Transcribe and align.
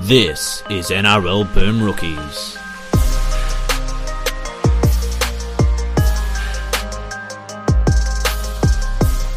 This 0.00 0.62
is 0.70 0.90
NRL 0.90 1.52
Boom 1.54 1.82
Rookies. 1.82 2.56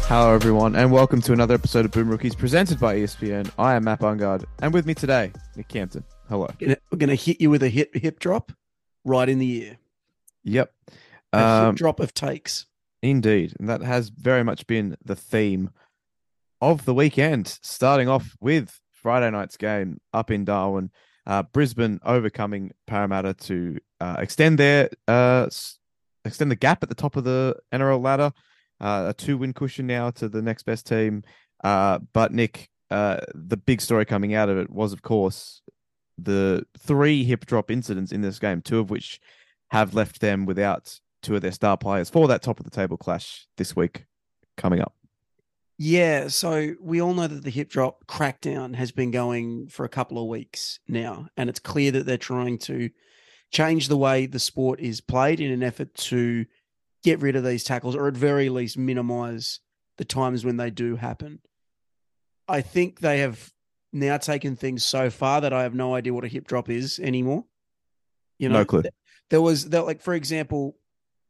Hello, 0.08 0.34
everyone, 0.34 0.76
and 0.76 0.92
welcome 0.92 1.22
to 1.22 1.32
another 1.32 1.54
episode 1.54 1.86
of 1.86 1.90
Boom 1.90 2.08
Rookies 2.10 2.34
presented 2.34 2.78
by 2.78 2.96
ESPN. 2.96 3.50
I 3.58 3.74
am 3.74 3.84
Matt 3.84 4.00
Bungard, 4.00 4.44
and 4.60 4.72
with 4.74 4.84
me 4.84 4.92
today, 4.94 5.32
Nick 5.56 5.68
Campton. 5.68 6.04
Hello. 6.28 6.48
We're 6.60 6.76
going 6.98 7.08
to 7.08 7.14
hit 7.14 7.40
you 7.40 7.48
with 7.48 7.62
a 7.62 7.68
hip 7.70 7.94
hip 7.94 8.18
drop 8.20 8.52
right 9.04 9.28
in 9.28 9.38
the 9.38 9.62
ear. 9.62 9.78
Yep. 10.44 10.70
A 11.32 11.38
Um, 11.38 11.66
hip 11.68 11.76
drop 11.76 12.00
of 12.00 12.12
takes. 12.12 12.66
indeed. 13.00 13.54
And 13.58 13.68
that 13.70 13.80
has 13.82 14.10
very 14.10 14.44
much 14.44 14.66
been 14.66 14.96
the 15.02 15.16
theme 15.16 15.70
of 16.60 16.84
the 16.84 16.94
weekend, 16.94 17.58
starting 17.62 18.08
off 18.08 18.36
with 18.38 18.80
Friday 19.02 19.30
night's 19.30 19.56
game 19.56 20.00
up 20.12 20.30
in 20.30 20.44
Darwin. 20.44 20.90
Uh, 21.26 21.42
Brisbane 21.42 22.00
overcoming 22.04 22.72
Parramatta 22.86 23.34
to 23.34 23.78
uh, 24.00 24.16
extend 24.18 24.58
their 24.58 24.90
uh, 25.06 25.48
extend 26.24 26.50
the 26.50 26.56
gap 26.56 26.82
at 26.82 26.88
the 26.88 26.94
top 26.94 27.16
of 27.16 27.24
the 27.24 27.56
NRL 27.72 28.02
ladder. 28.02 28.32
Uh, 28.80 29.06
a 29.10 29.14
two 29.14 29.38
win 29.38 29.52
cushion 29.52 29.86
now 29.86 30.10
to 30.10 30.28
the 30.28 30.42
next 30.42 30.64
best 30.64 30.86
team. 30.86 31.22
Uh, 31.62 32.00
but 32.12 32.32
Nick, 32.32 32.68
uh, 32.90 33.18
the 33.34 33.56
big 33.56 33.80
story 33.80 34.04
coming 34.04 34.34
out 34.34 34.48
of 34.48 34.58
it 34.58 34.70
was, 34.70 34.92
of 34.92 35.02
course, 35.02 35.62
the 36.18 36.66
three 36.78 37.24
hip 37.24 37.46
drop 37.46 37.70
incidents 37.70 38.10
in 38.10 38.20
this 38.20 38.38
game, 38.38 38.60
two 38.60 38.80
of 38.80 38.90
which 38.90 39.20
have 39.70 39.94
left 39.94 40.20
them 40.20 40.44
without 40.44 40.98
two 41.22 41.36
of 41.36 41.42
their 41.42 41.52
star 41.52 41.76
players 41.76 42.10
for 42.10 42.26
that 42.28 42.42
top 42.42 42.58
of 42.58 42.64
the 42.64 42.70
table 42.70 42.96
clash 42.96 43.46
this 43.56 43.76
week 43.76 44.04
coming 44.56 44.80
up. 44.80 44.94
Yeah, 45.84 46.28
so 46.28 46.76
we 46.80 47.02
all 47.02 47.12
know 47.12 47.26
that 47.26 47.42
the 47.42 47.50
hip 47.50 47.68
drop 47.68 48.06
crackdown 48.06 48.76
has 48.76 48.92
been 48.92 49.10
going 49.10 49.66
for 49.66 49.84
a 49.84 49.88
couple 49.88 50.16
of 50.16 50.28
weeks 50.28 50.78
now, 50.86 51.26
and 51.36 51.50
it's 51.50 51.58
clear 51.58 51.90
that 51.90 52.06
they're 52.06 52.16
trying 52.16 52.58
to 52.58 52.90
change 53.50 53.88
the 53.88 53.96
way 53.96 54.26
the 54.26 54.38
sport 54.38 54.78
is 54.78 55.00
played 55.00 55.40
in 55.40 55.50
an 55.50 55.64
effort 55.64 55.92
to 55.94 56.46
get 57.02 57.20
rid 57.20 57.34
of 57.34 57.42
these 57.42 57.64
tackles, 57.64 57.96
or 57.96 58.06
at 58.06 58.14
very 58.14 58.48
least 58.48 58.78
minimize 58.78 59.58
the 59.96 60.04
times 60.04 60.44
when 60.44 60.56
they 60.56 60.70
do 60.70 60.94
happen. 60.94 61.40
I 62.46 62.60
think 62.60 63.00
they 63.00 63.18
have 63.18 63.52
now 63.92 64.18
taken 64.18 64.54
things 64.54 64.84
so 64.84 65.10
far 65.10 65.40
that 65.40 65.52
I 65.52 65.64
have 65.64 65.74
no 65.74 65.96
idea 65.96 66.14
what 66.14 66.24
a 66.24 66.28
hip 66.28 66.46
drop 66.46 66.70
is 66.70 67.00
anymore. 67.00 67.44
You 68.38 68.50
know, 68.50 68.60
No 68.60 68.64
clue. 68.64 68.84
There 69.30 69.42
was 69.42 69.70
that, 69.70 69.84
like 69.84 70.00
for 70.00 70.14
example, 70.14 70.76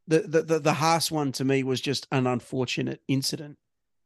the 0.06 0.18
the 0.18 0.42
the, 0.42 0.58
the 0.58 0.74
Haas 0.74 1.10
one 1.10 1.32
to 1.32 1.44
me 1.46 1.62
was 1.62 1.80
just 1.80 2.06
an 2.12 2.26
unfortunate 2.26 3.00
incident. 3.08 3.56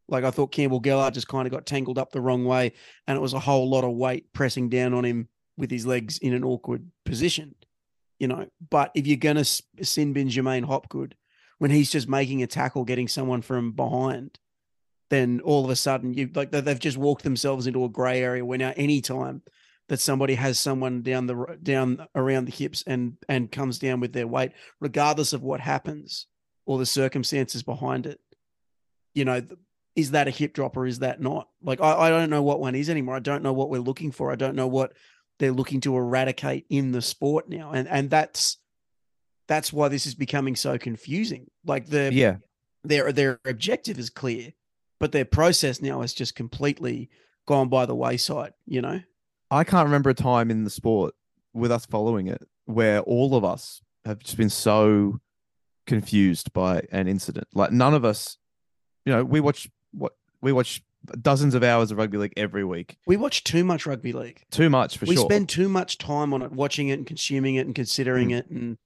Like 0.08 0.24
I 0.24 0.30
thought 0.30 0.52
Campbell 0.52 0.80
Gillard 0.82 1.14
just 1.14 1.28
kind 1.28 1.46
of 1.46 1.52
got 1.52 1.66
tangled 1.66 1.98
up 1.98 2.12
the 2.12 2.20
wrong 2.20 2.44
way, 2.44 2.72
and 3.06 3.16
it 3.16 3.20
was 3.20 3.32
a 3.32 3.40
whole 3.40 3.68
lot 3.68 3.84
of 3.84 3.92
weight 3.92 4.32
pressing 4.32 4.68
down 4.68 4.94
on 4.94 5.04
him 5.04 5.28
with 5.56 5.70
his 5.70 5.86
legs 5.86 6.18
in 6.18 6.32
an 6.32 6.44
awkward 6.44 6.86
position. 7.04 7.54
You 8.18 8.28
know, 8.28 8.46
but 8.70 8.92
if 8.94 9.06
you're 9.06 9.16
gonna 9.16 9.44
sin 9.44 10.12
bin 10.12 10.28
J'maine 10.28 10.64
Hopgood 10.64 11.16
when 11.58 11.70
he's 11.70 11.90
just 11.90 12.08
making 12.08 12.42
a 12.42 12.46
tackle, 12.46 12.84
getting 12.84 13.08
someone 13.08 13.42
from 13.42 13.72
behind, 13.72 14.38
then 15.10 15.40
all 15.40 15.64
of 15.64 15.70
a 15.70 15.76
sudden 15.76 16.14
you 16.14 16.30
like 16.34 16.50
they- 16.50 16.60
they've 16.60 16.78
just 16.78 16.96
walked 16.96 17.24
themselves 17.24 17.66
into 17.66 17.84
a 17.84 17.88
grey 17.88 18.22
area 18.22 18.44
where 18.44 18.58
now 18.58 18.72
any 18.76 19.00
time 19.00 19.42
that 19.88 20.00
somebody 20.00 20.34
has 20.34 20.58
someone 20.58 21.02
down 21.02 21.26
the 21.26 21.58
down 21.62 22.06
around 22.14 22.46
the 22.46 22.52
hips 22.52 22.82
and 22.86 23.16
and 23.28 23.52
comes 23.52 23.78
down 23.78 24.00
with 24.00 24.12
their 24.12 24.26
weight, 24.26 24.52
regardless 24.80 25.32
of 25.32 25.42
what 25.42 25.60
happens 25.60 26.26
or 26.64 26.78
the 26.78 26.86
circumstances 26.86 27.62
behind 27.62 28.06
it, 28.06 28.20
you 29.14 29.24
know, 29.24 29.40
is 29.96 30.12
that 30.12 30.28
a 30.28 30.30
hip 30.30 30.52
drop 30.52 30.76
or 30.76 30.86
is 30.86 31.00
that 31.00 31.20
not? 31.20 31.48
Like 31.62 31.80
I, 31.80 31.92
I 32.02 32.10
don't 32.10 32.30
know 32.30 32.42
what 32.42 32.60
one 32.60 32.74
is 32.74 32.88
anymore. 32.90 33.16
I 33.16 33.20
don't 33.20 33.42
know 33.42 33.52
what 33.54 33.70
we're 33.70 33.80
looking 33.80 34.12
for. 34.12 34.30
I 34.30 34.36
don't 34.36 34.54
know 34.54 34.66
what 34.68 34.92
they're 35.38 35.52
looking 35.52 35.80
to 35.82 35.96
eradicate 35.96 36.66
in 36.70 36.92
the 36.92 37.02
sport 37.02 37.48
now, 37.48 37.72
and 37.72 37.88
and 37.88 38.10
that's 38.10 38.58
that's 39.48 39.72
why 39.72 39.88
this 39.88 40.06
is 40.06 40.14
becoming 40.14 40.54
so 40.56 40.76
confusing. 40.78 41.46
Like 41.64 41.86
the 41.86 42.12
Yeah. 42.12 42.36
their 42.84 43.10
their 43.10 43.40
objective 43.44 43.98
is 43.98 44.10
clear, 44.10 44.52
but 45.00 45.12
their 45.12 45.24
process 45.24 45.80
now 45.80 46.02
has 46.02 46.12
just 46.12 46.34
completely 46.34 47.08
gone 47.46 47.68
by 47.68 47.86
the 47.86 47.94
wayside. 47.94 48.52
You 48.66 48.82
know. 48.82 49.00
I 49.50 49.64
can't 49.64 49.86
remember 49.86 50.10
a 50.10 50.14
time 50.14 50.50
in 50.50 50.64
the 50.64 50.70
sport 50.70 51.14
with 51.54 51.70
us 51.72 51.86
following 51.86 52.26
it 52.26 52.42
where 52.64 53.00
all 53.00 53.36
of 53.36 53.44
us 53.44 53.80
have 54.04 54.18
just 54.18 54.36
been 54.36 54.50
so 54.50 55.20
confused 55.86 56.52
by 56.52 56.82
an 56.90 57.06
incident. 57.08 57.46
Like 57.54 57.70
none 57.70 57.94
of 57.94 58.04
us, 58.04 58.38
you 59.04 59.12
know, 59.12 59.24
we 59.24 59.38
watch 59.38 59.68
what 59.96 60.14
we 60.40 60.52
watch 60.52 60.82
dozens 61.22 61.54
of 61.54 61.62
hours 61.62 61.90
of 61.90 61.98
rugby 61.98 62.18
league 62.18 62.32
every 62.36 62.64
week. 62.64 62.96
We 63.06 63.16
watch 63.16 63.44
too 63.44 63.64
much 63.64 63.86
rugby 63.86 64.12
league. 64.12 64.42
Too 64.50 64.68
much 64.68 64.98
for 64.98 65.06
we 65.06 65.14
sure. 65.14 65.24
We 65.24 65.28
spend 65.28 65.48
too 65.48 65.68
much 65.68 65.98
time 65.98 66.34
on 66.34 66.42
it, 66.42 66.52
watching 66.52 66.88
it 66.88 66.94
and 66.94 67.06
consuming 67.06 67.54
it 67.54 67.66
and 67.66 67.74
considering 67.74 68.30
Mm. 68.30 68.38
it. 68.38 68.50
And, 68.50 68.78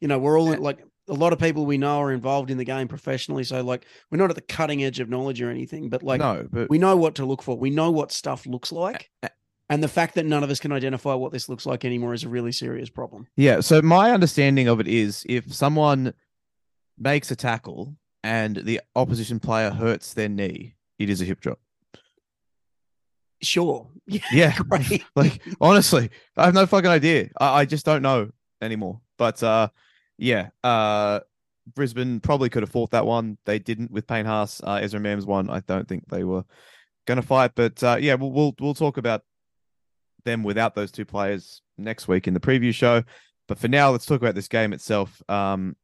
you 0.00 0.08
know, 0.08 0.18
we're 0.18 0.38
all 0.38 0.52
in, 0.52 0.62
like 0.62 0.84
a 1.08 1.14
lot 1.14 1.32
of 1.32 1.38
people 1.38 1.66
we 1.66 1.78
know 1.78 1.98
are 1.98 2.12
involved 2.12 2.50
in 2.50 2.58
the 2.58 2.64
game 2.64 2.86
professionally. 2.88 3.44
So, 3.44 3.60
like, 3.62 3.86
we're 4.10 4.18
not 4.18 4.30
at 4.30 4.36
the 4.36 4.42
cutting 4.42 4.84
edge 4.84 5.00
of 5.00 5.08
knowledge 5.10 5.42
or 5.42 5.50
anything, 5.50 5.88
but 5.88 6.02
like, 6.02 6.20
no, 6.20 6.46
but 6.50 6.70
we 6.70 6.78
know 6.78 6.96
what 6.96 7.16
to 7.16 7.26
look 7.26 7.42
for. 7.42 7.56
We 7.58 7.70
know 7.70 7.90
what 7.90 8.12
stuff 8.12 8.46
looks 8.46 8.70
like. 8.70 9.10
And 9.68 9.82
the 9.82 9.88
fact 9.88 10.14
that 10.14 10.26
none 10.26 10.44
of 10.44 10.50
us 10.50 10.60
can 10.60 10.72
identify 10.72 11.14
what 11.14 11.32
this 11.32 11.48
looks 11.48 11.66
like 11.66 11.84
anymore 11.84 12.14
is 12.14 12.22
a 12.22 12.28
really 12.28 12.52
serious 12.52 12.90
problem. 12.90 13.26
Yeah. 13.34 13.60
So 13.60 13.80
my 13.82 14.12
understanding 14.12 14.68
of 14.68 14.78
it 14.78 14.86
is 14.86 15.24
if 15.28 15.52
someone 15.52 16.12
makes 16.98 17.30
a 17.30 17.36
tackle 17.36 17.96
and 18.24 18.56
the 18.56 18.80
opposition 18.96 19.38
player 19.38 19.70
hurts 19.70 20.14
their 20.14 20.30
knee, 20.30 20.74
it 20.98 21.10
is 21.10 21.20
a 21.20 21.24
hip 21.24 21.40
drop. 21.40 21.60
Sure. 23.40 23.88
Yeah. 24.32 24.58
Like 25.16 25.40
honestly, 25.60 26.10
I 26.36 26.46
have 26.46 26.54
no 26.54 26.66
fucking 26.66 26.90
idea. 26.90 27.28
I, 27.38 27.60
I 27.60 27.64
just 27.64 27.86
don't 27.86 28.02
know 28.02 28.30
anymore. 28.60 29.00
But 29.16 29.42
uh 29.42 29.68
yeah, 30.18 30.48
uh 30.62 31.20
Brisbane 31.74 32.20
probably 32.20 32.50
could 32.50 32.62
have 32.62 32.70
fought 32.70 32.90
that 32.90 33.06
one. 33.06 33.38
They 33.46 33.58
didn't 33.58 33.90
with 33.90 34.06
Payne 34.06 34.26
Haas. 34.26 34.60
Uh, 34.62 34.80
Ezra 34.82 35.00
Mams 35.00 35.24
one. 35.24 35.48
I 35.48 35.60
don't 35.60 35.88
think 35.88 36.06
they 36.08 36.24
were 36.24 36.44
gonna 37.06 37.22
fight. 37.22 37.52
But 37.54 37.82
uh 37.82 37.96
yeah, 38.00 38.14
we'll 38.14 38.32
we'll 38.32 38.54
we'll 38.60 38.74
talk 38.74 38.96
about 38.98 39.22
them 40.24 40.42
without 40.42 40.74
those 40.74 40.92
two 40.92 41.04
players 41.04 41.62
next 41.78 42.08
week 42.08 42.26
in 42.26 42.34
the 42.34 42.40
preview 42.40 42.74
show. 42.74 43.04
But 43.48 43.58
for 43.58 43.68
now, 43.68 43.90
let's 43.90 44.06
talk 44.06 44.20
about 44.20 44.34
this 44.34 44.48
game 44.48 44.72
itself. 44.72 45.22
Um 45.30 45.76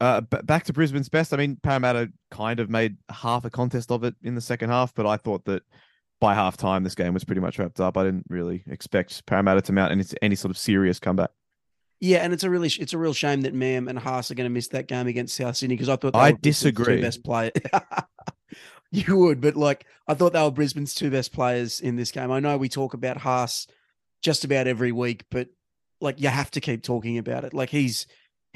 uh, 0.00 0.20
b- 0.20 0.38
back 0.44 0.64
to 0.64 0.72
Brisbane's 0.72 1.08
best. 1.08 1.32
I 1.32 1.36
mean, 1.36 1.58
Parramatta 1.62 2.12
kind 2.30 2.60
of 2.60 2.70
made 2.70 2.96
half 3.10 3.44
a 3.44 3.50
contest 3.50 3.90
of 3.90 4.04
it 4.04 4.14
in 4.22 4.34
the 4.34 4.40
second 4.40 4.70
half, 4.70 4.94
but 4.94 5.06
I 5.06 5.16
thought 5.16 5.44
that 5.46 5.62
by 6.20 6.34
half 6.34 6.56
time 6.56 6.84
this 6.84 6.94
game 6.94 7.14
was 7.14 7.24
pretty 7.24 7.40
much 7.40 7.58
wrapped 7.58 7.80
up. 7.80 7.96
I 7.96 8.04
didn't 8.04 8.24
really 8.28 8.64
expect 8.68 9.24
Parramatta 9.26 9.62
to 9.62 9.72
mount 9.72 9.92
any 9.92 10.04
any 10.22 10.34
sort 10.34 10.50
of 10.50 10.58
serious 10.58 10.98
comeback. 10.98 11.30
Yeah, 12.00 12.18
and 12.18 12.32
it's 12.32 12.44
a 12.44 12.50
really 12.50 12.68
it's 12.68 12.92
a 12.92 12.98
real 12.98 13.12
shame 13.12 13.42
that 13.42 13.54
Mam 13.54 13.88
and 13.88 13.98
Haas 13.98 14.30
are 14.30 14.34
going 14.34 14.48
to 14.48 14.54
miss 14.54 14.68
that 14.68 14.86
game 14.86 15.08
against 15.08 15.36
South 15.36 15.56
Sydney 15.56 15.74
because 15.74 15.88
I 15.88 15.96
thought 15.96 16.12
they 16.12 16.18
I 16.18 16.30
were 16.30 16.38
disagree. 16.38 16.96
Two 16.96 17.02
best 17.02 17.24
player. 17.24 17.50
you 18.92 19.16
would, 19.16 19.40
but 19.40 19.56
like 19.56 19.84
I 20.06 20.14
thought 20.14 20.32
they 20.32 20.42
were 20.42 20.50
Brisbane's 20.50 20.94
two 20.94 21.10
best 21.10 21.32
players 21.32 21.80
in 21.80 21.96
this 21.96 22.12
game. 22.12 22.30
I 22.30 22.40
know 22.40 22.56
we 22.56 22.68
talk 22.68 22.94
about 22.94 23.16
Haas 23.16 23.66
just 24.22 24.44
about 24.44 24.68
every 24.68 24.92
week, 24.92 25.24
but 25.30 25.48
like 26.00 26.20
you 26.20 26.28
have 26.28 26.52
to 26.52 26.60
keep 26.60 26.84
talking 26.84 27.18
about 27.18 27.44
it. 27.44 27.52
Like 27.52 27.70
he's 27.70 28.06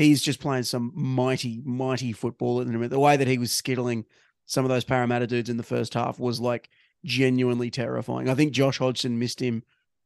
he's 0.03 0.23
just 0.23 0.41
playing 0.41 0.65
some 0.65 0.93
mighty 0.95 1.63
mighty 1.65 2.13
football 2.13 2.61
at 2.61 2.67
the 2.67 2.73
moment. 2.73 2.91
The 2.91 2.99
way 2.99 3.17
that 3.17 3.29
he 3.29 3.39
was 3.39 3.51
skittling 3.51 4.05
some 4.47 4.65
of 4.65 4.69
those 4.69 4.85
Parramatta 4.85 5.27
dudes 5.27 5.49
in 5.49 5.57
the 5.57 5.63
first 5.63 5.95
half 5.95 6.19
was 6.19 6.41
like 6.41 6.69
genuinely 7.05 7.71
terrifying. 7.71 8.29
I 8.29 8.35
think 8.35 8.53
Josh 8.53 8.79
Hodgson 8.79 9.19
missed 9.19 9.41
him 9.41 9.63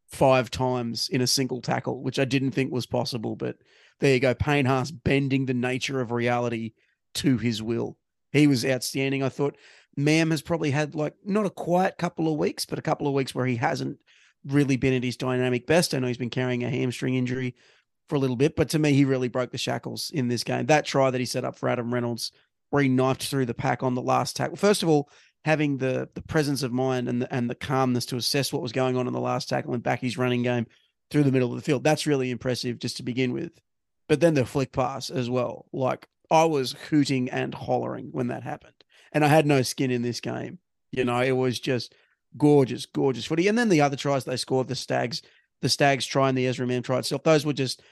five 0.07 0.51
times 0.51 1.09
in 1.09 1.21
a 1.21 1.27
single 1.27 1.61
tackle, 1.61 2.03
which 2.03 2.19
I 2.19 2.25
didn't 2.25 2.53
think 2.53 2.73
was 2.73 2.87
possible. 2.87 3.37
But 3.37 3.57
there 4.01 4.15
you 4.15 4.21
go. 4.21 4.35
Payne 4.35 4.67
Haas 4.67 4.91
bending 4.91 5.47
the 5.47 5.55
nature 5.55 6.01
of 6.01 6.13
reality 6.13 6.73
to 7.15 7.39
his 7.39 7.63
will. 7.63 7.97
He 8.33 8.47
was 8.47 8.65
outstanding. 8.65 9.23
I 9.23 9.31
thought 9.31 9.57
Mam 9.97 10.31
has 10.31 10.43
probably 10.43 10.71
had 10.71 10.95
like 10.95 11.15
not 11.25 11.47
a 11.47 11.51
quiet 11.51 11.99
couple 11.99 12.31
of 12.31 12.39
weeks, 12.39 12.67
but 12.67 12.79
a 12.79 12.83
couple 12.83 13.07
of 13.07 13.15
weeks 13.15 13.35
where 13.35 13.47
he 13.47 13.57
hasn't 13.57 13.99
really 14.45 14.77
been 14.77 14.95
at 14.95 15.03
his 15.03 15.17
dynamic 15.17 15.67
best. 15.67 15.95
I 15.95 15.99
know 15.99 16.07
he's 16.07 16.19
been 16.19 16.31
carrying 16.31 16.63
a 16.63 16.71
hamstring 16.71 17.15
injury 17.15 17.55
for 18.09 18.17
a 18.17 18.19
little 18.19 18.37
bit, 18.37 18.57
but 18.57 18.69
to 18.71 18.79
me, 18.79 18.93
he 18.93 19.05
really 19.05 19.29
broke 19.29 19.51
the 19.51 19.59
shackles 19.59 20.11
in 20.15 20.29
this 20.29 20.45
game. 20.45 20.67
That 20.67 20.85
try 20.85 21.11
that 21.11 21.21
he 21.21 21.27
set 21.27 21.45
up 21.45 21.57
for 21.57 21.69
Adam 21.69 21.93
Reynolds, 21.93 22.33
where 22.71 22.83
he 22.83 22.89
knifed 22.89 23.25
through 23.25 23.47
the 23.47 23.55
pack 23.55 23.83
on 23.83 23.95
the 23.95 24.03
last 24.03 24.37
tackle. 24.37 24.57
First 24.57 24.83
of 24.83 24.89
all, 24.89 25.11
having 25.45 25.79
the 25.79 26.09
the 26.15 26.23
presence 26.23 26.63
of 26.63 26.73
mind 26.73 27.09
and 27.09 27.23
the, 27.23 27.35
and 27.35 27.49
the 27.49 27.55
calmness 27.55 28.07
to 28.07 28.17
assess 28.17 28.53
what 28.53 28.63
was 28.63 28.73
going 28.73 28.97
on 28.97 29.07
in 29.07 29.13
the 29.13 29.21
last 29.21 29.49
tackle 29.49 29.75
and 29.75 29.83
back 29.83 30.01
his 30.01 30.19
running 30.19 30.43
game 30.43 30.67
through 31.11 31.23
the 31.23 31.33
middle 31.33 31.51
of 31.51 31.57
the 31.57 31.63
field. 31.63 31.85
That's 31.85 32.07
really 32.07 32.31
impressive 32.31 32.79
just 32.79 32.97
to 32.99 33.03
begin 33.03 33.33
with. 33.33 33.53
But 34.09 34.21
then 34.21 34.35
the 34.35 34.45
flick 34.45 34.73
pass 34.73 35.11
as 35.11 35.31
well. 35.31 35.67
Like 35.73 36.09
I 36.31 36.45
was 36.45 36.73
hooting 36.91 37.31
and 37.31 37.55
hollering 37.55 38.09
when 38.13 38.29
that 38.29 38.43
happened. 38.43 38.73
And 39.13 39.25
I 39.25 39.29
had 39.29 39.47
no 39.47 39.63
skin 39.63 39.91
in 39.91 40.03
this 40.03 40.21
game. 40.21 40.59
You 40.93 41.05
know, 41.05 41.21
it 41.21 41.33
was 41.33 41.59
just 41.59 41.95
gorgeous, 42.37 42.87
gorgeous 42.87 43.25
footy. 43.25 43.49
And 43.49 43.57
then 43.57 43.69
the 43.69 43.81
other 43.81 43.97
tries 43.97 44.25
they 44.25 44.37
scored, 44.37 44.69
the 44.69 44.75
Staggs, 44.75 45.23
the 45.63 45.69
Staggs 45.69 46.07
try 46.07 46.29
and 46.29 46.37
the 46.37 46.47
Ezra 46.47 46.67
Mam 46.67 46.83
try 46.83 46.99
itself. 46.99 47.23
Those 47.23 47.47
were 47.47 47.53
just 47.53 47.83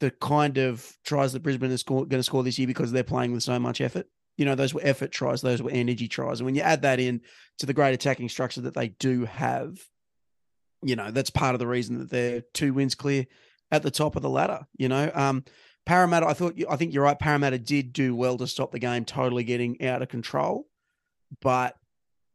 the 0.00 0.10
kind 0.10 0.58
of 0.58 0.96
tries 1.04 1.32
that 1.32 1.42
Brisbane 1.42 1.70
is 1.70 1.82
going 1.82 2.08
to 2.08 2.22
score 2.22 2.42
this 2.42 2.58
year 2.58 2.66
because 2.66 2.92
they're 2.92 3.04
playing 3.04 3.32
with 3.32 3.42
so 3.42 3.58
much 3.58 3.80
effort. 3.80 4.06
You 4.36 4.44
know, 4.44 4.54
those 4.54 4.74
were 4.74 4.80
effort 4.82 5.12
tries, 5.12 5.42
those 5.42 5.62
were 5.62 5.70
energy 5.70 6.08
tries. 6.08 6.40
And 6.40 6.46
when 6.46 6.54
you 6.54 6.62
add 6.62 6.82
that 6.82 6.98
in 6.98 7.20
to 7.58 7.66
the 7.66 7.74
great 7.74 7.94
attacking 7.94 8.28
structure 8.28 8.62
that 8.62 8.74
they 8.74 8.88
do 8.88 9.24
have, 9.26 9.78
you 10.82 10.96
know, 10.96 11.10
that's 11.10 11.30
part 11.30 11.54
of 11.54 11.58
the 11.58 11.66
reason 11.66 11.98
that 11.98 12.10
they're 12.10 12.42
two 12.54 12.74
wins 12.74 12.94
clear 12.94 13.26
at 13.70 13.82
the 13.82 13.90
top 13.90 14.16
of 14.16 14.22
the 14.22 14.30
ladder. 14.30 14.66
You 14.76 14.88
know, 14.88 15.10
um, 15.14 15.44
Parramatta. 15.84 16.26
I 16.26 16.32
thought. 16.32 16.58
I 16.68 16.76
think 16.76 16.94
you're 16.94 17.04
right. 17.04 17.18
Parramatta 17.18 17.58
did 17.58 17.92
do 17.92 18.14
well 18.14 18.38
to 18.38 18.46
stop 18.46 18.72
the 18.72 18.78
game 18.78 19.04
totally 19.04 19.44
getting 19.44 19.84
out 19.84 20.02
of 20.02 20.08
control, 20.08 20.66
but 21.40 21.76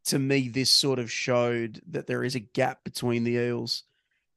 to 0.06 0.20
me, 0.20 0.50
this 0.50 0.70
sort 0.70 1.00
of 1.00 1.12
showed 1.12 1.82
that 1.90 2.08
there 2.08 2.24
is 2.24 2.36
a 2.36 2.40
gap 2.40 2.84
between 2.84 3.24
the 3.24 3.34
Eels 3.34 3.84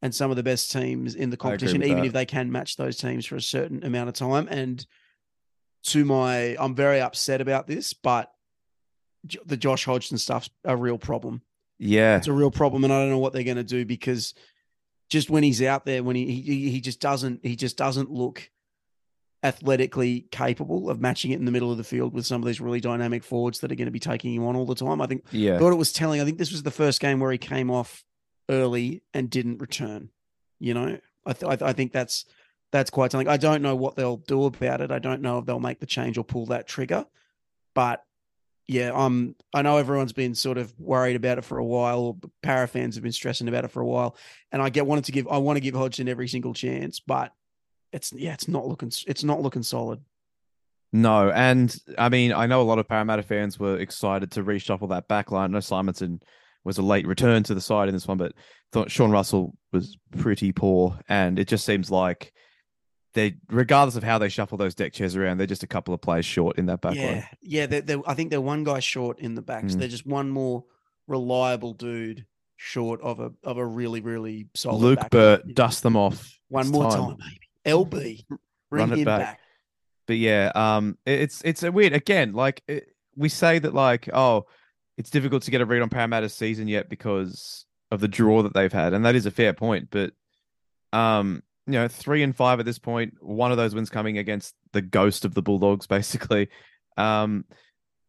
and 0.02 0.14
some 0.14 0.30
of 0.30 0.36
the 0.36 0.42
best 0.42 0.72
teams 0.72 1.14
in 1.14 1.30
the 1.30 1.36
competition, 1.36 1.82
even 1.82 1.98
that. 1.98 2.06
if 2.06 2.12
they 2.12 2.26
can 2.26 2.50
match 2.50 2.76
those 2.76 2.96
teams 2.96 3.26
for 3.26 3.36
a 3.36 3.42
certain 3.42 3.84
amount 3.84 4.08
of 4.08 4.14
time. 4.14 4.48
And 4.48 4.84
to 5.84 6.04
my, 6.04 6.56
I'm 6.58 6.74
very 6.74 7.00
upset 7.00 7.40
about 7.40 7.66
this, 7.66 7.92
but 7.92 8.32
the 9.44 9.56
Josh 9.56 9.84
Hodgson 9.84 10.18
stuff's 10.18 10.50
a 10.64 10.76
real 10.76 10.98
problem. 10.98 11.42
Yeah, 11.78 12.16
It's 12.16 12.26
a 12.26 12.32
real 12.32 12.50
problem, 12.50 12.84
and 12.84 12.92
I 12.92 13.00
don't 13.00 13.10
know 13.10 13.18
what 13.18 13.32
they're 13.32 13.42
going 13.42 13.56
to 13.56 13.64
do 13.64 13.86
because 13.86 14.34
just 15.08 15.30
when 15.30 15.42
he's 15.42 15.62
out 15.62 15.86
there, 15.86 16.02
when 16.02 16.14
he 16.14 16.40
he, 16.40 16.70
he 16.70 16.80
just 16.80 17.00
doesn't 17.00 17.40
he 17.42 17.56
just 17.56 17.78
doesn't 17.78 18.10
look 18.10 18.50
athletically 19.42 20.26
capable 20.30 20.90
of 20.90 21.00
matching 21.00 21.30
it 21.30 21.38
in 21.38 21.46
the 21.46 21.50
middle 21.50 21.72
of 21.72 21.78
the 21.78 21.84
field 21.84 22.12
with 22.12 22.26
some 22.26 22.42
of 22.42 22.46
these 22.46 22.60
really 22.60 22.80
dynamic 22.80 23.24
forwards 23.24 23.60
that 23.60 23.72
are 23.72 23.74
going 23.74 23.86
to 23.86 23.92
be 23.92 23.98
taking 23.98 24.34
him 24.34 24.44
on 24.44 24.54
all 24.54 24.66
the 24.66 24.74
time. 24.74 25.00
I 25.00 25.06
think 25.06 25.24
yeah. 25.30 25.58
thought 25.58 25.72
it 25.72 25.76
was 25.76 25.92
telling. 25.92 26.20
I 26.20 26.24
think 26.24 26.36
this 26.36 26.52
was 26.52 26.62
the 26.62 26.70
first 26.70 27.00
game 27.00 27.20
where 27.20 27.32
he 27.32 27.38
came 27.38 27.70
off 27.70 28.04
early 28.50 29.02
and 29.14 29.30
didn't 29.30 29.58
return. 29.58 30.10
You 30.58 30.74
know, 30.74 30.98
I 31.24 31.32
th- 31.32 31.50
I, 31.50 31.56
th- 31.56 31.68
I 31.70 31.72
think 31.72 31.92
that's 31.92 32.26
that's 32.72 32.90
quite 32.90 33.12
something. 33.12 33.28
I 33.28 33.36
don't 33.36 33.62
know 33.62 33.76
what 33.76 33.96
they'll 33.96 34.18
do 34.18 34.44
about 34.44 34.80
it. 34.80 34.90
I 34.90 34.98
don't 34.98 35.22
know 35.22 35.38
if 35.38 35.46
they'll 35.46 35.60
make 35.60 35.80
the 35.80 35.86
change 35.86 36.18
or 36.18 36.24
pull 36.24 36.46
that 36.46 36.68
trigger. 36.68 37.06
But 37.74 38.04
yeah, 38.66 38.92
I'm. 38.94 39.34
I 39.54 39.62
know 39.62 39.78
everyone's 39.78 40.12
been 40.12 40.34
sort 40.34 40.58
of 40.58 40.72
worried 40.78 41.16
about 41.16 41.38
it 41.38 41.44
for 41.44 41.58
a 41.58 41.64
while. 41.64 42.00
Or 42.00 42.16
para 42.42 42.68
fans 42.68 42.96
have 42.96 43.02
been 43.02 43.12
stressing 43.12 43.48
about 43.48 43.64
it 43.64 43.70
for 43.70 43.80
a 43.80 43.86
while, 43.86 44.16
and 44.52 44.60
I 44.60 44.68
get 44.68 44.86
wanted 44.86 45.04
to 45.04 45.12
give. 45.12 45.26
I 45.28 45.38
want 45.38 45.56
to 45.56 45.60
give 45.60 45.74
Hodgson 45.74 46.08
every 46.08 46.28
single 46.28 46.54
chance, 46.54 47.00
but 47.00 47.32
it's 47.92 48.12
yeah, 48.12 48.34
it's 48.34 48.48
not 48.48 48.66
looking. 48.66 48.92
It's 49.06 49.24
not 49.24 49.40
looking 49.40 49.62
solid. 49.62 50.00
No, 50.92 51.30
and 51.30 51.76
I 51.98 52.08
mean, 52.08 52.32
I 52.32 52.46
know 52.46 52.60
a 52.60 52.64
lot 52.64 52.78
of 52.80 52.88
Parramatta 52.88 53.22
fans 53.22 53.58
were 53.58 53.78
excited 53.78 54.32
to 54.32 54.44
reshuffle 54.44 54.88
that 54.90 55.08
back 55.08 55.30
line. 55.30 55.50
I 55.50 55.52
know 55.52 55.58
Simonsson 55.58 56.20
was 56.64 56.78
a 56.78 56.82
late 56.82 57.06
return 57.06 57.42
to 57.44 57.54
the 57.54 57.60
side 57.60 57.88
in 57.88 57.94
this 57.94 58.06
one, 58.06 58.18
but 58.18 58.32
thought 58.72 58.90
Sean 58.90 59.10
Russell 59.10 59.54
was 59.72 59.96
pretty 60.18 60.52
poor, 60.52 60.98
and 61.08 61.38
it 61.38 61.48
just 61.48 61.64
seems 61.64 61.90
like 61.90 62.32
they, 63.14 63.34
regardless 63.50 63.96
of 63.96 64.02
how 64.04 64.18
they 64.18 64.28
shuffle 64.28 64.58
those 64.58 64.74
deck 64.74 64.92
chairs 64.92 65.16
around, 65.16 65.38
they're 65.38 65.46
just 65.46 65.62
a 65.62 65.66
couple 65.68 65.92
of 65.94 66.00
players 66.00 66.24
short 66.24 66.58
in 66.58 66.66
that 66.66 66.80
back 66.80 66.94
yeah, 66.94 67.06
line. 67.06 67.24
yeah. 67.42 67.66
They're, 67.66 67.80
they're, 67.80 68.00
I 68.08 68.14
think 68.14 68.30
they're 68.30 68.40
one 68.40 68.62
guy 68.62 68.78
short 68.80 69.18
in 69.18 69.34
the 69.34 69.42
backs. 69.42 69.74
Mm. 69.74 69.78
They're 69.80 69.88
just 69.88 70.06
one 70.06 70.30
more 70.30 70.64
reliable 71.08 71.72
dude 71.74 72.24
short 72.56 73.00
of 73.00 73.18
a 73.20 73.32
of 73.42 73.56
a 73.56 73.64
really 73.66 74.00
really 74.00 74.46
solid. 74.54 74.80
Luke 74.80 75.00
back 75.00 75.10
Burt, 75.10 75.54
dust 75.54 75.82
them 75.82 75.96
off. 75.96 76.38
One 76.48 76.66
It's 76.66 76.70
more 76.70 76.90
time, 76.90 77.16
maybe. 77.18 77.40
LB, 77.66 78.24
bring 78.70 78.80
Run 78.80 78.92
it 78.92 78.98
him 78.98 79.04
back. 79.06 79.20
back. 79.20 79.40
But 80.06 80.18
yeah, 80.18 80.52
um, 80.54 80.98
it- 81.06 81.20
it's 81.20 81.42
it's 81.42 81.62
a 81.62 81.72
weird 81.72 81.92
again. 81.94 82.32
Like 82.32 82.62
it, 82.68 82.86
we 83.16 83.28
say 83.28 83.58
that, 83.58 83.74
like 83.74 84.08
oh, 84.12 84.46
it's 85.00 85.08
difficult 85.10 85.42
to 85.44 85.50
get 85.50 85.62
a 85.62 85.64
read 85.64 85.80
on 85.80 85.88
Parramatta's 85.88 86.34
season 86.34 86.68
yet 86.68 86.90
because 86.90 87.64
of 87.90 88.00
the 88.00 88.06
draw 88.06 88.42
that 88.42 88.52
they've 88.52 88.72
had, 88.72 88.92
and 88.92 89.02
that 89.06 89.14
is 89.14 89.24
a 89.24 89.30
fair 89.30 89.54
point. 89.54 89.88
But 89.90 90.12
um, 90.92 91.42
you 91.66 91.72
know, 91.72 91.88
three 91.88 92.22
and 92.22 92.36
five 92.36 92.60
at 92.60 92.66
this 92.66 92.78
point, 92.78 93.14
one 93.22 93.50
of 93.50 93.56
those 93.56 93.74
wins 93.74 93.88
coming 93.88 94.18
against 94.18 94.54
the 94.72 94.82
ghost 94.82 95.24
of 95.24 95.32
the 95.32 95.40
Bulldogs, 95.40 95.86
basically. 95.96 96.50
Um, 96.98 97.46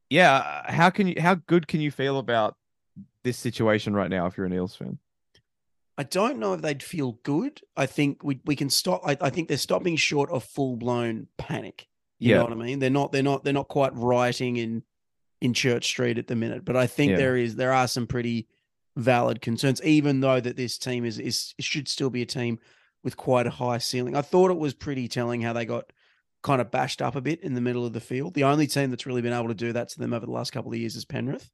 yeah, 0.09 0.69
how 0.69 0.89
can 0.89 1.07
you? 1.07 1.15
How 1.17 1.35
good 1.35 1.65
can 1.65 1.79
you 1.79 1.91
feel 1.91 2.19
about 2.19 2.57
this 3.23 3.38
situation 3.38 3.93
right 3.93 4.09
now 4.09 4.25
if 4.25 4.35
you're 4.35 4.45
an 4.45 4.53
Eels 4.53 4.75
fan? 4.75 4.99
I 5.97 6.03
don't 6.03 6.39
know 6.39 6.53
if 6.53 6.61
they'd 6.61 6.83
feel 6.83 7.13
good. 7.23 7.61
I 7.77 7.85
think 7.85 8.21
we 8.21 8.41
we 8.43 8.57
can 8.57 8.69
stop. 8.69 9.01
I, 9.05 9.15
I 9.21 9.29
think 9.29 9.47
they're 9.47 9.57
stopping 9.57 9.95
short 9.95 10.29
of 10.29 10.43
full 10.43 10.75
blown 10.75 11.27
panic. 11.38 11.88
You 12.19 12.31
Yeah. 12.31 12.38
know 12.39 12.43
what 12.43 12.51
I 12.51 12.55
mean? 12.55 12.79
They're 12.79 12.89
not. 12.89 13.13
They're 13.13 13.23
not. 13.23 13.45
They're 13.45 13.53
not 13.53 13.69
quite 13.69 13.95
rioting 13.95 14.57
in 14.57 14.83
in 15.41 15.53
Church 15.53 15.85
Street 15.85 16.17
at 16.17 16.27
the 16.27 16.35
minute. 16.35 16.63
But 16.63 16.77
I 16.77 16.88
think 16.88 17.11
Yeah. 17.11 17.17
there 17.17 17.35
is. 17.38 17.55
There 17.55 17.73
are 17.73 17.88
some 17.88 18.07
pretty 18.07 18.47
valid 18.95 19.41
concerns, 19.41 19.81
even 19.83 20.21
though 20.21 20.39
that 20.39 20.55
this 20.55 20.77
team 20.77 21.03
is 21.05 21.17
is 21.19 21.53
should 21.59 21.88
still 21.88 22.09
be 22.09 22.21
a 22.21 22.25
team 22.25 22.59
with 23.03 23.17
quite 23.17 23.47
a 23.47 23.51
high 23.51 23.79
ceiling. 23.79 24.15
I 24.15 24.21
thought 24.21 24.51
it 24.51 24.57
was 24.57 24.73
pretty 24.73 25.07
telling 25.07 25.41
how 25.41 25.53
they 25.53 25.65
got 25.65 25.91
kind 26.43 26.61
of 26.61 26.71
bashed 26.71 27.01
up 27.01 27.15
a 27.15 27.21
bit 27.21 27.39
in 27.41 27.53
the 27.53 27.61
middle 27.61 27.85
of 27.85 27.93
the 27.93 27.99
field. 27.99 28.33
The 28.33 28.43
only 28.43 28.67
team 28.67 28.89
that's 28.89 29.05
really 29.05 29.21
been 29.21 29.33
able 29.33 29.47
to 29.47 29.53
do 29.53 29.73
that 29.73 29.89
to 29.89 29.99
them 29.99 30.13
over 30.13 30.25
the 30.25 30.31
last 30.31 30.51
couple 30.51 30.71
of 30.71 30.77
years 30.77 30.95
is 30.95 31.05
Penrith. 31.05 31.49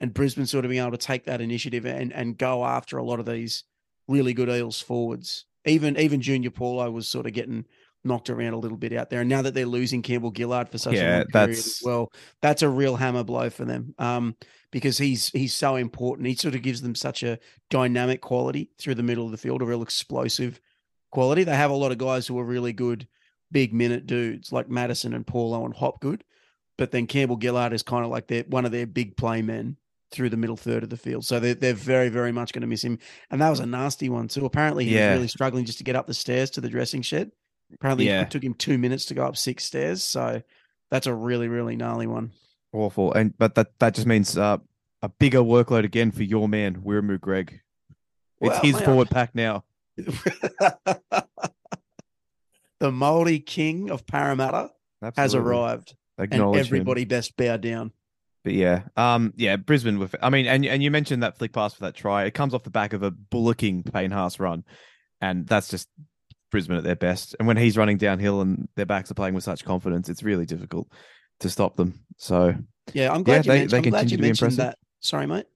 And 0.00 0.12
Brisbane 0.12 0.46
sort 0.46 0.64
of 0.64 0.70
being 0.70 0.82
able 0.82 0.92
to 0.92 0.98
take 0.98 1.24
that 1.24 1.40
initiative 1.40 1.86
and, 1.86 2.12
and 2.12 2.36
go 2.36 2.64
after 2.64 2.98
a 2.98 3.04
lot 3.04 3.20
of 3.20 3.26
these 3.26 3.64
really 4.08 4.34
good 4.34 4.48
Eels 4.50 4.80
forwards. 4.80 5.46
Even 5.64 5.96
even 5.98 6.20
Junior 6.20 6.50
Paulo 6.50 6.90
was 6.90 7.08
sort 7.08 7.26
of 7.26 7.32
getting 7.32 7.64
knocked 8.06 8.30
around 8.30 8.54
a 8.54 8.58
little 8.58 8.76
bit 8.78 8.92
out 8.92 9.10
there. 9.10 9.20
And 9.20 9.28
now 9.28 9.42
that 9.42 9.54
they're 9.54 9.66
losing 9.66 10.02
Campbell 10.02 10.32
Gillard 10.34 10.68
for 10.68 10.78
such 10.78 10.94
a 10.94 11.16
long 11.18 11.26
period 11.26 11.58
as 11.58 11.80
well, 11.84 12.12
that's 12.40 12.62
a 12.62 12.68
real 12.68 12.96
hammer 12.96 13.24
blow 13.24 13.50
for 13.50 13.64
them. 13.64 13.94
Um, 13.98 14.36
because 14.70 14.98
he's 14.98 15.28
he's 15.28 15.54
so 15.54 15.76
important. 15.76 16.28
He 16.28 16.34
sort 16.34 16.54
of 16.54 16.62
gives 16.62 16.82
them 16.82 16.94
such 16.94 17.22
a 17.22 17.38
dynamic 17.70 18.20
quality 18.20 18.70
through 18.78 18.96
the 18.96 19.02
middle 19.02 19.24
of 19.24 19.30
the 19.30 19.38
field, 19.38 19.62
a 19.62 19.64
real 19.64 19.82
explosive 19.82 20.60
quality. 21.10 21.44
They 21.44 21.56
have 21.56 21.70
a 21.70 21.74
lot 21.74 21.92
of 21.92 21.98
guys 21.98 22.26
who 22.26 22.38
are 22.38 22.44
really 22.44 22.72
good 22.72 23.06
big 23.52 23.72
minute 23.72 24.06
dudes 24.06 24.52
like 24.52 24.68
Matterson 24.68 25.14
and 25.14 25.26
Paulo 25.26 25.64
and 25.64 25.74
Hopgood. 25.74 26.24
But 26.76 26.90
then 26.90 27.06
Campbell 27.06 27.38
Gillard 27.40 27.72
is 27.72 27.82
kind 27.82 28.04
of 28.04 28.10
like 28.10 28.26
their 28.26 28.42
one 28.48 28.66
of 28.66 28.72
their 28.72 28.86
big 28.86 29.16
play 29.16 29.40
men 29.40 29.76
through 30.10 30.30
the 30.30 30.36
middle 30.36 30.56
third 30.56 30.82
of 30.82 30.90
the 30.90 30.96
field. 30.96 31.24
So 31.24 31.40
they're, 31.40 31.54
they're 31.54 31.74
very, 31.74 32.08
very 32.08 32.30
much 32.32 32.52
going 32.52 32.60
to 32.60 32.66
miss 32.68 32.84
him. 32.84 32.98
And 33.30 33.40
that 33.40 33.50
was 33.50 33.60
a 33.60 33.66
nasty 33.66 34.08
one 34.08 34.28
too. 34.28 34.44
Apparently 34.46 34.84
he 34.84 34.94
Yeah. 34.94 35.10
was 35.10 35.16
really 35.16 35.28
struggling 35.28 35.64
just 35.64 35.78
to 35.78 35.84
get 35.84 35.96
up 35.96 36.06
the 36.06 36.14
stairs 36.14 36.50
to 36.50 36.60
the 36.60 36.68
dressing 36.68 37.02
shed. 37.02 37.32
Apparently 37.74 38.06
Yeah. 38.06 38.22
it 38.22 38.30
took 38.30 38.44
him 38.44 38.54
two 38.54 38.78
minutes 38.78 39.06
to 39.06 39.14
go 39.14 39.26
up 39.26 39.36
six 39.36 39.64
stairs. 39.64 40.04
So 40.04 40.42
that's 40.90 41.06
a 41.06 41.14
really, 41.14 41.48
really 41.48 41.76
gnarly 41.76 42.06
one. 42.06 42.32
Awful, 42.72 43.12
and 43.14 43.36
but 43.38 43.54
that 43.54 43.78
that 43.78 43.94
just 43.94 44.06
means 44.06 44.36
uh, 44.36 44.58
a 45.02 45.08
bigger 45.08 45.40
workload 45.40 45.84
again 45.84 46.10
for 46.10 46.22
your 46.22 46.48
man 46.48 46.82
Wiremu 46.82 47.20
Greig. 47.20 47.60
It's 48.40 48.50
Well, 48.50 48.60
his 48.60 48.80
forward 48.80 49.08
pack 49.10 49.34
now. 49.34 49.64
the 49.96 51.24
Maori 52.92 53.38
King 53.38 53.90
of 53.90 54.06
Parramatta 54.06 54.70
has 55.02 55.12
Absolutely. 55.16 55.50
arrived. 55.50 55.96
And 56.18 56.32
Acknowledge 56.32 56.60
him. 56.60 56.66
everybody 56.66 57.04
best 57.04 57.36
bow 57.36 57.56
down. 57.58 57.92
But 58.44 58.54
yeah, 58.54 58.82
um, 58.96 59.32
yeah, 59.36 59.56
Brisbane 59.56 59.98
with. 59.98 60.14
I 60.22 60.30
mean, 60.30 60.46
and 60.46 60.64
and 60.64 60.82
you 60.82 60.90
mentioned 60.90 61.22
that 61.22 61.38
flick 61.38 61.52
pass 61.52 61.74
for 61.74 61.80
that 61.84 61.94
try. 61.94 62.24
It 62.24 62.34
comes 62.34 62.54
off 62.54 62.62
the 62.62 62.70
back 62.70 62.92
of 62.92 63.02
a 63.02 63.10
bullocking 63.10 63.82
Payne 63.82 64.12
Haas 64.12 64.38
run, 64.38 64.64
and 65.20 65.46
that's 65.46 65.68
just 65.68 65.88
Brisbane 66.50 66.76
at 66.76 66.84
their 66.84 66.96
best. 66.96 67.34
And 67.38 67.46
when 67.48 67.56
he's 67.56 67.76
running 67.76 67.98
downhill 67.98 68.40
and 68.40 68.68
their 68.76 68.86
backs 68.86 69.10
are 69.10 69.14
playing 69.14 69.34
with 69.34 69.44
such 69.44 69.64
confidence, 69.64 70.08
it's 70.08 70.22
really 70.22 70.46
difficult 70.46 70.88
to 71.40 71.50
stop 71.50 71.76
them. 71.76 72.04
So 72.18 72.54
Yeah, 72.94 73.12
I'm 73.12 73.22
glad 73.24 73.46
you 73.46 73.52
they- 73.52 73.58
mentioned, 73.60 73.70
they 73.70 73.76
I'm 73.88 73.90
glad 73.90 74.10
you 74.10 74.18
mentioned 74.18 74.52
that. 74.52 74.78
Sorry, 75.00 75.26
mate. 75.26 75.46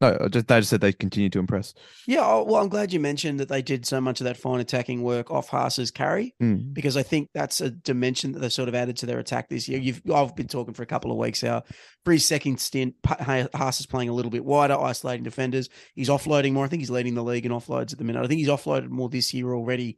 no, 0.00 0.16
I 0.24 0.28
just 0.28 0.46
they 0.46 0.58
just 0.60 0.68
said 0.70 0.80
they 0.82 0.92
continue 0.92 1.28
to 1.30 1.38
impress. 1.38 1.72
Yeah, 2.06 2.20
oh, 2.22 2.44
well, 2.44 2.56
I'm 2.62 2.68
glad 2.68 2.92
you 2.92 3.00
mentioned 3.00 3.40
that 3.40 3.48
they 3.48 3.62
did 3.62 3.86
so 3.86 3.98
much 4.00 4.20
of 4.20 4.24
that 4.24 4.36
fine 4.36 4.60
attacking 4.60 5.02
work 5.02 5.30
off 5.30 5.48
Haas's 5.48 5.90
carry 5.90 6.34
Mm. 6.42 6.72
because 6.74 6.96
I 6.98 7.02
think 7.02 7.30
that's 7.34 7.60
a 7.60 7.70
dimension 7.70 8.32
that 8.32 8.40
they've 8.40 8.52
sort 8.52 8.68
of 8.68 8.74
added 8.74 8.96
to 8.98 9.06
their 9.06 9.18
attack 9.18 9.48
this 9.48 9.68
year. 9.68 9.78
You've 9.78 10.02
I've 10.14 10.36
been 10.36 10.48
talking 10.48 10.74
for 10.74 10.82
a 10.82 10.86
couple 10.86 11.10
of 11.10 11.16
weeks 11.18 11.42
now. 11.42 11.62
for 12.04 12.12
his 12.12 12.24
second 12.26 12.60
stint, 12.60 12.94
Haas 13.06 13.80
is 13.80 13.86
playing 13.86 14.08
a 14.08 14.12
little 14.12 14.30
bit 14.30 14.44
wider, 14.44 14.78
isolating 14.78 15.24
defenders. 15.24 15.68
He's 15.94 16.08
offloading 16.08 16.52
more. 16.52 16.64
I 16.64 16.68
think 16.68 16.80
he's 16.82 16.90
leading 16.90 17.14
the 17.14 17.24
league 17.24 17.46
in 17.46 17.52
offloads 17.52 17.92
at 17.92 17.98
the 17.98 18.04
minute. 18.04 18.22
I 18.22 18.26
think 18.28 18.38
he's 18.38 18.48
offloaded 18.48 18.90
more 18.90 19.08
this 19.08 19.32
year 19.34 19.52
already 19.54 19.96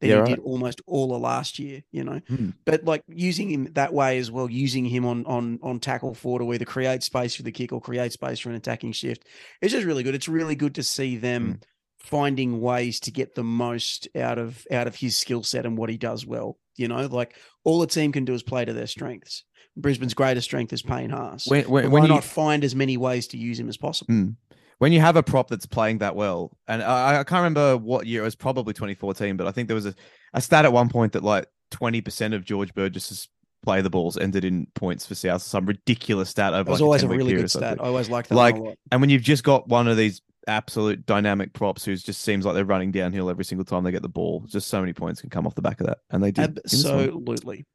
than 0.00 0.10
Yeah, 0.10 0.16
he 0.16 0.20
right. 0.22 0.28
did 0.30 0.38
almost 0.40 0.80
all 0.86 1.14
of 1.14 1.20
last 1.22 1.58
year. 1.58 1.82
You 1.92 2.04
know, 2.04 2.20
Mm. 2.30 2.54
but 2.64 2.84
like 2.84 3.02
using 3.08 3.50
him 3.50 3.68
that 3.74 3.92
way 3.92 4.18
as 4.18 4.30
well, 4.30 4.50
using 4.50 4.84
him 4.84 5.04
on 5.04 5.24
on 5.26 5.58
on 5.62 5.78
tackle 5.80 6.14
four 6.14 6.38
to 6.38 6.52
either 6.52 6.64
create 6.64 7.02
space 7.02 7.34
for 7.36 7.42
the 7.42 7.52
kick 7.52 7.72
or 7.72 7.80
create 7.80 8.12
space 8.12 8.38
for 8.40 8.50
an 8.50 8.56
attacking 8.56 8.92
shift. 8.92 9.26
It's 9.60 9.72
just 9.72 9.86
really 9.86 10.02
good. 10.02 10.14
It's 10.14 10.28
really 10.28 10.54
good 10.56 10.74
to 10.76 10.82
see 10.82 11.16
them 11.16 11.54
Mm. 11.54 11.62
finding 11.98 12.60
ways 12.60 12.98
to 13.00 13.10
get 13.10 13.34
the 13.34 13.44
most 13.44 14.08
out 14.16 14.38
of 14.38 14.66
out 14.72 14.86
of 14.86 14.96
his 14.96 15.16
skill 15.18 15.42
set 15.42 15.66
and 15.66 15.76
what 15.76 15.90
he 15.90 15.96
does 15.96 16.26
well. 16.26 16.58
You 16.76 16.88
know, 16.88 17.06
like 17.06 17.36
all 17.64 17.82
a 17.82 17.86
team 17.86 18.10
can 18.12 18.24
do 18.24 18.32
is 18.34 18.42
play 18.42 18.64
to 18.64 18.72
their 18.72 18.86
strengths. 18.86 19.44
Brisbane's 19.76 20.14
greatest 20.14 20.46
strength 20.46 20.72
is 20.72 20.82
Payne 20.82 21.10
Haas. 21.10 21.46
When 21.46 21.64
when, 21.70 21.84
when 21.90 22.02
why 22.02 22.08
you 22.08 22.14
not 22.14 22.24
find 22.24 22.64
as 22.64 22.74
many 22.74 22.96
ways 22.96 23.28
to 23.28 23.36
use 23.38 23.60
him 23.60 23.68
as 23.68 23.76
possible? 23.76 24.12
Mm. 24.14 24.36
When 24.80 24.92
you 24.92 25.00
have 25.00 25.16
a 25.16 25.22
prop 25.22 25.48
that's 25.48 25.66
playing 25.66 25.98
that 25.98 26.16
well, 26.16 26.56
and 26.66 26.82
I, 26.82 27.20
I 27.20 27.24
can't 27.24 27.42
remember 27.42 27.76
what 27.76 28.06
year 28.06 28.22
it 28.22 28.24
was, 28.24 28.34
probably 28.34 28.72
2014, 28.72 29.36
but 29.36 29.46
I 29.46 29.50
think 29.50 29.68
there 29.68 29.74
was 29.74 29.84
a, 29.84 29.94
a 30.32 30.40
stat 30.40 30.64
at 30.64 30.72
one 30.72 30.88
point 30.88 31.12
that 31.12 31.22
like 31.22 31.46
20% 31.72 32.34
of 32.34 32.46
George 32.46 32.72
Burgess's 32.72 33.28
play 33.62 33.82
the 33.82 33.90
balls 33.90 34.16
ended 34.16 34.42
in 34.42 34.66
points 34.74 35.04
for 35.04 35.14
South, 35.14 35.42
some 35.42 35.66
ridiculous 35.66 36.30
stat 36.30 36.54
over 36.54 36.70
It 36.70 36.70
was 36.70 36.80
like 36.80 36.86
always 36.86 37.02
a 37.02 37.06
10-week 37.06 37.18
really 37.18 37.34
good 37.34 37.50
stat. 37.50 37.76
I 37.78 37.88
always 37.88 38.08
liked 38.08 38.30
that 38.30 38.34
Like, 38.36 38.56
a. 38.56 38.74
And 38.90 39.02
when 39.02 39.10
you've 39.10 39.20
just 39.20 39.44
got 39.44 39.68
one 39.68 39.86
of 39.86 39.98
these 39.98 40.22
absolute 40.46 41.04
dynamic 41.04 41.52
props 41.52 41.84
who 41.84 41.94
just 41.94 42.22
seems 42.22 42.46
like 42.46 42.54
they're 42.54 42.64
running 42.64 42.90
downhill 42.90 43.28
every 43.28 43.44
single 43.44 43.66
time 43.66 43.84
they 43.84 43.92
get 43.92 44.00
the 44.00 44.08
ball, 44.08 44.46
just 44.48 44.68
so 44.68 44.80
many 44.80 44.94
points 44.94 45.20
can 45.20 45.28
come 45.28 45.46
off 45.46 45.54
the 45.54 45.60
back 45.60 45.82
of 45.82 45.88
that, 45.88 45.98
and 46.08 46.24
they 46.24 46.30
did. 46.30 46.42
in 46.48 46.54
this 46.54 46.84
one. 46.86 47.00
Absolutely. 47.00 47.66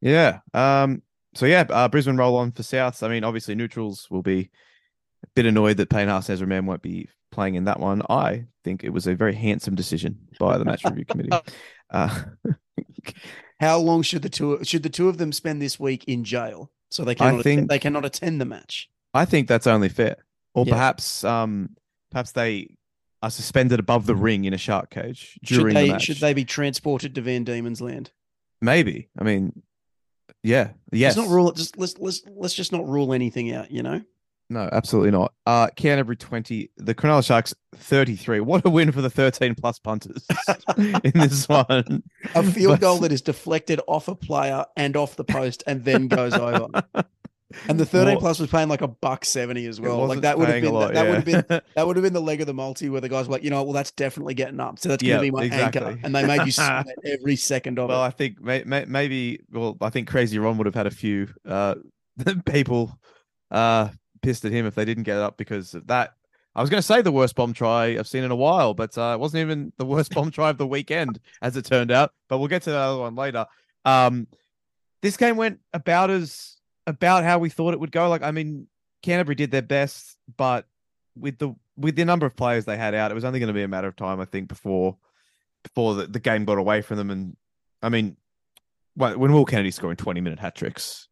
Yeah. 0.00 0.38
Um. 0.54 1.02
So 1.34 1.44
yeah, 1.44 1.66
uh, 1.68 1.88
Brisbane 1.88 2.16
roll 2.16 2.36
on 2.36 2.52
for 2.52 2.62
Souths. 2.62 3.02
I 3.02 3.08
mean, 3.08 3.22
obviously 3.22 3.54
neutrals 3.54 4.06
will 4.08 4.22
be 4.22 4.50
a 5.24 5.26
bit 5.34 5.46
annoyed 5.46 5.76
that 5.78 5.90
Payne 5.90 6.08
Haas 6.08 6.30
Ezra 6.30 6.46
Mam 6.46 6.66
won't 6.66 6.82
be 6.82 7.08
playing 7.32 7.56
in 7.56 7.64
that 7.64 7.80
one. 7.80 8.02
I 8.08 8.46
think 8.62 8.84
it 8.84 8.90
was 8.90 9.06
a 9.06 9.14
very 9.14 9.34
handsome 9.34 9.74
decision 9.74 10.18
by 10.38 10.56
the 10.58 10.64
match 10.64 10.84
review 10.84 11.04
committee. 11.04 11.30
Uh, 11.90 12.24
How 13.60 13.78
long 13.78 14.02
should 14.02 14.22
the 14.22 14.28
two 14.28 14.58
should 14.64 14.82
the 14.82 14.88
two 14.90 15.08
of 15.08 15.18
them 15.18 15.32
spend 15.32 15.62
this 15.62 15.78
week 15.78 16.04
in 16.06 16.24
jail 16.24 16.70
so 16.90 17.04
they 17.04 17.12
I 17.12 17.14
cannot 17.14 17.42
think- 17.44 17.68
they 17.68 17.78
cannot 17.78 18.04
attend 18.04 18.40
the 18.40 18.44
match? 18.44 18.88
I 19.12 19.24
think 19.24 19.46
that's 19.48 19.66
only 19.66 19.88
fair. 19.88 20.16
Or 20.54 20.64
Yeah. 20.66 20.72
perhaps 20.74 21.22
um 21.24 21.70
perhaps 22.10 22.32
they 22.32 22.76
are 23.22 23.30
suspended 23.30 23.78
above 23.80 24.06
the 24.06 24.14
ring 24.14 24.44
in 24.44 24.52
a 24.52 24.58
shark 24.58 24.90
cage 24.90 25.38
Should 25.44 25.58
during 25.60 25.74
the 25.74 25.80
they 25.80 25.90
match. 25.92 26.02
should 26.02 26.18
they 26.18 26.34
be 26.34 26.44
transported 26.44 27.14
to 27.14 27.20
Van 27.22 27.44
Diemen's 27.44 27.80
Land? 27.80 28.10
Maybe. 28.60 29.08
I 29.18 29.24
mean, 29.24 29.62
yeah. 30.42 30.70
Yes. 30.92 31.16
Let's 31.16 31.28
not 31.28 31.34
rule 31.34 31.48
it. 31.50 31.56
Just 31.56 31.78
let's 31.78 31.96
let's 31.98 32.22
let's 32.36 32.54
just 32.54 32.72
not 32.72 32.86
rule 32.86 33.12
anything 33.14 33.52
out. 33.52 33.70
You 33.70 33.82
know. 33.82 34.02
No, 34.50 34.68
absolutely 34.72 35.10
not. 35.10 35.32
Uh 35.46 35.68
Canterbury 35.76 36.16
20, 36.16 36.70
the 36.76 36.94
Cronulla 36.94 37.24
Sharks 37.24 37.54
33. 37.76 38.40
What 38.40 38.64
a 38.64 38.70
win 38.70 38.92
for 38.92 39.00
the 39.02 39.10
13 39.10 39.54
plus 39.54 39.78
punters 39.78 40.26
in 40.76 41.12
this 41.14 41.48
one. 41.48 42.02
A 42.34 42.42
field 42.42 42.74
But- 42.74 42.80
goal 42.80 42.98
that 42.98 43.12
is 43.12 43.22
deflected 43.22 43.80
off 43.86 44.08
a 44.08 44.14
player 44.14 44.64
and 44.76 44.96
off 44.96 45.16
the 45.16 45.24
post 45.24 45.62
and 45.66 45.84
then 45.84 46.08
goes 46.08 46.34
over. 46.34 46.68
And 47.68 47.78
the 47.78 47.86
13 47.86 48.14
What- 48.14 48.20
plus 48.20 48.40
was 48.40 48.50
paying 48.50 48.68
like 48.68 48.80
a 48.80 48.88
buck 48.88 49.24
70 49.24 49.66
as 49.66 49.80
well. 49.80 50.06
Like 50.06 50.22
that 50.22 50.36
would 50.38 50.48
have 50.48 50.60
been 50.60 50.72
lot, 50.72 50.92
that, 50.94 51.06
would 51.06 51.14
have 51.14 51.24
been 51.24 51.44
that 51.76 51.86
would 51.86 51.94
have 51.94 52.02
been 52.02 52.12
the 52.12 52.20
leg 52.20 52.40
of 52.40 52.48
the 52.48 52.54
multi 52.54 52.88
where 52.88 53.00
the 53.00 53.08
guys 53.08 53.28
were 53.28 53.32
like, 53.32 53.44
you 53.44 53.50
know, 53.50 53.62
well, 53.62 53.72
that's 53.72 53.92
definitely 53.92 54.34
getting 54.34 54.58
up. 54.58 54.80
So 54.80 54.88
that's 54.88 55.02
going 55.04 55.10
Yeah, 55.10 55.16
to 55.18 55.22
be 55.22 55.30
my 55.30 55.44
anchor. 55.44 55.54
exactly. 55.78 56.00
And 56.02 56.12
they 56.12 56.26
made 56.26 56.44
you 56.46 56.50
sweat 56.52 56.86
every 57.04 57.36
second 57.36 57.78
of 57.78 57.90
Well, 57.90 58.02
it. 58.02 58.06
I 58.08 58.10
think 58.10 58.40
may, 58.40 58.64
may, 58.64 58.86
maybe. 58.86 59.38
Well, 59.52 59.76
I 59.80 59.90
think 59.90 60.08
Crazy 60.08 60.36
Ron 60.38 60.56
would 60.58 60.66
have 60.66 60.74
had 60.74 60.88
a 60.88 60.90
few 60.90 61.28
uh, 61.48 61.76
people 62.46 62.98
uh, 63.52 63.88
pissed 64.24 64.44
at 64.44 64.52
him 64.52 64.66
if 64.66 64.74
they 64.74 64.84
didn't 64.84 65.04
get 65.04 65.18
up 65.18 65.36
because 65.36 65.74
of 65.74 65.86
that. 65.86 66.14
I 66.56 66.60
was 66.60 66.70
going 66.70 66.78
to 66.80 66.86
say 66.86 67.02
the 67.02 67.12
worst 67.12 67.34
bomb 67.34 67.52
try 67.52 67.98
I've 67.98 68.06
seen 68.06 68.22
in 68.22 68.30
a 68.30 68.36
while, 68.36 68.74
but 68.74 68.96
uh, 68.96 69.12
it 69.14 69.20
wasn't 69.20 69.40
even 69.42 69.72
the 69.76 69.84
worst 69.84 70.14
bomb 70.14 70.30
try 70.30 70.50
of 70.50 70.58
the 70.58 70.66
weekend, 70.66 71.18
as 71.42 71.56
it 71.56 71.64
turned 71.64 71.90
out. 71.90 72.12
But 72.28 72.38
we'll 72.38 72.48
get 72.48 72.62
to 72.62 72.70
that 72.70 72.78
other 72.78 73.00
one 73.00 73.16
later. 73.16 73.46
Um, 73.84 74.28
this 75.02 75.16
game 75.16 75.36
went 75.36 75.58
about 75.72 76.10
as 76.10 76.56
about 76.86 77.24
how 77.24 77.38
we 77.38 77.50
thought 77.50 77.74
it 77.74 77.80
would 77.80 77.90
go. 77.92 78.08
Like, 78.08 78.22
I 78.22 78.30
mean, 78.30 78.68
Canterbury 79.02 79.34
did 79.34 79.50
their 79.50 79.62
best, 79.62 80.16
but 80.36 80.66
with 81.16 81.38
the 81.38 81.54
with 81.76 81.96
the 81.96 82.04
number 82.04 82.24
of 82.24 82.36
players 82.36 82.64
they 82.64 82.76
had 82.76 82.94
out, 82.94 83.10
it 83.10 83.14
was 83.14 83.24
only 83.24 83.40
going 83.40 83.48
to 83.48 83.52
be 83.52 83.62
a 83.62 83.68
matter 83.68 83.88
of 83.88 83.96
time, 83.96 84.20
I 84.20 84.24
think, 84.24 84.48
before 84.48 84.96
before 85.64 85.94
the, 85.94 86.06
the 86.06 86.20
game 86.20 86.44
got 86.44 86.58
away 86.58 86.82
from 86.82 86.98
them. 86.98 87.10
And 87.10 87.36
I 87.82 87.88
mean, 87.88 88.16
when 88.94 89.32
Will 89.32 89.44
Kennedy 89.44 89.72
scoring 89.72 89.96
twenty 89.96 90.20
minute 90.20 90.38
hat 90.38 90.54
tricks, 90.54 91.08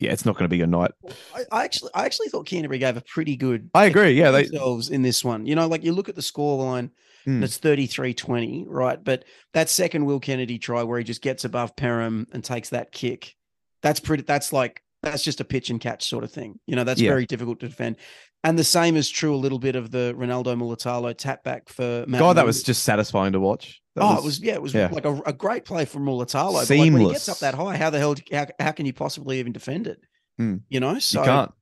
yeah, 0.00 0.10
it's 0.12 0.24
not 0.24 0.34
going 0.36 0.44
to 0.50 0.54
be 0.56 0.62
a 0.62 0.66
night. 0.66 0.90
I, 1.34 1.44
I 1.52 1.64
actually 1.64 1.90
I 1.94 2.04
actually 2.06 2.28
thought 2.28 2.46
Canterbury 2.46 2.78
gave 2.78 2.96
a 2.96 3.02
pretty 3.02 3.36
good 3.36 3.70
I 3.74 3.84
agree. 3.84 4.12
Yeah, 4.12 4.30
they 4.30 4.44
themselves 4.44 4.90
in 4.90 5.02
this 5.02 5.24
one. 5.24 5.46
You 5.46 5.54
know, 5.54 5.66
like 5.68 5.84
you 5.84 5.92
look 5.92 6.08
at 6.08 6.16
the 6.16 6.22
scoreline 6.22 6.90
and 7.26 7.44
it's 7.44 7.58
33-20, 7.58 8.64
right? 8.66 9.02
But 9.04 9.24
that 9.52 9.68
second 9.68 10.06
Will 10.06 10.18
Kennedy 10.20 10.58
try 10.58 10.82
where 10.82 10.98
he 10.98 11.04
just 11.04 11.22
gets 11.22 11.44
above 11.44 11.76
Perham 11.76 12.26
and 12.32 12.42
takes 12.42 12.70
that 12.70 12.92
kick, 12.92 13.36
that's 13.82 14.00
pretty 14.00 14.22
that's 14.24 14.52
like 14.52 14.82
that's 15.02 15.22
just 15.22 15.40
a 15.40 15.44
pitch 15.44 15.70
and 15.70 15.80
catch 15.80 16.08
sort 16.08 16.24
of 16.24 16.32
thing. 16.32 16.58
You 16.66 16.76
know, 16.76 16.84
that's 16.84 17.00
Yeah. 17.00 17.10
very 17.10 17.26
difficult 17.26 17.60
to 17.60 17.68
defend. 17.68 17.96
And 18.42 18.58
the 18.58 18.64
same 18.64 18.96
is 18.96 19.10
true 19.10 19.34
a 19.34 19.36
little 19.36 19.58
bit 19.58 19.76
of 19.76 19.90
the 19.90 20.14
Ronaldo 20.16 20.56
Mulitalo 20.56 21.14
tap 21.14 21.44
back 21.44 21.68
for 21.68 22.04
Matt 22.08 22.20
God, 22.20 22.36
that 22.38 22.46
was 22.46 22.62
just 22.62 22.84
satisfying 22.84 23.32
to 23.32 23.40
watch. 23.40 23.82
That 23.96 24.04
oh, 24.04 24.16
it 24.16 24.24
was 24.24 24.40
yeah, 24.40 24.54
it 24.54 24.62
was 24.62 24.72
yeah. 24.72 24.88
like 24.90 25.04
a, 25.04 25.20
a 25.26 25.32
great 25.32 25.64
play 25.66 25.84
from 25.84 26.06
Mulitalo. 26.06 26.66
But 26.66 26.70
like 26.70 26.92
when 26.92 27.02
he 27.02 27.10
gets 27.10 27.28
up 27.28 27.38
that 27.40 27.54
high, 27.54 27.76
how 27.76 27.90
the 27.90 27.98
hell 27.98 28.14
how, 28.32 28.46
how 28.58 28.72
can 28.72 28.86
you 28.86 28.94
possibly 28.94 29.40
even 29.40 29.52
defend 29.52 29.86
it? 29.86 30.00
Hmm. 30.38 30.56
You 30.70 30.80
know, 30.80 30.98
so 30.98 31.20
you 31.20 31.26
can't. 31.26 31.52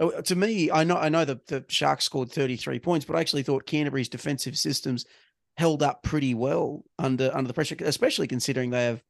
Oh, 0.00 0.20
to 0.20 0.36
me, 0.36 0.70
I 0.70 0.84
know 0.84 0.96
I 0.96 1.08
know 1.08 1.24
the, 1.24 1.40
the 1.48 1.64
Sharks 1.68 2.04
scored 2.04 2.30
33 2.30 2.78
points, 2.78 3.04
but 3.04 3.16
I 3.16 3.20
actually 3.20 3.42
thought 3.42 3.66
Canterbury's 3.66 4.08
defensive 4.08 4.56
systems 4.56 5.06
held 5.56 5.82
up 5.82 6.04
pretty 6.04 6.34
well 6.34 6.84
under 7.00 7.34
under 7.34 7.48
the 7.48 7.54
pressure, 7.54 7.76
especially 7.80 8.28
considering 8.28 8.70
they 8.70 8.84
have 8.84 9.02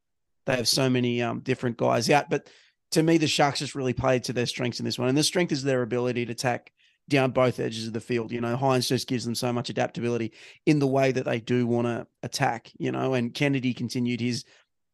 they 0.46 0.56
have 0.56 0.68
so 0.68 0.88
many 0.88 1.20
um, 1.20 1.40
different 1.40 1.76
guys 1.76 2.08
out. 2.08 2.30
But 2.30 2.48
to 2.92 3.02
me, 3.02 3.18
the 3.18 3.26
Sharks 3.26 3.58
just 3.58 3.74
really 3.74 3.92
played 3.92 4.24
to 4.24 4.32
their 4.32 4.46
strengths 4.46 4.78
in 4.78 4.86
this 4.86 4.98
one, 4.98 5.08
and 5.08 5.18
the 5.18 5.22
strength 5.22 5.52
is 5.52 5.62
their 5.62 5.82
ability 5.82 6.24
to 6.24 6.32
attack 6.32 6.72
down 7.08 7.30
both 7.30 7.58
edges 7.58 7.86
of 7.86 7.92
the 7.92 8.00
field. 8.00 8.32
You 8.32 8.40
know, 8.40 8.56
Hynes 8.56 8.88
just 8.88 9.08
gives 9.08 9.24
them 9.24 9.34
so 9.34 9.52
much 9.52 9.70
adaptability 9.70 10.32
in 10.66 10.78
the 10.78 10.86
way 10.86 11.12
that 11.12 11.24
they 11.24 11.40
do 11.40 11.66
want 11.66 11.86
to 11.86 12.06
attack. 12.22 12.70
You 12.78 12.92
know, 12.92 13.14
and 13.14 13.34
Kennedy 13.34 13.74
continued 13.74 14.20
his 14.20 14.44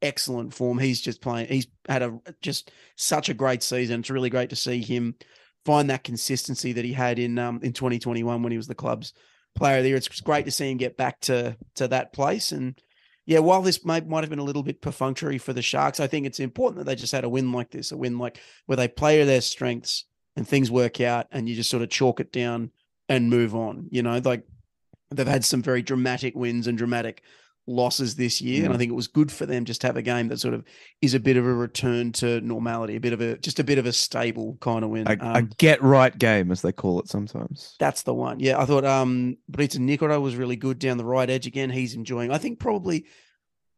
excellent 0.03 0.55
form. 0.55 0.79
He's 0.79 1.01
just 1.01 1.21
playing. 1.21 1.49
He's 1.49 1.67
had 1.89 2.03
a 2.03 2.19
just 2.41 2.71
such 2.97 3.29
a 3.29 3.35
great 3.35 3.63
season. 3.63 4.01
It's 4.01 4.11
really 4.11 4.31
great 4.31 4.51
to 4.51 4.57
see 4.57 4.81
him 4.81 5.17
find 5.65 5.91
that 5.91 6.05
consistency 6.05 6.73
that 6.73 6.85
he 6.85 6.93
had 6.93 7.19
in 7.19 7.39
um 7.39 7.61
in 7.63 7.73
2021 7.73 8.43
when 8.43 8.53
he 8.53 8.59
was 8.59 8.67
the 8.67 8.75
club's 8.75 9.13
player 9.55 9.79
of 9.79 9.83
the 9.83 9.89
year. 9.89 9.97
It's 9.97 10.21
great 10.21 10.45
to 10.45 10.51
see 10.51 10.71
him 10.71 10.79
get 10.79 10.97
back 10.97 11.21
to 11.23 11.57
to 11.77 11.89
that 11.89 12.13
place. 12.13 12.53
And 12.53 12.81
yeah, 13.27 13.39
while 13.39 13.63
this 13.63 13.85
might 13.85 14.07
might 14.07 14.23
have 14.23 14.31
been 14.31 14.39
a 14.39 14.45
little 14.45 14.63
bit 14.63 14.83
perfunctory 14.83 15.39
for 15.39 15.53
the 15.53 15.63
Sharks, 15.63 16.01
I 16.01 16.07
think 16.07 16.27
it's 16.27 16.41
important 16.41 16.79
that 16.79 16.85
they 16.85 16.97
just 16.97 17.13
had 17.13 17.25
a 17.25 17.29
win 17.29 17.53
like 17.53 17.71
this, 17.71 17.91
a 17.91 17.97
win 17.97 18.19
like 18.19 18.39
where 18.67 18.77
they 18.77 18.89
play 18.89 19.19
to 19.19 19.25
their 19.25 19.41
strengths 19.41 20.05
and 20.37 20.47
things 20.47 20.71
work 20.71 21.01
out, 21.01 21.27
and 21.33 21.49
you 21.49 21.55
just 21.55 21.71
sort 21.71 21.83
of 21.83 21.91
chalk 21.91 22.21
it 22.21 22.33
down 22.33 22.71
and 23.09 23.31
move 23.31 23.55
on. 23.55 23.89
You 23.91 24.03
know, 24.03 24.21
like 24.25 24.45
they've 25.11 25.27
had 25.27 25.45
some 25.45 25.63
very 25.63 25.83
dramatic 25.83 26.35
wins 26.35 26.67
and 26.67 26.77
dramatic 26.79 27.23
losses 27.67 28.17
this 28.17 28.43
year, 28.43 28.65
and 28.65 28.75
I 28.75 28.77
Mm. 28.77 28.79
think 28.79 28.91
it 28.91 28.95
was 28.97 29.07
good 29.07 29.33
for 29.33 29.47
them 29.47 29.65
just 29.65 29.81
to 29.81 29.87
have 29.87 29.97
a 29.97 30.03
game 30.03 30.29
that 30.29 30.39
sort 30.39 30.53
of 30.53 30.65
is 31.01 31.15
a 31.15 31.21
bit 31.21 31.39
of 31.39 31.47
a 31.47 31.55
return 31.55 32.13
to 32.13 32.41
normality, 32.43 32.97
a 32.97 33.01
bit 33.01 33.15
of 33.15 33.23
a 33.23 33.39
just 33.39 33.59
a 33.59 33.65
bit 33.65 33.79
of 33.79 33.87
a 33.87 33.93
stable 33.93 34.59
kind 34.61 34.85
of 34.85 34.91
win. 34.91 35.07
A, 35.07 35.13
a 35.13 35.39
Um, 35.39 35.51
get 35.57 35.83
right 35.83 36.17
game, 36.19 36.51
as 36.51 36.61
they 36.61 36.73
call 36.73 37.01
it 37.01 37.09
sometimes. 37.09 37.75
that's 37.79 38.03
the 38.03 38.13
one. 38.13 38.39
Yeah, 38.41 38.59
I 38.61 38.67
thought 38.67 38.85
um 38.85 39.39
Briton 39.49 39.87
Nikora 39.87 40.21
was 40.21 40.37
really 40.37 40.57
good 40.57 40.79
down 40.79 40.99
the 40.99 41.07
right 41.07 41.31
edge 41.31 41.47
again. 41.47 41.71
He's 41.71 41.95
enjoying. 41.95 42.31
I 42.31 42.39
think 42.39 42.59
probably 42.59 43.07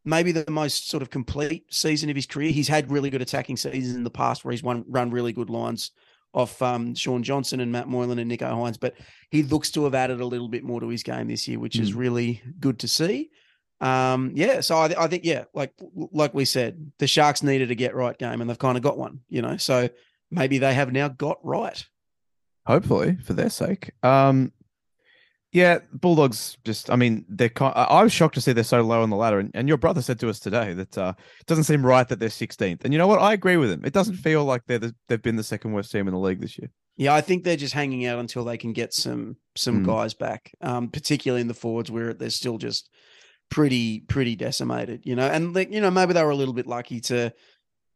maybe 0.04 0.32
the 0.32 0.50
most 0.50 0.88
sort 0.88 1.02
of 1.02 1.10
complete 1.10 1.72
season 1.72 2.10
of 2.10 2.16
his 2.16 2.26
career. 2.26 2.50
He's 2.50 2.68
had 2.68 2.90
really 2.90 3.10
good 3.10 3.22
attacking 3.22 3.56
seasons 3.56 3.94
in 3.96 4.04
the 4.04 4.10
past 4.10 4.44
where 4.44 4.52
he's 4.52 4.62
won, 4.62 4.84
run 4.88 5.10
really 5.10 5.32
good 5.32 5.50
lines 5.50 5.90
off 6.36 6.60
um, 6.60 6.94
Shaun 6.94 7.22
Johnson 7.22 7.60
and 7.60 7.72
Matt 7.72 7.88
Moylan 7.88 8.18
and 8.18 8.30
Nicho 8.30 8.52
Hynes, 8.52 8.78
but 8.78 8.94
he 9.30 9.42
looks 9.42 9.70
to 9.70 9.84
have 9.84 9.94
added 9.94 10.20
a 10.20 10.26
little 10.26 10.48
bit 10.48 10.62
more 10.62 10.80
to 10.80 10.88
his 10.88 11.02
game 11.02 11.28
this 11.28 11.48
year, 11.48 11.58
which 11.58 11.78
is 11.78 11.94
really 11.94 12.42
good 12.60 12.78
to 12.80 12.88
see. 12.88 13.30
Um, 13.80 14.32
yeah, 14.34 14.60
so 14.60 14.76
I, 14.76 15.04
I 15.04 15.06
think 15.06 15.24
yeah, 15.24 15.44
like 15.54 15.72
like 15.94 16.34
we 16.34 16.44
said, 16.44 16.92
the 16.98 17.06
Sharks 17.06 17.42
needed 17.42 17.70
a 17.70 17.74
get 17.74 17.94
right 17.94 18.16
game, 18.16 18.40
and 18.40 18.48
they've 18.48 18.58
kind 18.58 18.76
of 18.76 18.82
got 18.82 18.98
one, 18.98 19.20
you 19.28 19.42
know. 19.42 19.56
So 19.56 19.88
maybe 20.30 20.58
they 20.58 20.74
have 20.74 20.92
now 20.92 21.08
got 21.08 21.38
right. 21.42 21.84
Hopefully, 22.66 23.16
for 23.24 23.32
their 23.32 23.50
sake. 23.50 23.92
Um, 24.02 24.52
yeah, 25.56 25.78
Bulldogs. 25.90 26.58
Just, 26.66 26.90
I 26.90 26.96
mean, 26.96 27.24
they're. 27.30 27.48
Kind, 27.48 27.72
I 27.74 28.02
was 28.02 28.12
shocked 28.12 28.34
to 28.34 28.42
see 28.42 28.52
they're 28.52 28.62
so 28.62 28.82
low 28.82 29.02
on 29.02 29.08
the 29.08 29.16
ladder. 29.16 29.38
And, 29.38 29.50
and 29.54 29.66
your 29.68 29.78
brother 29.78 30.02
said 30.02 30.20
to 30.20 30.28
us 30.28 30.38
today 30.38 30.74
that 30.74 30.98
uh, 30.98 31.14
it 31.40 31.46
doesn't 31.46 31.64
seem 31.64 31.84
right 31.84 32.06
that 32.06 32.18
they're 32.18 32.28
16th. 32.28 32.84
And 32.84 32.92
you 32.92 32.98
know 32.98 33.06
what? 33.06 33.22
I 33.22 33.32
agree 33.32 33.56
with 33.56 33.70
him. 33.70 33.82
It 33.82 33.94
doesn't 33.94 34.16
feel 34.16 34.44
like 34.44 34.66
they're 34.66 34.78
the, 34.78 34.94
they've 35.08 35.22
been 35.22 35.36
the 35.36 35.42
second 35.42 35.72
worst 35.72 35.90
team 35.90 36.08
in 36.08 36.12
the 36.12 36.20
league 36.20 36.42
this 36.42 36.58
year. 36.58 36.70
Yeah, 36.98 37.14
I 37.14 37.22
think 37.22 37.42
they're 37.42 37.56
just 37.56 37.72
hanging 37.72 38.04
out 38.04 38.18
until 38.18 38.44
they 38.44 38.58
can 38.58 38.74
get 38.74 38.92
some 38.92 39.36
some 39.56 39.82
Mm. 39.82 39.86
guys 39.86 40.12
back, 40.12 40.52
um, 40.60 40.90
particularly 40.90 41.40
in 41.40 41.48
the 41.48 41.54
forwards 41.54 41.90
where 41.90 42.12
they're 42.12 42.28
still 42.28 42.58
just 42.58 42.90
pretty 43.50 44.00
pretty 44.00 44.36
decimated, 44.36 45.02
you 45.04 45.16
know. 45.16 45.26
And 45.26 45.54
like 45.54 45.72
you 45.72 45.80
know, 45.80 45.90
maybe 45.90 46.12
they 46.12 46.22
were 46.22 46.30
a 46.30 46.36
little 46.36 46.54
bit 46.54 46.66
lucky 46.66 47.00
to 47.02 47.32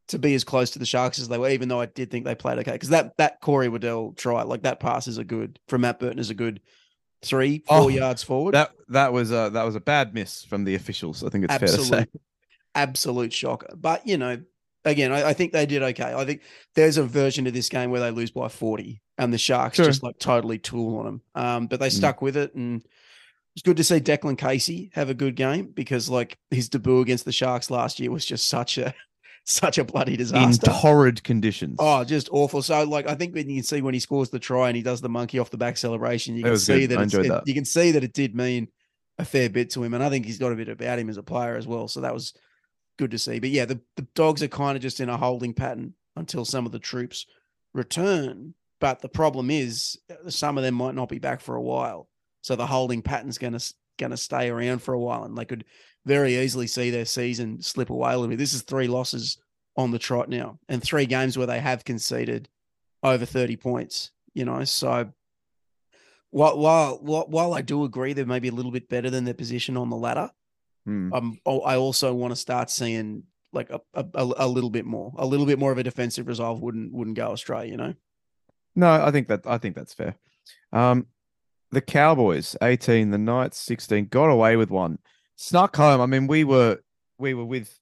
to 0.09 0.19
be 0.19 0.35
as 0.35 0.45
close 0.45 0.71
to 0.71 0.79
the 0.79 0.87
Sharks 0.87 1.19
as 1.19 1.29
they 1.29 1.37
were, 1.37 1.51
even 1.51 1.69
though 1.69 1.81
I 1.81 1.87
did 1.87 2.11
think 2.11 2.25
they 2.25 2.35
played 2.35 2.59
okay. 2.61 2.73
Because 2.73 2.89
that 2.89 3.19
that 3.19 3.41
Corey 3.43 3.69
Waddell 3.69 4.15
try, 4.15 4.45
like 4.45 4.63
that 4.63 4.81
pass 4.81 5.07
is 5.09 5.19
a 5.19 5.25
good 5.25 5.59
from 5.69 5.83
Matt 5.83 6.01
Burton 6.01 6.19
is 6.19 6.31
a 6.31 6.35
good 6.35 6.61
three 7.23 7.59
four 7.67 7.77
Oh, 7.77 7.89
yards 7.89 8.23
forward. 8.23 8.55
That 8.55 8.73
that 8.89 9.13
was 9.13 9.31
a 9.31 9.51
that 9.53 9.65
was 9.65 9.75
a 9.77 9.81
bad 9.81 10.15
miss 10.15 10.45
from 10.45 10.65
the 10.65 10.75
officials. 10.75 11.23
I 11.25 11.29
think 11.29 11.45
it's 11.45 11.55
fair 11.57 11.69
to 11.69 11.69
say. 11.69 11.81
absolute 11.81 12.09
absolute 12.75 13.33
shocker. 13.33 13.75
But 13.77 14.07
you 14.07 14.17
know, 14.19 14.41
again, 14.85 15.13
I, 15.13 15.29
I 15.31 15.33
think 15.33 15.53
they 15.53 15.67
did 15.67 15.83
okay. 15.83 16.15
I 16.15 16.25
think 16.25 16.43
there's 16.75 16.97
a 16.99 17.03
version 17.05 17.47
of 17.47 17.53
this 17.53 17.69
game 17.69 17.91
where 17.91 18.01
they 18.01 18.11
lose 18.11 18.31
by 18.31 18.49
40 18.49 19.01
and 19.19 19.33
the 19.33 19.39
Sharks 19.39 19.77
Sure. 19.77 19.87
just 19.87 20.03
like 20.03 20.19
totally 20.19 20.59
tool 20.59 20.99
on 20.99 21.05
them. 21.05 21.23
Um, 21.35 21.67
but 21.67 21.81
they 21.81 21.89
Mm. 21.89 21.93
stuck 21.97 22.23
with 22.23 22.37
it 22.37 22.55
and 22.55 22.83
it's 23.57 23.63
good 23.63 23.77
to 23.79 23.85
see 23.85 23.99
Declan 24.01 24.39
Casey 24.39 24.91
have 24.95 25.11
a 25.11 25.15
good 25.15 25.35
game 25.35 25.67
because 25.75 26.09
like 26.09 26.39
his 26.51 26.69
debut 26.69 27.01
against 27.01 27.25
the 27.25 27.33
Sharks 27.33 27.71
last 27.71 27.99
year 28.01 28.11
was 28.11 28.25
just 28.25 28.47
such 28.47 28.79
a 28.79 28.95
such 29.45 29.79
a 29.79 29.85
bloody 29.85 30.17
disaster. 30.17 30.71
In 30.71 30.77
torrid 30.81 31.25
conditions. 31.25 31.77
Oh, 31.79 32.05
just 32.05 32.29
awful. 32.31 32.63
So, 32.63 32.83
like, 32.85 33.09
I 33.09 33.15
think 33.15 33.35
when 33.35 33.49
you 33.49 33.57
can 33.57 33.65
see 33.65 33.83
when 33.83 33.95
he 33.95 34.01
scores 34.01 34.31
the 34.31 34.39
try 34.39 34.69
and 34.69 34.77
he 34.77 34.83
does 34.83 35.01
the 35.01 35.09
monkey 35.09 35.39
off 35.39 35.51
the 35.51 35.57
back 35.57 35.77
celebration, 35.77 36.37
you 36.37 36.45
can 36.45 36.57
see 36.59 36.87
good. 36.87 36.91
that, 36.91 37.03
it's, 37.03 37.15
it- 37.15 37.29
that. 37.29 37.47
you 37.47 37.55
can 37.55 37.65
see 37.65 37.93
that 37.93 38.05
it 38.05 38.13
did 38.13 38.35
mean 38.35 38.69
a 39.19 39.25
fair 39.25 39.51
bit 39.51 39.71
to 39.71 39.83
him, 39.83 39.95
and 39.95 40.03
I 40.03 40.09
think 40.09 40.25
he's 40.27 40.39
got 40.39 40.53
a 40.53 40.57
bit 40.57 40.69
about 40.69 40.99
him 40.99 41.11
as 41.11 41.17
a 41.17 41.23
player 41.23 41.57
as 41.57 41.67
well. 41.67 41.89
So 41.89 42.01
that 42.01 42.15
was 42.15 42.33
good 42.99 43.11
to 43.11 43.19
see. 43.19 43.39
But 43.39 43.51
yeah, 43.51 43.65
the, 43.65 43.81
the 43.97 44.07
dogs 44.15 44.43
are 44.43 44.49
kind 44.49 44.77
of 44.77 44.83
just 44.83 45.01
in 45.01 45.09
a 45.09 45.17
holding 45.17 45.53
pattern 45.55 45.95
until 46.17 46.45
some 46.45 46.67
of 46.67 46.73
the 46.73 46.79
troops 46.79 47.27
return. 47.75 48.55
But 48.81 49.01
the 49.03 49.09
problem 49.09 49.51
is, 49.51 49.99
uh, 50.11 50.31
some 50.31 50.57
of 50.57 50.65
them 50.65 50.75
might 50.75 50.95
not 50.95 51.09
be 51.11 51.19
back 51.19 51.41
for 51.43 51.55
a 51.55 51.61
while, 51.63 52.09
so 52.41 52.57
the 52.57 52.67
holding 52.67 53.03
pattern's 53.03 53.37
going 53.37 53.53
to 53.53 53.75
going 54.01 54.11
to 54.11 54.17
stay 54.17 54.49
around 54.49 54.81
for 54.83 54.95
a 54.95 54.99
while, 55.01 55.23
and 55.25 55.39
they 55.39 55.45
could 55.45 55.65
very 56.05 56.37
easily 56.39 56.67
see 56.67 56.91
their 56.91 57.05
season 57.05 57.63
slip 57.63 57.91
away 57.91 58.13
a 58.13 58.17
little 58.17 58.29
bit. 58.31 58.39
This 58.39 58.55
is 58.55 58.63
three 58.63 58.89
losses 58.89 59.39
on 59.77 59.93
the 59.93 59.99
trot 59.99 60.29
now, 60.29 60.59
and 60.69 60.83
three 60.83 61.07
games 61.07 61.39
where 61.39 61.47
they 61.47 61.61
have 61.61 61.85
conceded 61.85 62.49
over 63.03 63.25
30 63.25 63.57
points, 63.57 64.11
you 64.35 64.45
know. 64.45 64.65
So 64.65 65.13
while 66.31 66.59
while 66.59 67.27
while 67.29 67.55
I 67.55 67.63
do 67.63 67.85
agree 67.85 68.13
they're 68.13 68.27
maybe 68.27 68.49
a 68.49 68.53
little 68.53 68.71
bit 68.73 68.89
better 68.89 69.11
than 69.11 69.25
their 69.25 69.35
position 69.35 69.77
on 69.77 69.91
the 69.91 69.97
ladder, 69.97 70.31
Hmm. 70.87 71.13
um, 71.13 71.39
I 71.47 71.77
also 71.77 72.15
want 72.15 72.33
to 72.33 72.37
start 72.37 72.71
seeing 72.71 73.25
like 73.53 73.69
a, 73.71 73.81
a 73.95 74.05
a 74.15 74.33
a 74.39 74.49
little 74.49 74.71
bit 74.71 74.87
more, 74.87 75.13
a 75.19 75.27
little 75.27 75.45
bit 75.45 75.59
more 75.59 75.73
of 75.73 75.79
a 75.79 75.83
defensive 75.83 76.27
resolve 76.27 76.63
wouldn't 76.63 76.93
wouldn't 76.93 77.17
go 77.17 77.33
astray, 77.33 77.69
you 77.69 77.77
know. 77.77 77.95
No, 78.75 78.91
I 78.91 79.11
think 79.11 79.29
that 79.29 79.47
I 79.47 79.59
think 79.59 79.75
that's 79.77 79.93
fair. 79.93 80.15
Um, 80.73 81.07
the 81.73 81.81
Cowboys, 81.81 82.57
18, 82.63 83.11
the 83.11 83.19
Knights, 83.19 83.59
16, 83.59 84.07
got 84.07 84.27
away 84.27 84.57
with 84.57 84.71
one. 84.71 84.99
Snuck 85.37 85.77
home. 85.77 86.01
I 86.01 86.07
mean, 86.07 86.27
we 86.27 86.45
were 86.45 86.79
we 87.19 87.35
were 87.35 87.45
with 87.45 87.79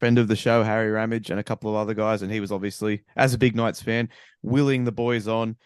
friend 0.00 0.18
of 0.18 0.28
the 0.28 0.36
show, 0.36 0.62
Harry 0.62 0.90
Ramage, 0.90 1.30
and 1.30 1.40
a 1.40 1.44
couple 1.44 1.70
of 1.70 1.76
other 1.76 1.94
guys, 1.94 2.22
and 2.22 2.32
he 2.32 2.40
was 2.40 2.52
obviously, 2.52 3.02
as 3.16 3.34
a 3.34 3.38
big 3.38 3.56
Knights 3.56 3.82
fan, 3.82 4.08
willing 4.42 4.84
the 4.84 4.92
boys 4.92 5.28
on. 5.28 5.56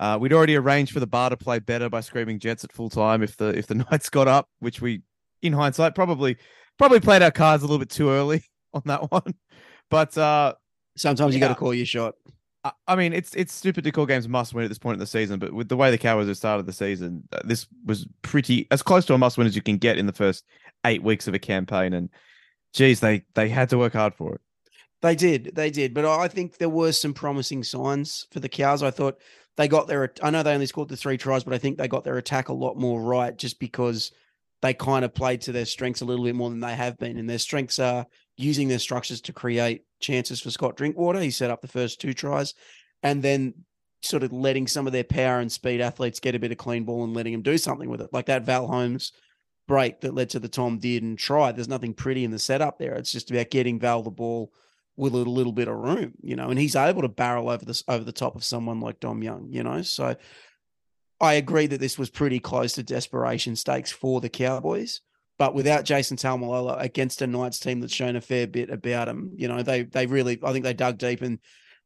Uh, 0.00 0.16
we'd 0.20 0.32
already 0.32 0.54
arranged 0.54 0.92
for 0.92 1.00
the 1.00 1.06
bar 1.06 1.30
to 1.30 1.36
play 1.36 1.58
better 1.58 1.88
by 1.88 2.00
screaming 2.00 2.38
Jets 2.38 2.62
at 2.62 2.72
full 2.72 2.88
time 2.88 3.22
if 3.22 3.36
the 3.36 3.48
if 3.48 3.66
the 3.66 3.74
Knights 3.90 4.10
got 4.10 4.28
up, 4.28 4.48
which 4.58 4.80
we, 4.80 5.02
in 5.42 5.52
hindsight, 5.52 5.94
probably 5.94 6.36
probably 6.78 7.00
played 7.00 7.22
our 7.22 7.30
cards 7.30 7.62
a 7.62 7.66
little 7.66 7.78
bit 7.78 7.90
too 7.90 8.10
early 8.10 8.44
on 8.72 8.82
that 8.86 9.10
one. 9.10 9.34
But 9.90 10.16
uh, 10.18 10.54
Sometimes 10.98 11.34
you 11.34 11.40
got 11.40 11.48
to 11.48 11.54
call 11.54 11.72
your 11.72 11.86
shot. 11.86 12.16
I- 12.86 12.96
mean, 12.96 13.12
it's 13.12 13.34
it's 13.34 13.52
stupid 13.52 13.84
to 13.84 13.92
call 13.92 14.06
games 14.06 14.28
must 14.28 14.54
win 14.54 14.64
at 14.64 14.68
this 14.68 14.78
point 14.78 14.94
in 14.94 15.00
the 15.00 15.06
season, 15.06 15.38
but 15.38 15.52
with 15.52 15.68
the 15.68 15.76
way 15.76 15.90
the 15.90 15.98
Cowboys 15.98 16.28
have 16.28 16.36
started 16.36 16.66
the 16.66 16.72
season, 16.72 17.22
uh, 17.32 17.40
this 17.44 17.66
was 17.84 18.06
pretty 18.22 18.66
as 18.70 18.82
close 18.82 19.04
to 19.06 19.14
a 19.14 19.18
must 19.18 19.38
win 19.38 19.46
as 19.46 19.56
you 19.56 19.62
can 19.62 19.76
get 19.76 19.98
in 19.98 20.06
the 20.06 20.12
first 20.12 20.44
eight 20.84 21.02
weeks 21.02 21.28
of 21.28 21.34
a 21.34 21.38
campaign. 21.38 21.92
And 21.92 22.10
geez, 22.72 23.00
they 23.00 23.24
they 23.34 23.48
had 23.48 23.70
to 23.70 23.78
work 23.78 23.92
hard 23.92 24.14
for 24.14 24.34
it. 24.34 24.40
They 25.00 25.14
did, 25.14 25.52
they 25.54 25.70
did, 25.70 25.94
but 25.94 26.04
I 26.04 26.26
think 26.26 26.58
there 26.58 26.68
were 26.68 26.90
some 26.92 27.14
promising 27.14 27.62
signs 27.62 28.26
for 28.32 28.40
the 28.40 28.48
Cows. 28.48 28.82
I 28.82 28.90
thought 28.90 29.20
they 29.56 29.68
got 29.68 29.86
their. 29.86 30.12
I 30.22 30.30
know 30.30 30.42
they 30.42 30.54
only 30.54 30.66
scored 30.66 30.88
the 30.88 30.96
three 30.96 31.16
tries, 31.16 31.44
but 31.44 31.54
I 31.54 31.58
think 31.58 31.78
they 31.78 31.88
got 31.88 32.04
their 32.04 32.18
attack 32.18 32.48
a 32.48 32.52
lot 32.52 32.76
more 32.76 33.00
right, 33.00 33.36
just 33.36 33.60
because 33.60 34.10
they 34.60 34.74
kind 34.74 35.04
of 35.04 35.14
played 35.14 35.40
to 35.42 35.52
their 35.52 35.64
strengths 35.64 36.00
a 36.00 36.04
little 36.04 36.24
bit 36.24 36.34
more 36.34 36.50
than 36.50 36.60
they 36.60 36.74
have 36.74 36.98
been, 36.98 37.16
and 37.16 37.30
their 37.30 37.38
strengths 37.38 37.78
are 37.78 38.06
using 38.36 38.68
their 38.68 38.78
structures 38.78 39.20
to 39.20 39.32
create 39.32 39.82
chances 40.00 40.40
for 40.40 40.50
Scott 40.50 40.76
Drinkwater. 40.76 41.20
He 41.20 41.30
set 41.30 41.50
up 41.50 41.60
the 41.60 41.68
first 41.68 42.00
two 42.00 42.14
tries, 42.14 42.54
and 43.02 43.22
then 43.22 43.54
sort 44.02 44.22
of 44.22 44.32
letting 44.32 44.66
some 44.66 44.86
of 44.86 44.92
their 44.92 45.04
power 45.04 45.40
and 45.40 45.50
speed 45.50 45.80
athletes 45.80 46.20
get 46.20 46.34
a 46.34 46.38
bit 46.38 46.52
of 46.52 46.58
clean 46.58 46.84
ball 46.84 47.04
and 47.04 47.14
letting 47.14 47.32
them 47.32 47.42
do 47.42 47.58
something 47.58 47.90
with 47.90 48.00
it, 48.00 48.12
like 48.12 48.26
that 48.26 48.44
Val 48.44 48.66
Holmes 48.66 49.12
break 49.66 50.00
that 50.00 50.14
led 50.14 50.30
to 50.30 50.38
the 50.38 50.48
Tom 50.48 50.80
and 50.82 51.18
try. 51.18 51.52
There's 51.52 51.68
nothing 51.68 51.94
pretty 51.94 52.24
in 52.24 52.30
the 52.30 52.38
setup 52.38 52.78
there. 52.78 52.94
It's 52.94 53.12
just 53.12 53.30
about 53.30 53.50
getting 53.50 53.78
Val 53.78 54.02
the 54.02 54.10
ball 54.10 54.52
with 54.96 55.14
a 55.14 55.18
little 55.18 55.52
bit 55.52 55.68
of 55.68 55.76
room, 55.76 56.14
you 56.22 56.34
know, 56.34 56.48
and 56.48 56.58
he's 56.58 56.74
able 56.74 57.02
to 57.02 57.08
barrel 57.08 57.50
over 57.50 57.64
this 57.64 57.84
over 57.86 58.02
the 58.02 58.12
top 58.12 58.34
of 58.34 58.42
someone 58.42 58.80
like 58.80 58.98
Dom 58.98 59.22
Young, 59.22 59.48
you 59.50 59.62
know. 59.62 59.82
So 59.82 60.16
I 61.20 61.34
agree 61.34 61.66
that 61.68 61.78
this 61.80 61.98
was 61.98 62.10
pretty 62.10 62.40
close 62.40 62.72
to 62.74 62.82
desperation 62.82 63.54
stakes 63.54 63.92
for 63.92 64.20
the 64.20 64.28
Cowboys. 64.28 65.00
But 65.38 65.54
without 65.54 65.84
Jason 65.84 66.16
Taumalolo 66.16 66.80
against 66.80 67.22
a 67.22 67.26
Knights 67.26 67.60
team 67.60 67.80
that's 67.80 67.94
shown 67.94 68.16
a 68.16 68.20
fair 68.20 68.46
bit 68.46 68.70
about 68.70 69.08
him, 69.08 69.32
you 69.36 69.46
know, 69.46 69.62
they 69.62 69.82
they 69.82 70.06
really 70.06 70.38
I 70.42 70.52
think 70.52 70.64
they 70.64 70.74
dug 70.74 70.98
deep 70.98 71.22
and 71.22 71.38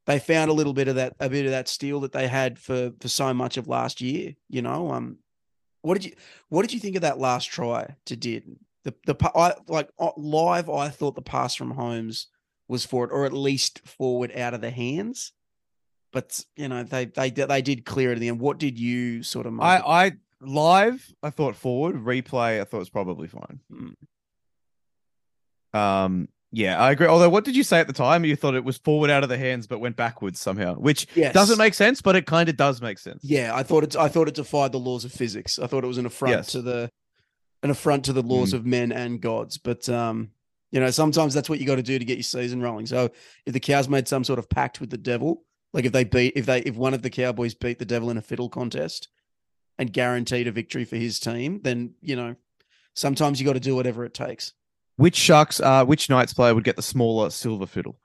they 0.07 0.19
found 0.19 0.51
a 0.51 0.55
little 0.55 0.73
bit 0.73 0.89
of 0.89 0.97
that 0.97 1.15
a 1.21 1.29
bit 1.29 1.45
of 1.45 1.51
that 1.53 1.69
steel 1.69 2.01
that 2.01 2.13
they 2.13 2.29
had 2.29 2.59
for 2.59 2.93
for 3.01 3.09
so 3.09 3.33
much 3.35 3.57
of 3.59 3.69
last 3.69 4.01
year. 4.01 4.35
You 4.49 4.63
know, 4.63 4.91
um, 4.91 5.19
what 5.83 5.95
did 5.95 6.07
you 6.07 6.13
what 6.49 6.63
did 6.63 6.73
you 6.73 6.81
think 6.81 6.97
of 6.97 7.03
that 7.03 7.19
last 7.19 7.51
try 7.51 7.95
to 8.07 8.17
did 8.17 8.57
the 8.85 8.95
the 9.07 9.31
I 9.35 9.55
like 9.69 9.91
uh, 9.99 10.11
live? 10.17 10.71
I 10.71 10.89
thought 10.89 11.15
the 11.15 11.23
pass 11.23 11.55
from 11.55 11.73
Holmes 11.73 12.29
was 12.69 12.87
for 12.87 13.05
it, 13.05 13.11
or 13.13 13.27
at 13.27 13.33
least 13.35 13.87
forward 13.87 14.33
out 14.37 14.55
of 14.55 14.63
the 14.63 14.71
hands. 14.71 15.33
But 16.11 16.45
you 16.57 16.69
know 16.69 16.83
they 16.85 17.05
they 17.05 17.31
did- 17.31 17.49
they 17.49 17.63
did 17.63 17.85
clear 17.85 18.11
it 18.11 18.15
in 18.15 18.21
the 18.21 18.29
end. 18.29 18.41
What 18.41 18.59
did 18.59 18.79
you 18.79 19.23
sort 19.23 19.47
of? 19.47 19.53
make 19.53 19.63
I? 19.63 19.79
I 20.07 20.13
live, 20.43 21.07
I 21.23 21.31
thought 21.31 21.57
forward 21.57 21.97
replay, 21.97 22.61
I 22.61 22.65
thought 22.65 22.79
was 22.81 22.91
probably 22.91 23.29
fine. 23.29 23.61
Mm. 23.73 23.95
Um, 25.79 26.29
yeah, 26.55 26.79
I 26.79 26.91
agree. 26.91 27.07
Although, 27.07 27.31
what 27.31 27.45
did 27.45 27.57
you 27.57 27.63
say 27.63 27.81
at 27.81 27.87
the 27.87 27.93
time? 27.95 28.25
You 28.27 28.37
thought 28.37 28.55
it 28.55 28.65
was 28.65 28.77
forward 28.77 29.09
out 29.09 29.23
of 29.23 29.31
the 29.31 29.39
hands, 29.39 29.67
but 29.67 29.79
went 29.79 29.97
backwards 29.97 30.39
somehow, 30.39 30.75
which 30.75 31.07
Yes. 31.15 31.33
doesn't 31.33 31.57
make 31.57 31.73
sense, 31.73 32.03
but 32.03 32.15
it 32.15 32.27
kind 32.27 32.49
of 32.51 32.57
does 32.59 32.83
make 32.83 32.99
sense. 32.99 33.25
Yeah, 33.25 33.55
I 33.55 33.63
thought 33.63 33.85
it. 33.85 33.97
I 33.97 34.09
thought 34.09 34.29
it 34.29 34.35
defied 34.35 34.73
the 34.73 34.79
laws 34.79 35.05
of 35.07 35.13
physics. 35.13 35.59
I 35.59 35.67
thought 35.67 35.83
it 35.83 35.87
was 35.87 35.97
an 35.99 36.05
affront 36.07 36.35
Yes. 36.35 36.47
to 36.53 36.61
the, 36.61 36.91
an 37.63 37.71
affront 37.71 38.05
to 38.05 38.13
the 38.13 38.23
laws 38.23 38.53
of 38.53 38.67
men 38.67 38.93
and 38.93 39.19
gods. 39.21 39.57
But 39.57 39.89
um, 39.89 40.33
you 40.73 40.81
know, 40.81 40.91
sometimes 40.91 41.33
that's 41.33 41.49
what 41.49 41.59
you 41.59 41.67
got 41.67 41.77
to 41.77 41.83
do 41.83 41.99
to 41.99 42.05
get 42.05 42.19
your 42.19 42.23
season 42.23 42.61
rolling. 42.61 42.85
So 42.87 43.11
if 43.47 43.55
the 43.55 43.61
cows 43.61 43.89
made 43.89 44.07
some 44.07 44.25
sort 44.25 44.39
of 44.39 44.51
pact 44.51 44.79
with 44.81 44.91
the 44.91 44.99
devil, 44.99 45.45
like 45.73 45.87
if 45.87 45.93
they 45.93 46.05
beat, 46.05 46.35
if 46.37 46.45
they, 46.45 46.61
if 46.61 46.77
one 46.77 46.93
of 46.93 47.01
the 47.01 47.11
Cowboys 47.11 47.55
beat 47.55 47.79
the 47.79 47.85
devil 47.87 48.11
in 48.11 48.19
a 48.19 48.23
fiddle 48.23 48.51
contest, 48.51 49.09
and 49.83 49.93
guaranteed 49.93 50.47
a 50.47 50.53
victory 50.53 50.85
for 50.85 50.95
his 50.95 51.19
team, 51.19 51.61
then 51.65 51.93
you 52.01 52.15
know, 52.15 52.37
sometimes 52.95 53.41
you 53.41 53.47
got 53.47 53.55
to 53.55 53.61
do 53.61 53.75
whatever 53.75 54.05
it 54.05 54.15
takes. 54.15 54.55
Which 54.97 55.17
sharks? 55.17 55.61
Uh, 55.61 55.85
which 55.85 56.09
Knights 56.09 56.33
player 56.33 56.55
would 56.55 56.63
get 56.63 56.77
the 56.77 56.83
smaller 56.83 57.31
silver 57.31 57.67
fiddle? 57.67 57.99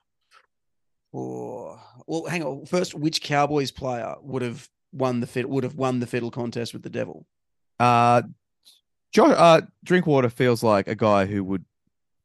Oh, 1.14 1.80
well, 2.06 2.26
hang 2.26 2.42
on. 2.42 2.66
First, 2.66 2.94
which 2.94 3.22
Cowboys 3.22 3.70
player 3.70 4.16
would 4.20 4.42
have 4.42 4.68
won 4.92 5.20
the 5.20 5.26
fiddle? 5.28 5.52
Would 5.52 5.64
have 5.64 5.76
won 5.76 6.00
the 6.00 6.06
fiddle 6.06 6.32
contest 6.32 6.72
with 6.72 6.82
the 6.82 6.90
devil? 6.90 7.24
Uh, 7.78 8.22
jo- 9.12 9.26
uh, 9.26 9.60
Drinkwater 9.84 10.30
feels 10.30 10.64
like 10.64 10.88
a 10.88 10.96
guy 10.96 11.26
who 11.26 11.44
would, 11.44 11.64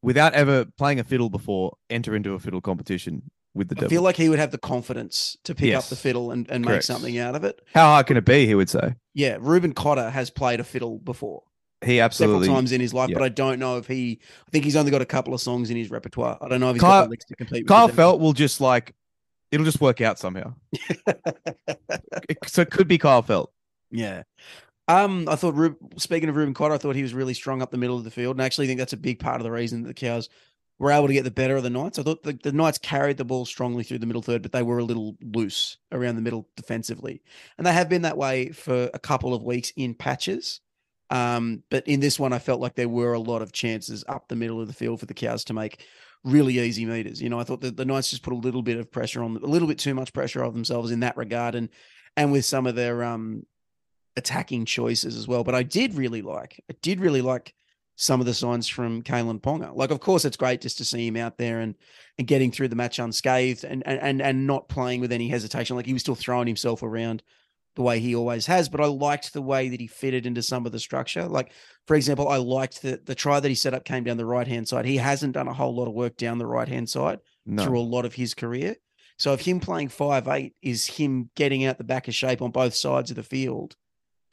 without 0.01 0.33
ever 0.33 0.65
playing 0.65 0.99
a 0.99 1.03
fiddle 1.03 1.29
before, 1.29 1.77
enter 1.91 2.15
into 2.15 2.33
a 2.33 2.39
fiddle 2.39 2.61
competition 2.61 3.29
with 3.55 3.69
the 3.69 3.75
I 3.77 3.81
devil. 3.81 3.89
feel 3.89 4.01
like 4.01 4.15
he 4.17 4.29
would 4.29 4.39
have 4.39 4.51
the 4.51 4.57
confidence 4.57 5.37
to 5.43 5.53
pick 5.55 5.73
up 5.75 5.85
the 5.85 5.95
fiddle 5.95 6.31
and, 6.31 6.49
and 6.49 6.63
make 6.63 6.69
Correct. 6.71 6.85
something 6.85 7.17
out 7.17 7.35
of 7.35 7.43
it. 7.43 7.61
How 7.73 7.85
hard 7.85 8.07
can 8.07 8.17
it 8.17 8.25
be? 8.25 8.45
He 8.47 8.55
would 8.55 8.69
say. 8.69 8.95
Yeah, 9.13 9.37
Reuben 9.39 9.73
Cotter 9.73 10.09
has 10.09 10.29
played 10.29 10.59
a 10.59 10.63
fiddle 10.63 10.97
before 10.99 11.43
He 11.85 11.99
absolutely. 11.99 12.45
several 12.45 12.55
times 12.57 12.71
in 12.71 12.81
his 12.81 12.93
life, 12.93 13.09
yeah. 13.09 13.15
but 13.19 13.23
I 13.23 13.29
don't 13.29 13.59
know 13.59 13.77
if 13.77 13.87
he. 13.87 14.19
I 14.47 14.49
think 14.51 14.63
he's 14.65 14.75
only 14.75 14.89
got 14.91 15.01
a 15.01 15.05
couple 15.05 15.33
of 15.33 15.41
songs 15.41 15.69
in 15.69 15.77
his 15.77 15.91
repertoire. 15.91 16.37
I 16.41 16.47
don't 16.47 16.59
know 16.59 16.69
if 16.69 16.75
he's 16.75 16.81
Kyle- 16.81 17.01
got 17.01 17.03
the 17.05 17.09
licks 17.11 17.25
to 17.25 17.35
compete. 17.35 17.63
With 17.63 17.67
Kyle 17.67 17.89
Feldt 17.89 18.19
will 18.19 18.33
just 18.33 18.59
like, 18.61 18.95
it'll 19.51 19.65
just 19.65 19.81
work 19.81 20.01
out 20.01 20.17
somehow. 20.19 20.55
It- 22.29 22.37
so 22.47 22.61
it 22.61 22.71
could 22.71 22.87
be 22.87 22.97
Kyle 22.97 23.23
Feldt. 23.23 23.47
Yeah. 23.91 24.23
Um, 24.87 25.27
I 25.29 25.35
thought 25.35 25.55
Ru- 25.55 25.77
speaking 25.97 26.29
of 26.29 26.35
Reuben 26.35 26.53
Cotter, 26.53 26.73
I 26.73 26.77
thought 26.77 26.95
he 26.95 27.01
was 27.03 27.13
really 27.13 27.33
strong 27.33 27.61
up 27.61 27.71
the 27.71 27.77
middle 27.77 27.97
of 27.97 28.03
the 28.03 28.11
field, 28.11 28.35
and 28.35 28.41
I 28.41 28.45
actually 28.45 28.67
think 28.67 28.79
that's 28.79 28.93
a 28.93 28.97
big 28.97 29.19
part 29.19 29.39
of 29.39 29.43
the 29.43 29.51
reason 29.51 29.83
that 29.83 29.87
the 29.87 29.93
Cows 29.93 30.27
were 30.83 30.91
able 30.91 31.07
to 31.07 31.13
get 31.13 31.23
the 31.23 31.31
better 31.31 31.55
of 31.55 31.63
the 31.63 31.69
Knights. 31.69 31.97
I 31.97 32.03
thought 32.03 32.23
the, 32.23 32.37
the 32.43 32.51
Knights 32.51 32.77
carried 32.77 33.17
the 33.17 33.25
ball 33.25 33.45
strongly 33.45 33.83
through 33.83 33.99
the 33.99 34.05
middle 34.05 34.21
third, 34.21 34.41
but 34.41 34.51
they 34.51 34.61
were 34.61 34.79
a 34.79 34.83
little 34.83 35.15
loose 35.21 35.77
around 35.91 36.15
the 36.15 36.21
middle 36.21 36.47
defensively, 36.55 37.23
and 37.57 37.65
they 37.65 37.73
have 37.73 37.89
been 37.89 38.03
that 38.03 38.17
way 38.17 38.51
for 38.51 38.89
a 38.93 38.99
couple 38.99 39.33
of 39.33 39.43
weeks 39.43 39.71
in 39.75 39.95
patches. 39.95 40.59
Um, 41.09 41.63
but 41.69 41.87
in 41.87 41.99
this 41.99 42.19
one, 42.19 42.33
I 42.33 42.39
felt 42.39 42.61
like 42.61 42.75
there 42.75 42.89
were 42.89 43.13
a 43.13 43.19
lot 43.19 43.41
of 43.41 43.51
chances 43.51 44.03
up 44.07 44.27
the 44.27 44.35
middle 44.35 44.59
of 44.59 44.67
the 44.67 44.73
field 44.73 44.99
for 44.99 45.05
the 45.05 45.13
Cows 45.13 45.43
to 45.45 45.53
make 45.53 45.85
really 46.23 46.59
easy 46.59 46.85
meters. 46.85 47.21
You 47.21 47.29
know, 47.29 47.39
I 47.39 47.43
thought 47.43 47.61
that 47.61 47.77
the 47.77 47.85
Knights 47.85 48.09
just 48.09 48.23
put 48.23 48.33
a 48.33 48.37
little 48.37 48.63
bit 48.63 48.77
of 48.77 48.91
pressure 48.91 49.23
on, 49.23 49.37
a 49.37 49.45
little 49.45 49.67
bit 49.67 49.79
too 49.79 49.93
much 49.93 50.13
pressure 50.13 50.43
on 50.43 50.53
themselves 50.53 50.91
in 50.91 51.01
that 51.01 51.17
regard, 51.17 51.55
and 51.55 51.69
and 52.17 52.31
with 52.31 52.45
some 52.45 52.67
of 52.67 52.75
their 52.75 53.03
um 53.03 53.45
attacking 54.15 54.65
choices 54.65 55.15
as 55.15 55.27
well. 55.27 55.43
But 55.43 55.55
I 55.55 55.63
did 55.63 55.95
really 55.95 56.21
like, 56.21 56.63
I 56.69 56.75
did 56.81 56.99
really 56.99 57.21
like 57.21 57.53
some 57.95 58.19
of 58.19 58.25
the 58.25 58.33
signs 58.33 58.67
from 58.67 59.03
Kalyn 59.03 59.39
Ponga. 59.39 59.75
Like, 59.75 59.91
of 59.91 59.99
course, 59.99 60.25
it's 60.25 60.37
great 60.37 60.61
just 60.61 60.77
to 60.79 60.85
see 60.85 61.07
him 61.07 61.17
out 61.17 61.37
there 61.37 61.59
and 61.59 61.75
and 62.17 62.27
getting 62.27 62.51
through 62.51 62.67
the 62.67 62.75
match 62.75 62.99
unscathed 62.99 63.63
and 63.63 63.83
and 63.85 63.99
and, 63.99 64.21
and 64.21 64.47
not 64.47 64.69
playing 64.69 65.01
with 65.01 65.11
any 65.11 65.27
hesitation. 65.27 65.75
Like 65.75 65.85
he 65.85 65.93
was 65.93 66.01
still 66.01 66.15
throwing 66.15 66.47
himself 66.47 66.83
around 66.83 67.23
the 67.75 67.81
way 67.81 67.99
he 67.99 68.15
always 68.15 68.45
has. 68.45 68.69
But 68.69 68.81
I 68.81 68.85
liked 68.85 69.33
the 69.33 69.41
way 69.41 69.69
that 69.69 69.79
he 69.79 69.87
fitted 69.87 70.25
into 70.25 70.43
some 70.43 70.65
of 70.65 70.71
the 70.71 70.79
structure. 70.79 71.25
Like, 71.27 71.51
for 71.87 71.95
example, 71.95 72.27
I 72.27 72.37
liked 72.37 72.83
that 72.83 73.05
the 73.05 73.15
try 73.15 73.39
that 73.39 73.49
he 73.49 73.55
set 73.55 73.73
up 73.73 73.83
came 73.83 74.03
down 74.03 74.17
the 74.17 74.25
right 74.25 74.47
hand 74.47 74.67
side. 74.67 74.85
He 74.85 74.97
hasn't 74.97 75.33
done 75.33 75.47
a 75.47 75.53
whole 75.53 75.75
lot 75.75 75.87
of 75.87 75.93
work 75.93 76.15
down 76.17 76.37
the 76.37 76.45
right 76.45 76.67
hand 76.67 76.89
side 76.89 77.19
No. 77.45 77.63
through 77.63 77.79
a 77.79 77.81
lot 77.81 78.05
of 78.05 78.13
his 78.13 78.33
career. 78.33 78.75
So 79.17 79.33
if 79.33 79.41
him 79.41 79.59
playing 79.59 79.89
five 79.89 80.27
eight 80.27 80.55
is 80.61 80.85
him 80.85 81.29
getting 81.35 81.65
out 81.65 81.77
the 81.77 81.83
back 81.83 82.07
of 82.07 82.15
shape 82.15 82.41
on 82.41 82.51
both 82.51 82.75
sides 82.75 83.09
of 83.09 83.15
the 83.15 83.23
field, 83.23 83.75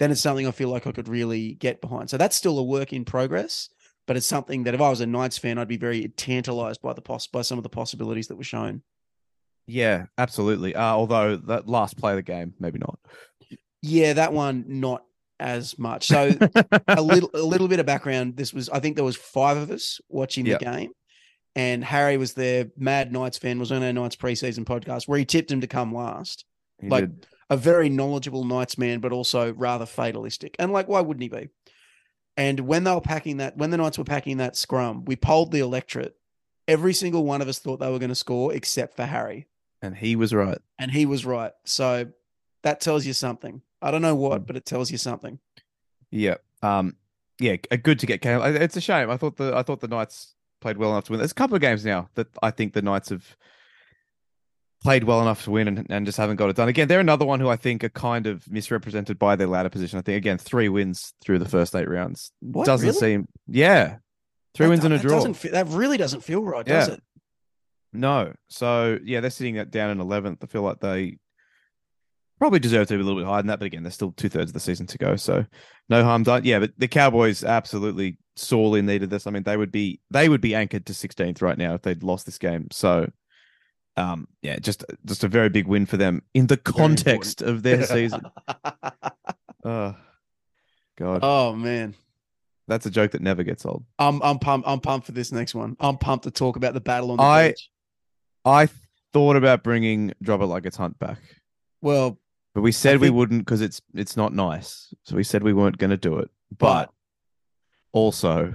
then 0.01 0.11
it's 0.11 0.21
something 0.21 0.49
I 0.49 0.51
feel 0.51 0.69
like 0.71 0.89
I 0.89 0.93
could 0.93 1.07
really 1.09 1.53
get 1.55 1.81
behind. 1.81 2.11
So 2.11 2.17
that's 2.17 2.35
still 2.35 2.59
a 2.59 2.65
work 2.65 2.93
in 2.93 3.05
progress, 3.05 3.69
but 4.09 4.17
it's 4.17 4.27
something 4.27 4.65
that 4.65 4.75
if 4.75 4.81
I 4.81 4.91
was 4.91 5.01
a 5.01 5.07
Knights 5.07 5.39
fan, 5.39 5.59
I'd 5.59 5.69
be 5.69 5.77
very 5.77 6.09
tantalized 6.09 6.83
by 6.83 6.93
the 6.95 7.03
poss- 7.03 7.29
by 7.29 7.43
some 7.43 7.59
of 7.59 7.63
the 7.63 7.69
possibilities 7.69 8.27
that 8.29 8.37
were 8.37 8.43
shown. 8.43 8.83
Yeah, 9.67 10.07
absolutely. 10.19 10.75
Uh, 10.75 10.83
although 10.95 11.37
that 11.37 11.69
last 11.69 11.97
play 11.97 12.13
of 12.13 12.17
the 12.17 12.23
game, 12.23 12.55
maybe 12.59 12.81
not. 12.81 12.99
Yeah, 13.83 14.15
that 14.15 14.33
one 14.33 14.65
not 14.67 15.05
as 15.39 15.79
much. 15.79 16.09
So 16.09 16.33
a 16.89 17.01
little 17.01 17.31
a 17.35 17.39
little 17.43 17.69
bit 17.69 17.79
of 17.79 17.87
background. 17.87 18.37
This 18.37 18.53
was 18.53 18.69
I 18.69 18.81
think 18.81 18.97
there 18.97 19.05
was 19.05 19.17
five 19.17 19.57
of 19.57 19.71
us 19.71 20.01
watching 20.09 20.45
Yep. 20.47 20.59
the 20.59 20.65
game, 20.65 20.91
and 21.55 21.85
Harry 21.85 22.17
was 22.17 22.35
there. 22.35 22.67
Mad 22.77 23.13
Knights 23.13 23.39
fan 23.39 23.59
was 23.59 23.71
on 23.71 23.83
our 23.83 23.93
Knights 23.93 24.17
preseason 24.17 24.65
podcast 24.65 25.07
where 25.07 25.19
he 25.19 25.25
tipped 25.25 25.51
him 25.53 25.61
to 25.61 25.67
come 25.67 25.95
last. 25.95 26.45
He 26.81 26.89
Like- 26.89 27.05
did. 27.05 27.27
A 27.51 27.57
very 27.57 27.89
knowledgeable 27.89 28.45
Knights 28.45 28.79
man, 28.79 29.01
but 29.01 29.13
also 29.13 29.53
rather 29.53 29.85
fatalistic. 29.87 30.57
And 30.59 30.73
like, 30.73 30.89
why 30.89 31.01
wouldn't 31.01 31.23
he 31.23 31.29
be? 31.29 31.49
And 32.37 32.61
when 32.61 32.85
they 32.85 32.93
were 32.95 33.01
packing 33.01 33.39
that, 33.39 33.57
when 33.57 33.71
the 33.71 33.77
Knights 33.77 33.99
were 33.99 34.05
packing 34.05 34.37
that 34.39 34.57
scrum, 34.57 35.05
we 35.05 35.17
polled 35.17 35.51
the 35.53 35.59
electorate. 35.59 36.17
Every 36.69 36.95
single 36.95 37.25
one 37.25 37.43
of 37.43 37.49
us 37.49 37.59
thought 37.59 37.81
they 37.81 37.91
were 37.91 37.99
going 37.99 38.11
to 38.11 38.15
score 38.15 38.53
except 38.55 38.95
for 38.97 39.05
Harry. 39.05 39.47
and 39.83 39.97
he 39.97 40.15
was 40.15 40.33
right. 40.33 40.59
And 40.79 40.91
he 40.91 41.05
was 41.07 41.27
right. 41.27 41.53
So 41.65 42.07
that 42.63 42.81
tells 42.81 43.05
you 43.05 43.13
something. 43.15 43.63
I 43.83 43.91
don't 43.91 44.03
know 44.03 44.15
Hmm. 44.15 44.21
what, 44.23 44.47
but 44.47 44.57
it 44.57 44.65
tells 44.67 44.91
you 44.91 44.99
something. 44.99 45.39
Yeah. 46.11 46.37
Um. 46.63 46.97
Yeah. 47.41 47.57
Good 47.57 47.99
to 48.01 48.07
get 48.07 48.21
Cam. 48.21 48.43
It's 48.57 48.77
a 48.77 48.81
shame. 48.81 49.11
I 49.11 49.17
thought 49.17 49.37
the 49.37 49.57
I 49.57 49.63
thought 49.63 49.81
the 49.81 49.89
Knights 49.89 50.35
played 50.61 50.77
well 50.77 50.91
enough 50.91 51.05
to 51.05 51.13
win. 51.13 51.19
There's 51.21 51.31
a 51.33 51.35
couple 51.35 51.57
of 51.57 51.63
games 51.63 51.85
now 51.85 52.11
that 52.15 52.27
I 52.43 52.51
think 52.51 52.75
the 52.75 52.83
Knights 52.83 53.09
have 53.09 53.37
played 54.83 55.05
well 55.05 55.21
enough 55.21 55.45
to 55.45 55.51
win 55.51 55.69
and, 55.69 55.87
and 55.91 56.07
just 56.07 56.19
haven't 56.19 56.37
got 56.37 56.49
it 56.51 56.57
done. 56.57 56.69
Again, 56.69 56.89
they're 56.89 57.01
another 57.01 57.27
one 57.27 57.39
who 57.41 57.49
I 57.49 57.57
think 57.57 57.85
are 57.85 57.91
kind 57.91 58.27
of 58.27 58.51
misrepresented 58.51 59.19
by 59.19 59.37
their 59.37 59.47
ladder 59.47 59.69
position. 59.69 59.99
I 59.99 60.03
think 60.03 60.17
again 60.17 60.39
three 60.39 60.69
wins 60.69 61.13
through 61.21 61.39
the 61.39 61.49
first 61.49 61.75
eight 61.75 61.89
rounds 61.89 62.33
What, 62.41 62.67
doesn't 62.67 62.87
really? 62.87 62.99
seem. 62.99 63.29
Yeah. 63.47 63.97
Three 64.55 64.67
That 64.67 64.71
wins 64.71 64.85
and 64.85 64.95
a 64.95 64.99
draw. 64.99 65.11
Doesn't 65.11 65.35
feel, 65.35 65.53
that 65.53 65.69
really 65.69 65.97
doesn't 65.97 66.23
feel 66.23 66.43
right, 66.43 66.65
does 66.65 66.89
it? 66.89 67.03
No. 67.93 68.33
So 68.49 68.99
yeah, 69.05 69.21
they're 69.21 69.31
sitting 69.31 69.59
at 69.59 69.71
down 69.71 69.91
in 69.91 70.01
eleventh. 70.01 70.43
I 70.43 70.47
feel 70.47 70.63
like 70.63 70.81
they 70.81 71.19
probably 72.39 72.59
deserve 72.59 72.89
to 72.89 72.95
be 72.95 73.01
a 73.01 73.05
little 73.05 73.21
bit 73.21 73.29
higher 73.29 73.43
than 73.43 73.49
that, 73.49 73.59
but 73.59 73.67
again, 73.67 73.83
there's 73.83 73.95
still 73.95 74.13
two 74.13 74.29
thirds 74.31 74.51
of 74.51 74.55
the 74.55 74.61
season 74.61 74.87
to 74.87 74.99
go. 74.99 75.15
So 75.17 75.45
no 75.89 76.03
harm 76.03 76.23
done. 76.23 76.45
Yeah, 76.45 76.59
but 76.61 76.73
the 76.79 76.89
Cowboys 76.89 77.45
absolutely 77.45 78.17
sorely 78.37 78.81
needed 78.81 79.11
this. 79.11 79.27
I 79.27 79.31
mean, 79.31 79.43
they 79.43 79.57
would 79.57 79.71
be 79.71 80.01
they 80.11 80.29
would 80.29 80.41
be 80.41 80.55
anchored 80.55 80.87
to 80.87 80.93
16th 80.95 81.43
right 81.43 81.59
now 81.59 81.75
if 81.75 81.83
they'd 81.83 82.03
lost 82.03 82.27
this 82.27 82.39
game. 82.39 82.69
So 82.73 83.11
um 84.01 84.27
yeah, 84.43 84.59
just 84.59 84.85
just 85.05 85.23
a 85.25 85.29
very 85.29 85.49
big 85.49 85.67
win 85.67 85.87
for 85.87 85.97
them 85.97 86.23
in 86.35 86.47
the 86.47 86.57
context 86.57 87.43
of 87.43 87.63
their 87.63 87.83
season. 87.95 88.23
Oh 89.65 89.95
God. 90.97 91.21
oh 91.23 91.55
man. 91.55 91.95
That's 92.69 92.87
a 92.87 92.91
joke 92.91 93.11
that 93.13 93.21
never 93.23 93.43
gets 93.43 93.67
old. 93.67 93.85
I'm 93.99 94.23
I'm 94.23 94.39
pumped. 94.39 94.67
I'm 94.69 94.81
pumped 94.81 95.07
for 95.07 95.13
this 95.13 95.33
next 95.33 95.55
one. 95.55 95.77
I'm 95.81 95.99
pumped 95.99 96.25
to 96.25 96.31
talk 96.31 96.57
about 96.57 96.73
the 96.75 96.81
battle 96.81 97.11
on 97.13 97.17
the 97.19 97.23
I- 97.23 97.49
beach. 97.49 97.71
I 98.45 98.69
thought 99.13 99.37
about 99.37 99.63
bringing 99.63 100.13
Drop 100.23 100.41
It 100.41 100.47
Like 100.47 100.65
It's 100.67 100.77
Hunt 100.79 100.99
back. 100.99 101.19
Well, 101.83 102.19
But 102.55 102.63
we 102.63 102.73
said 102.73 103.01
we 103.01 103.11
wouldn't 103.11 103.41
because 103.45 103.61
it's 103.61 103.83
it's 103.95 104.17
not 104.17 104.33
nice. 104.33 104.95
So 105.05 105.17
we 105.17 105.25
said 105.25 105.43
we 105.43 105.53
weren't 105.53 105.79
going 105.79 105.91
to 105.91 105.97
do 105.97 106.19
it. 106.19 106.31
But 106.57 106.87
But- 106.87 106.91
also, 107.93 108.55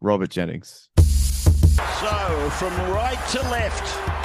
Robert 0.00 0.28
Jennings. 0.30 0.88
So 0.98 2.50
from 2.58 2.74
right 2.90 3.18
to 3.30 3.40
left, 3.48 4.21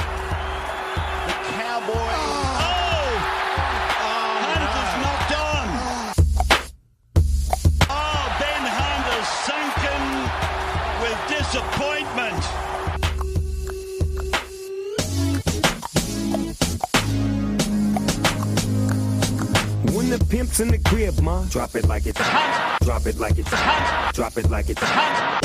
the 20.17 20.25
pimp's 20.25 20.59
in 20.59 20.69
the 20.69 20.77
crib, 20.79 21.19
ma, 21.21 21.43
drop 21.45 21.75
it 21.75 21.87
like 21.87 22.05
it's 22.05 22.19
hot. 22.19 22.77
Drop 22.83 23.05
it 23.05 23.17
like 23.17 23.37
it's 23.37 23.49
hot. 23.51 24.13
Drop 24.13 24.37
it 24.37 24.49
like 24.49 24.69
it's 24.69 24.81
hot. 24.83 25.43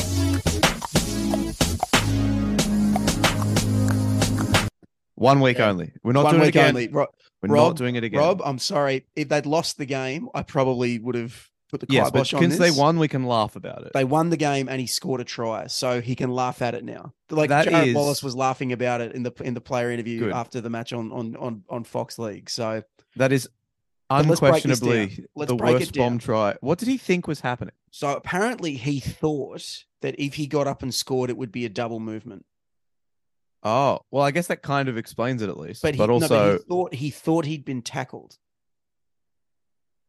One 5.14 5.40
week 5.40 5.58
Yeah. 5.58 5.68
only. 5.70 5.92
We're 6.02 6.12
not 6.12 6.24
one 6.24 6.34
doing 6.34 6.46
it 6.46 6.48
again. 6.48 6.68
only. 6.70 6.88
Ro- 6.88 7.06
We're 7.42 7.54
Rob- 7.54 7.68
not 7.70 7.76
doing 7.76 7.94
it 7.96 8.04
again. 8.04 8.18
Rob, 8.20 8.42
I'm 8.44 8.58
sorry. 8.58 9.04
If 9.14 9.28
they'd 9.28 9.46
lost 9.46 9.78
the 9.78 9.86
game, 9.86 10.28
I 10.34 10.42
probably 10.42 10.98
would 10.98 11.14
have 11.14 11.48
put 11.70 11.80
the 11.80 11.86
yes, 11.88 12.10
but 12.10 12.18
kibosh 12.24 12.34
on 12.34 12.40
since 12.42 12.58
this. 12.58 12.74
they 12.74 12.80
won, 12.80 12.98
we 12.98 13.08
can 13.08 13.24
laugh 13.24 13.54
about 13.56 13.82
it. 13.82 13.92
They 13.94 14.04
won 14.04 14.30
the 14.30 14.36
game 14.36 14.68
and 14.68 14.80
he 14.80 14.86
scored 14.86 15.20
a 15.20 15.24
try, 15.24 15.66
so 15.68 16.00
he 16.00 16.14
can 16.16 16.30
laugh 16.32 16.60
at 16.60 16.74
it 16.74 16.84
now. 16.84 17.14
Like 17.30 17.50
That 17.50 17.66
Jarrod 17.68 17.86
is- 17.88 17.94
Wallace 17.94 18.22
was 18.22 18.34
laughing 18.34 18.72
about 18.72 19.00
it 19.00 19.12
in 19.14 19.22
the 19.22 19.32
in 19.44 19.54
the 19.54 19.60
player 19.60 19.90
interview 19.90 20.20
Good. 20.20 20.32
after 20.32 20.60
the 20.60 20.70
match 20.70 20.92
on 20.92 21.12
on 21.12 21.36
on 21.36 21.62
on 21.68 21.84
Fox 21.84 22.18
League. 22.18 22.50
So 22.50 22.82
that 23.16 23.32
is 23.32 23.48
unquestionably 24.20 25.24
the 25.36 25.54
break 25.54 25.74
it 25.76 25.78
worst 25.80 25.94
bomb 25.94 26.18
try. 26.18 26.54
What 26.60 26.78
did 26.78 26.88
he 26.88 26.98
think 26.98 27.26
was 27.26 27.40
happening? 27.40 27.74
so 27.90 28.14
apparently 28.16 28.74
he 28.74 29.00
thought 29.00 29.84
that 30.00 30.14
if 30.18 30.34
he 30.34 30.46
got 30.46 30.66
up 30.66 30.82
and 30.82 30.94
scored, 30.94 31.30
it 31.30 31.36
would 31.36 31.52
be 31.52 31.64
a 31.64 31.68
double 31.68 32.00
movement. 32.00 32.44
Oh, 33.62 34.00
well, 34.10 34.24
I 34.24 34.30
guess 34.32 34.48
that 34.48 34.62
kind 34.62 34.88
of 34.88 34.96
explains 34.96 35.40
it 35.42 35.48
at 35.48 35.56
least. 35.58 35.82
But, 35.82 35.96
But, 35.96 36.10
he, 36.10 36.16
no, 36.18 36.22
also, 36.22 36.52
he 36.52 36.58
thought 36.68 36.94
he 36.94 37.10
thought 37.10 37.44
he'd 37.44 37.64
been 37.64 37.82
tackled. 37.82 38.36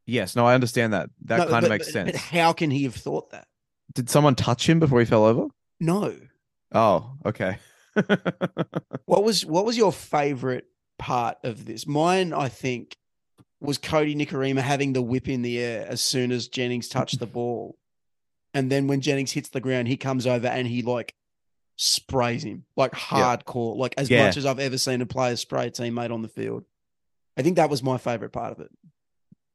yes, 0.05 0.35
no, 0.35 0.45
I 0.45 0.55
understand 0.55 0.93
that. 0.93 1.09
That 1.25 1.37
No, 1.37 1.43
kind 1.47 1.51
but- 1.51 1.63
of 1.65 1.69
makes 1.69 1.87
but- 1.87 1.93
sense. 1.93 2.11
But 2.13 2.19
how 2.19 2.53
can 2.53 2.71
he 2.71 2.83
have 2.83 2.95
thought 2.95 3.31
that? 3.31 3.47
Did 3.93 4.09
someone 4.09 4.35
touch 4.35 4.67
him 4.67 4.79
before 4.79 4.99
he 4.99 5.05
fell 5.05 5.25
over? 5.25 5.47
No. 5.79 6.15
Oh, 6.71 7.11
okay. 7.25 7.57
What 9.05 9.23
was 9.23 9.45
what 9.45 9.65
was 9.65 9.77
your 9.77 9.91
favorite 9.91 10.65
part 10.97 11.37
of 11.43 11.65
this? 11.65 11.85
Mine, 11.85 12.33
I 12.33 12.49
think, 12.49 12.97
was 13.63 13.77
Kodi 13.79 14.15
Nikorima 14.15 14.59
having 14.61 14.93
the 14.93 15.01
whip 15.01 15.27
in 15.27 15.41
the 15.41 15.57
air 15.59 15.85
as 15.87 16.01
soon 16.01 16.31
as 16.31 16.47
Jennings 16.47 16.87
touched 16.89 17.19
the 17.19 17.25
ball. 17.25 17.77
And 18.53 18.71
then 18.71 18.87
when 18.87 19.01
Jennings 19.01 19.31
hits 19.31 19.49
the 19.49 19.61
ground, 19.61 19.87
he 19.87 19.97
comes 19.97 20.27
over 20.27 20.47
and 20.47 20.67
he 20.67 20.81
like 20.83 21.15
sprays 21.75 22.43
him 22.43 22.65
like 22.75 22.91
hardcore, 22.91 23.75
like 23.75 23.95
as 23.97 24.09
Yeah. 24.09 24.25
much 24.25 24.37
as 24.37 24.45
I've 24.45 24.59
ever 24.59 24.77
seen 24.77 25.01
a 25.01 25.05
player 25.05 25.35
spray 25.35 25.67
a 25.67 25.71
teammate 25.71 26.11
on 26.11 26.21
the 26.21 26.27
field. 26.27 26.65
I 27.35 27.41
think 27.41 27.55
that 27.55 27.69
was 27.69 27.81
my 27.81 27.97
favorite 27.97 28.31
part 28.31 28.51
of 28.51 28.59
it. 28.59 28.69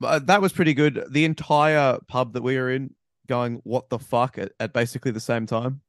Uh, 0.02 0.18
that 0.20 0.40
was 0.40 0.52
pretty 0.52 0.74
good. 0.74 1.04
The 1.10 1.24
entire 1.24 1.98
pub 2.08 2.32
that 2.32 2.42
we 2.42 2.56
were 2.56 2.70
in 2.72 2.94
going, 3.28 3.60
what 3.64 3.88
the 3.90 3.98
fuck, 3.98 4.38
at, 4.38 4.52
at 4.58 4.72
basically 4.72 5.10
the 5.12 5.20
same 5.20 5.46
time. 5.46 5.80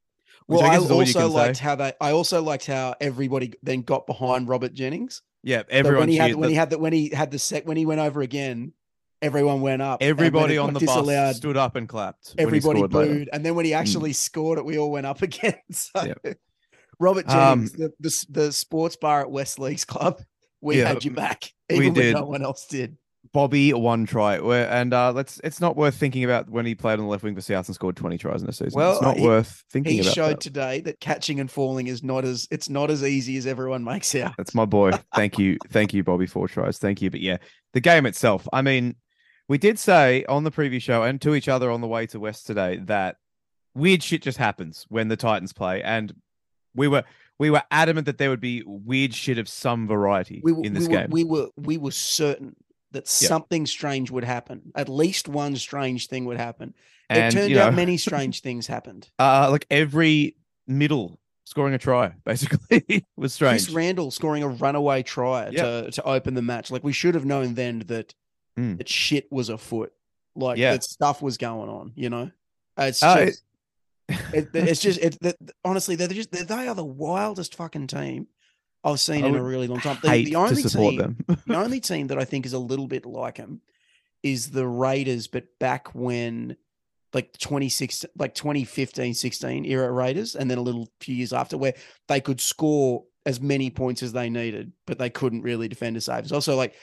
Which 0.46 0.60
Well, 0.62 0.66
I 0.70 0.74
I, 0.74 0.76
guess 0.76 0.86
is 0.86 0.92
all 0.92 1.00
also 1.00 1.20
can 1.20 1.30
say. 1.32 1.36
liked 1.36 1.60
how 1.60 1.76
they. 1.76 1.94
I 2.02 2.12
also 2.12 2.42
liked 2.44 2.66
how 2.66 2.96
everybody 3.00 3.54
then 3.64 3.82
got 3.82 4.06
behind 4.08 4.48
Robert 4.50 4.74
Jennings. 4.74 5.22
Yeah, 5.44 5.60
So 5.60 5.66
everyone 5.70 6.00
when 6.02 6.10
he 6.10 6.18
had 6.18 6.28
cheered. 6.28 6.36
when 6.38 6.48
The- 6.48 6.54
he 6.54 6.56
had 6.56 6.70
the 6.70 6.78
when 6.80 6.94
he 6.94 7.10
had 7.10 7.32
the 7.32 7.40
sec 7.40 7.66
when 7.68 7.78
he 7.78 7.86
went 7.86 8.02
over 8.02 8.22
again, 8.22 8.74
everyone 9.22 9.62
went 9.62 9.82
up. 9.82 10.02
everybody 10.02 10.58
on 10.58 10.74
the 10.74 10.80
disallowed, 10.80 11.06
bus 11.30 11.38
stood 11.38 11.58
up 11.58 11.76
and 11.76 11.88
clapped. 11.88 12.36
everybody 12.38 12.80
scored 12.80 12.94
later. 12.94 13.14
booed, 13.14 13.30
and 13.32 13.46
then 13.46 13.56
when 13.56 13.66
he 13.66 13.74
actually 13.74 14.14
scored 14.14 14.60
it, 14.60 14.66
we 14.66 14.78
all 14.78 14.92
went 14.92 15.06
up 15.06 15.22
again. 15.30 15.56
So, 15.72 16.04
Yep. 16.24 16.38
Robert 17.00 17.30
Um, 17.30 17.66
the, 17.68 17.92
the 18.00 18.26
the 18.30 18.52
sports 18.52 18.98
bar 18.98 19.22
at 19.22 19.32
West 19.32 19.60
Leagues 19.60 19.86
Club, 19.86 20.22
we 20.62 20.80
Yeah, 20.80 20.90
had 20.90 21.06
you 21.06 21.12
back, 21.12 21.52
we 21.70 21.78
even 21.78 21.94
when 21.94 22.02
did. 22.04 22.16
no 22.16 22.26
one 22.26 22.44
else 22.44 22.66
did. 22.68 22.98
Bobby 23.32 23.74
one 23.74 24.06
try. 24.06 24.38
And 24.38 24.94
uh, 24.94 25.12
let's. 25.12 25.40
It's 25.44 25.62
not 25.62 25.76
worth 25.76 25.96
thinking 25.96 26.24
about 26.24 26.50
when 26.50 26.66
he 26.66 26.76
played 26.76 26.94
on 26.94 27.00
the 27.00 27.06
left 27.06 27.24
wing 27.24 27.36
for 27.36 27.42
South 27.42 27.68
and 27.68 27.76
scored 27.76 27.96
twenty 27.96 28.18
tries 28.18 28.42
in 28.42 28.50
a 28.50 28.54
season. 28.54 28.78
Well, 28.78 28.94
it's 28.94 29.02
not 29.02 29.18
he- 29.18 29.26
worth 29.26 29.64
thinking 29.72 30.00
about. 30.00 30.04
He 30.04 30.10
about. 30.10 30.14
showed 30.16 30.36
that. 30.38 30.42
today 30.42 30.82
that 30.82 31.00
catching 31.00 31.40
and 31.40 31.50
falling 31.50 31.88
is 31.88 32.04
not 32.04 32.26
as 32.26 32.48
it's 32.50 32.70
not 32.70 32.90
as 32.90 33.04
easy 33.04 33.38
as 33.38 33.46
everyone 33.46 33.84
makes 33.84 34.14
out. 34.16 34.34
That's 34.38 34.56
my 34.56 34.66
boy. 34.66 34.92
Thank 35.16 35.38
you. 35.38 35.58
Thank 35.70 35.94
you, 35.94 36.04
Bobby, 36.04 36.26
four 36.26 36.48
tries. 36.48 36.80
Thank 36.80 37.02
you. 37.02 37.10
But 37.12 37.22
yeah, 37.22 37.38
the 37.74 37.82
game 37.82 38.06
itself. 38.06 38.48
I 38.52 38.62
mean, 38.62 38.96
we 39.48 39.58
did 39.58 39.78
say 39.78 40.26
on 40.26 40.44
the 40.44 40.52
preview 40.52 40.82
show 40.82 41.04
and 41.04 41.22
to 41.22 41.36
each 41.36 41.48
other 41.48 41.70
on 41.72 41.82
the 41.82 41.88
way 41.88 42.08
to 42.08 42.20
West 42.20 42.48
today 42.48 42.78
that 42.86 43.18
weird 43.76 44.02
shit 44.04 44.22
just 44.22 44.38
happens 44.38 44.86
when 44.90 45.08
the 45.08 45.18
Titans 45.18 45.54
play. 45.54 45.84
And 45.84 46.14
we 46.76 46.88
were 46.88 47.04
we 47.38 47.50
were 47.50 47.64
adamant 47.72 48.06
that 48.08 48.18
there 48.18 48.30
would 48.30 48.42
be 48.42 48.64
weird 48.66 49.14
shit 49.14 49.38
of 49.38 49.48
some 49.48 49.88
variety 49.88 50.42
we, 50.44 50.52
w- 50.52 50.68
in 50.68 50.74
this 50.74 50.88
we 50.88 50.94
were, 50.94 51.00
game. 51.02 51.10
we 51.10 51.24
were 51.24 51.48
we 51.56 51.78
were 51.78 51.92
certain 51.92 52.56
that 52.92 53.08
something 53.08 53.66
strange 53.66 54.10
would 54.12 54.24
happen. 54.24 54.72
At 54.76 54.90
least 54.90 55.28
one 55.28 55.56
strange 55.56 56.08
thing 56.08 56.26
would 56.26 56.38
happen. 56.38 56.74
and 57.10 57.34
it 57.34 57.38
turned 57.38 57.50
you 57.52 57.56
know, 57.58 57.66
out 57.68 57.74
many 57.74 57.98
strange 58.08 58.42
things 58.42 58.68
happened. 58.68 59.10
uh 59.20 59.48
like 59.52 59.66
every 59.70 60.36
middle 60.68 61.20
scoring 61.46 61.74
a 61.74 61.78
try, 61.78 62.14
basically 62.26 63.06
was 63.16 63.34
strange. 63.34 63.64
Chris 63.66 63.74
Randall 63.76 64.12
scoring 64.12 64.44
a 64.44 64.48
runaway 64.48 65.04
try 65.04 65.50
to 65.52 65.92
to 65.92 66.04
open 66.04 66.34
the 66.36 66.42
match. 66.42 66.72
Like 66.72 66.84
we 66.84 66.94
should 66.94 67.16
have 67.16 67.26
known 67.26 67.54
then 67.56 67.80
that 67.88 68.14
Mm. 68.58 68.78
that 68.80 68.90
shit 68.90 69.32
was 69.32 69.48
afoot. 69.50 69.94
Like 70.36 70.58
Yeah. 70.58 70.72
that 70.74 70.84
stuff 70.84 71.22
was 71.22 71.38
going 71.38 71.70
on. 71.70 71.94
You 71.96 72.10
know, 72.10 72.32
it's 72.78 73.02
Uh, 73.02 73.26
just. 73.28 73.44
it, 74.34 74.50
it's 74.54 74.82
just 74.88 75.00
it, 75.00 75.18
honestly 75.64 75.96
they're 75.96 76.08
just 76.08 76.32
they're, 76.32 76.44
they 76.44 76.68
are 76.68 76.76
the 76.76 76.84
wildest 76.84 77.56
fucking 77.56 77.88
team 77.88 78.28
I've 78.84 79.00
seen 79.00 79.26
in 79.26 79.36
a 79.36 79.44
really 79.44 79.68
long 79.68 79.82
time. 79.82 79.98
The, 80.02 80.10
Hate 80.10 80.26
the 80.26 80.36
only 80.36 80.62
to 80.62 80.70
support 80.70 80.92
team, 80.92 80.98
them. 81.28 81.38
the 81.48 81.56
only 81.58 81.80
team 81.80 82.08
that 82.08 82.18
I 82.18 82.26
think 82.26 82.46
is 82.46 82.54
a 82.54 82.60
little 82.60 82.88
bit 82.88 83.06
like 83.06 83.38
him 83.38 83.62
is 84.24 84.52
the 84.52 84.68
Raiders, 84.68 85.28
but 85.28 85.46
back 85.60 85.94
when 85.94 86.56
like 87.14 87.36
26 87.40 88.06
like 88.18 88.36
2015 88.36 89.16
16 89.16 89.66
era 89.66 89.92
Raiders 89.92 90.36
and 90.36 90.50
then 90.50 90.60
a 90.60 90.62
little 90.62 90.88
few 91.02 91.16
years 91.16 91.34
after 91.34 91.58
where 91.58 91.74
they 92.08 92.22
could 92.22 92.40
score 92.40 93.04
as 93.26 93.42
many 93.42 93.72
points 93.72 94.04
as 94.04 94.14
they 94.14 94.30
needed 94.30 94.72
but 94.86 95.00
they 95.00 95.10
couldn't 95.10 95.42
really 95.42 95.68
defend 95.68 95.98
a 95.98 96.02
save. 96.02 96.20
It's 96.20 96.32
also 96.32 96.56
like 96.56 96.76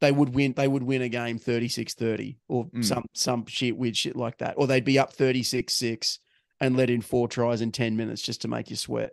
they 0.00 0.10
would 0.10 0.34
win 0.34 0.52
they 0.54 0.66
would 0.66 0.82
win 0.82 1.02
a 1.02 1.08
game 1.08 1.38
36-30 1.38 2.38
or 2.48 2.64
Mm. 2.66 2.84
some 2.84 3.04
some 3.14 3.46
shit 3.46 3.76
weird 3.76 3.96
shit 3.96 4.16
like 4.16 4.38
that 4.38 4.54
or 4.56 4.66
they'd 4.66 4.84
be 4.84 4.98
up 4.98 5.14
36-6 5.16 6.18
and 6.60 6.76
let 6.76 6.90
in 6.90 7.00
four 7.00 7.28
tries 7.28 7.60
in 7.60 7.70
10 7.70 7.96
minutes 7.96 8.20
just 8.20 8.42
to 8.42 8.48
make 8.48 8.70
you 8.70 8.76
sweat. 8.76 9.12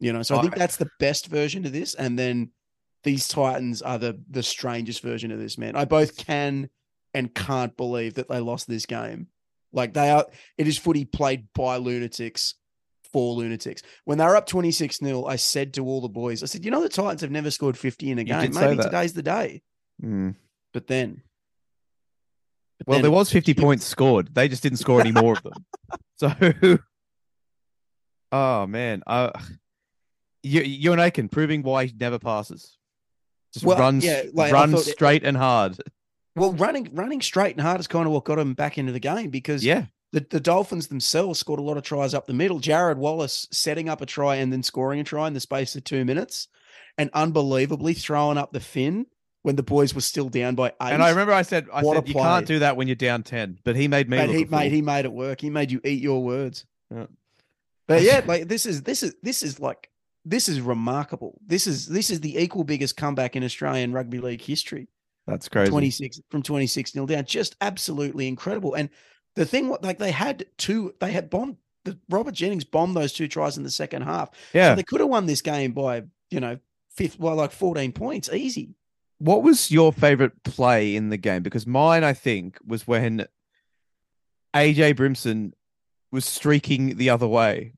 You 0.00 0.12
know, 0.12 0.22
so 0.22 0.36
I 0.36 0.42
think 0.42 0.54
that's 0.54 0.76
the 0.76 0.90
best 1.00 1.26
version 1.26 1.66
of 1.66 1.72
this 1.72 1.94
and 1.94 2.18
then 2.18 2.50
these 3.04 3.28
Titans 3.28 3.82
are 3.82 3.98
the 3.98 4.20
the 4.30 4.42
strangest 4.42 5.02
version 5.02 5.30
of 5.30 5.38
this, 5.38 5.56
man. 5.58 5.76
I 5.76 5.84
both 5.84 6.16
can 6.16 6.68
and 7.14 7.34
can't 7.34 7.76
believe 7.76 8.14
that 8.14 8.28
they 8.28 8.40
lost 8.40 8.68
this 8.68 8.86
game. 8.86 9.28
Like 9.72 9.94
they 9.94 10.10
are, 10.10 10.26
it 10.56 10.66
is 10.66 10.78
footy 10.78 11.04
played 11.04 11.48
by 11.54 11.76
lunatics 11.76 12.54
for 13.12 13.34
lunatics. 13.34 13.82
When 14.04 14.18
they 14.18 14.24
were 14.24 14.36
up 14.36 14.46
26 14.46 14.98
0, 14.98 15.24
I 15.26 15.36
said 15.36 15.74
to 15.74 15.84
all 15.84 16.00
the 16.00 16.08
boys, 16.08 16.42
I 16.42 16.46
said, 16.46 16.64
you 16.64 16.70
know, 16.70 16.82
the 16.82 16.88
Titans 16.88 17.20
have 17.20 17.30
never 17.30 17.50
scored 17.50 17.76
50 17.78 18.10
in 18.10 18.18
a 18.18 18.24
game. 18.24 18.52
Maybe 18.54 18.76
today's 18.82 19.12
the 19.12 19.22
day. 19.22 19.62
Mm. 20.02 20.36
But 20.72 20.86
then 20.86 21.22
Well, 22.86 22.96
then 22.96 23.02
there 23.02 23.10
was 23.10 23.30
50 23.30 23.50
it 23.52 23.56
was- 23.56 23.64
points 23.64 23.84
scored. 23.84 24.34
They 24.34 24.48
just 24.48 24.62
didn't 24.62 24.78
score 24.78 25.00
any 25.00 25.12
more 25.12 25.32
of 25.32 25.42
them. 25.42 25.52
So, 26.20 26.32
oh 28.32 28.66
man, 28.66 29.04
uh, 29.06 29.30
you, 30.42 30.90
Euan 30.90 30.98
Aitken 31.04 31.28
proving 31.28 31.62
why 31.62 31.86
he 31.86 31.94
never 31.98 32.18
passes. 32.18 32.76
Just 33.52 33.64
Well, 33.64 33.78
run, 33.78 34.00
yeah, 34.00 34.22
like, 34.32 34.50
I 34.52 34.54
run 34.54 34.70
thought 34.72 34.86
it- 34.86 34.92
straight 34.92 35.24
and 35.24 35.36
hard. 35.36 35.76
Well, 36.36 36.52
running 36.52 36.90
running 36.94 37.20
straight 37.20 37.52
and 37.56 37.60
hard 37.60 37.80
is 37.80 37.88
kind 37.88 38.06
of 38.06 38.12
what 38.12 38.24
got 38.24 38.38
him 38.38 38.54
back 38.54 38.78
into 38.78 38.92
the 38.92 39.00
game 39.00 39.30
because 39.30 39.64
Yeah, 39.64 39.86
the, 40.12 40.24
the 40.30 40.38
Dolphins 40.38 40.86
themselves 40.86 41.40
scored 41.40 41.58
a 41.58 41.62
lot 41.62 41.76
of 41.76 41.82
tries 41.82 42.14
up 42.14 42.26
the 42.26 42.34
middle. 42.34 42.60
Jarrod 42.60 42.96
Wallace 42.96 43.48
setting 43.50 43.88
up 43.88 44.00
a 44.00 44.06
try 44.06 44.36
and 44.36 44.52
then 44.52 44.62
scoring 44.62 45.00
a 45.00 45.04
try 45.04 45.26
in 45.26 45.32
the 45.34 45.40
space 45.40 45.74
of 45.74 45.82
two 45.82 46.04
minutes, 46.04 46.46
and 46.96 47.10
unbelievably 47.12 47.94
throwing 47.94 48.38
up 48.38 48.52
the 48.52 48.60
fin 48.60 49.06
when 49.42 49.56
the 49.56 49.62
boys 49.64 49.94
were 49.94 50.00
still 50.00 50.28
down 50.28 50.54
by 50.54 50.68
eight. 50.68 50.74
and 50.92 51.02
I 51.02 51.10
remember 51.10 51.32
I 51.32 51.42
said, 51.42 51.66
I 51.72 51.82
What 51.82 51.96
said 51.96 52.08
you 52.08 52.14
play. 52.14 52.22
can't 52.22 52.46
do 52.46 52.58
that 52.60 52.76
when 52.76 52.86
you're 52.86 52.94
down 52.94 53.22
10, 53.24 53.58
but 53.64 53.74
he 53.74 53.88
made 53.88 54.08
me. 54.08 54.18
But 54.18 54.30
he 54.30 54.44
made 54.44 54.70
he 54.70 54.82
made 54.82 55.06
it 55.06 55.12
work. 55.12 55.40
He 55.40 55.50
made 55.50 55.72
you 55.72 55.80
eat 55.84 56.00
your 56.02 56.22
words. 56.22 56.66
Yeah. 56.94 57.06
But 57.88 58.02
yeah, 58.02 58.20
like 58.26 58.46
this 58.46 58.64
is 58.66 58.82
this 58.82 59.02
is 59.02 59.16
this 59.24 59.42
is 59.42 59.58
like 59.58 59.90
this 60.28 60.48
is 60.48 60.60
remarkable. 60.60 61.40
This 61.46 61.66
is 61.66 61.86
this 61.86 62.10
is 62.10 62.20
the 62.20 62.38
equal 62.38 62.64
biggest 62.64 62.96
comeback 62.96 63.34
in 63.34 63.44
Australian 63.44 63.92
rugby 63.92 64.20
league 64.20 64.42
history. 64.42 64.88
That's 65.26 65.48
crazy. 65.48 65.70
26 65.70 66.20
from 66.30 66.42
26 66.42 66.94
nil 66.94 67.06
down. 67.06 67.24
Just 67.24 67.56
absolutely 67.60 68.28
incredible. 68.28 68.74
And 68.74 68.90
the 69.36 69.46
thing 69.46 69.68
what 69.68 69.82
like 69.82 69.98
they 69.98 70.10
had 70.10 70.46
two, 70.56 70.94
they 71.00 71.12
had 71.12 71.30
bombed 71.30 71.56
the 71.84 71.98
Robert 72.08 72.34
Jennings 72.34 72.64
bombed 72.64 72.96
those 72.96 73.12
two 73.12 73.28
tries 73.28 73.56
in 73.56 73.62
the 73.62 73.70
second 73.70 74.02
half. 74.02 74.30
Yeah. 74.52 74.72
So 74.72 74.76
they 74.76 74.82
could 74.82 75.00
have 75.00 75.08
won 75.08 75.26
this 75.26 75.42
game 75.42 75.72
by, 75.72 76.04
you 76.30 76.40
know, 76.40 76.58
fifth 76.90 77.18
well, 77.18 77.36
like 77.36 77.52
14 77.52 77.92
points. 77.92 78.28
Easy. 78.30 78.74
What 79.18 79.42
was 79.42 79.70
your 79.70 79.92
favorite 79.92 80.42
play 80.44 80.94
in 80.94 81.08
the 81.08 81.16
game? 81.16 81.42
Because 81.42 81.66
mine, 81.66 82.04
I 82.04 82.12
think, 82.12 82.58
was 82.66 82.86
when 82.86 83.26
AJ 84.54 84.94
Brimson 84.94 85.52
was 86.12 86.24
streaking 86.24 86.96
the 86.96 87.10
other 87.10 87.26
way 87.26 87.74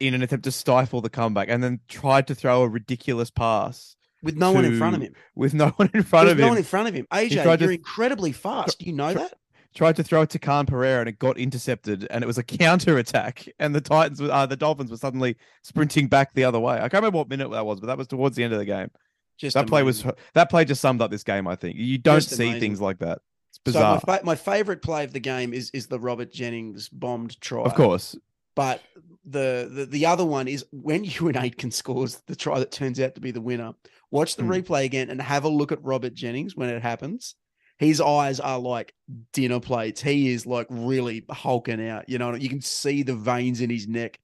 in 0.00 0.14
an 0.14 0.22
attempt 0.22 0.44
to 0.44 0.52
stifle 0.52 1.00
the 1.00 1.10
comeback 1.10 1.48
and 1.50 1.62
then 1.62 1.80
tried 1.88 2.26
to 2.28 2.34
throw 2.34 2.62
a 2.62 2.68
ridiculous 2.68 3.30
pass 3.30 3.96
With 4.22 4.36
no 4.36 4.52
one 4.52 4.64
in 4.64 4.78
front 4.78 4.96
of 4.96 5.02
him. 5.02 5.14
with 5.34 5.54
no 5.54 5.68
one 5.70 5.90
in 5.94 6.02
front 6.02 6.26
There's 6.26 6.32
of 6.34 6.38
no 6.38 6.44
him. 6.44 6.48
one 6.50 6.58
in 6.58 6.64
front 6.64 6.88
of 6.88 6.94
him. 6.94 7.06
AJ, 7.12 7.60
you're 7.60 7.72
incredibly 7.72 8.32
fast. 8.32 8.78
Do 8.78 8.86
you 8.86 8.92
know 8.92 9.12
tr- 9.12 9.18
that? 9.18 9.34
Tried 9.74 9.96
to 9.96 10.02
throw 10.02 10.22
it 10.22 10.30
to 10.30 10.38
Khan 10.40 10.66
Pereira 10.66 11.00
and 11.00 11.08
it 11.08 11.18
got 11.20 11.38
intercepted 11.38 12.06
and 12.10 12.24
it 12.24 12.26
was 12.26 12.38
a 12.38 12.42
counter 12.42 12.98
attack 12.98 13.48
and 13.58 13.74
the 13.74 13.80
Titans, 13.80 14.20
were- 14.20 14.30
uh, 14.32 14.44
the 14.46 14.56
Dolphins 14.56 14.90
were 14.90 14.96
suddenly 14.96 15.36
sprinting 15.62 16.08
back 16.08 16.32
the 16.34 16.44
other 16.44 16.58
way. 16.58 16.74
I 16.76 16.80
can't 16.88 16.94
remember 16.94 17.18
what 17.18 17.28
minute 17.28 17.50
that 17.50 17.64
was, 17.64 17.78
but 17.80 17.86
that 17.86 17.96
was 17.98 18.06
towards 18.08 18.36
the 18.36 18.42
end 18.44 18.52
of 18.52 18.58
the 18.58 18.64
game. 18.64 18.90
Just 19.38 19.54
that 19.54 19.66
play 19.68 19.82
was 19.82 20.04
that 20.34 20.50
play 20.50 20.64
just 20.66 20.80
summed 20.82 21.00
up 21.00 21.10
this 21.10 21.22
game. 21.24 21.46
I 21.48 21.54
think 21.54 21.76
you 21.78 21.96
don't 21.98 22.16
Just 22.16 22.30
see 22.36 22.42
amazing. 22.44 22.60
things 22.60 22.80
like 22.80 22.98
that. 22.98 23.20
It's 23.48 23.56
So 23.58 23.62
bizarre. 23.64 24.00
my, 24.06 24.16
fa- 24.18 24.24
my 24.24 24.34
favorite 24.34 24.82
play 24.82 25.02
of 25.04 25.14
the 25.14 25.20
game 25.20 25.54
is 25.54 25.70
is 25.72 25.86
the 25.86 25.98
Robert 25.98 26.30
Jennings 26.30 26.90
bombed 26.90 27.40
try. 27.40 27.62
of 27.62 27.74
course, 27.74 28.16
But 28.60 28.82
the, 29.24 29.70
the 29.72 29.86
the 29.86 30.04
other 30.06 30.24
one 30.26 30.46
is 30.48 30.64
when 30.70 31.04
Euan 31.14 31.40
Aitken 31.42 31.70
scores 31.70 32.20
the 32.26 32.36
try 32.36 32.58
that 32.58 32.70
turns 32.72 33.00
out 33.00 33.14
to 33.14 33.20
be 33.22 33.30
the 33.30 33.40
winner. 33.40 33.72
Watch 34.10 34.36
the 34.36 34.42
Hmm. 34.42 34.50
replay 34.52 34.84
again 34.84 35.08
and 35.08 35.20
have 35.22 35.44
a 35.44 35.48
look 35.48 35.72
at 35.72 35.82
Robert 35.82 36.12
Jennings 36.14 36.56
when 36.56 36.68
it 36.68 36.82
happens. 36.82 37.36
His 37.78 38.00
eyes 38.00 38.38
are 38.40 38.58
like 38.58 38.92
dinner 39.32 39.60
plates. 39.60 40.02
He 40.02 40.28
is 40.34 40.44
like 40.46 40.66
really 40.68 41.24
hulking 41.30 41.86
out. 41.88 42.08
You 42.08 42.18
know, 42.18 42.34
you 42.34 42.50
can 42.50 42.60
see 42.60 43.02
the 43.02 43.14
veins 43.14 43.62
in 43.62 43.70
his 43.70 43.88
neck 43.88 44.18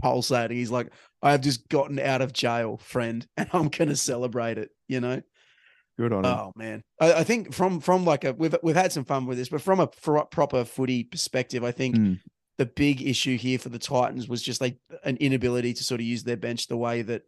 pulsating. 0.00 0.56
He's 0.56 0.70
like, 0.70 0.90
I 1.20 1.32
have 1.32 1.42
just 1.42 1.68
gotten 1.68 1.98
out 1.98 2.22
of 2.22 2.32
jail, 2.32 2.78
friend, 2.78 3.26
and 3.36 3.48
I'm 3.52 3.68
gonna 3.68 3.96
celebrate 3.96 4.56
it. 4.58 4.70
You 4.88 5.00
know. 5.00 5.20
good 5.98 6.12
on 6.14 6.24
him. 6.24 6.30
Oh 6.32 6.52
man, 6.56 6.82
I, 7.00 7.12
I 7.14 7.24
think 7.24 7.52
from 7.52 7.80
from 7.80 8.04
like 8.06 8.24
a 8.24 8.32
we've 8.32 8.54
we've 8.62 8.76
had 8.76 8.92
some 8.92 9.04
fun 9.04 9.26
with 9.26 9.36
this, 9.38 9.50
but 9.50 9.60
from 9.60 9.80
a 9.80 9.86
pro- 9.88 10.24
proper 10.24 10.64
footy 10.64 11.04
perspective, 11.04 11.62
I 11.64 11.72
think 11.72 11.96
Mm. 11.96 12.20
The 12.58 12.66
big 12.66 13.02
issue 13.02 13.36
here 13.38 13.58
for 13.58 13.70
the 13.70 13.78
Titans 13.78 14.28
was 14.28 14.42
just 14.42 14.60
like 14.60 14.76
an 15.04 15.16
inability 15.16 15.72
to 15.74 15.84
sort 15.84 16.00
of 16.00 16.06
use 16.06 16.22
their 16.22 16.36
bench 16.36 16.68
the 16.68 16.76
way 16.76 17.02
that 17.02 17.22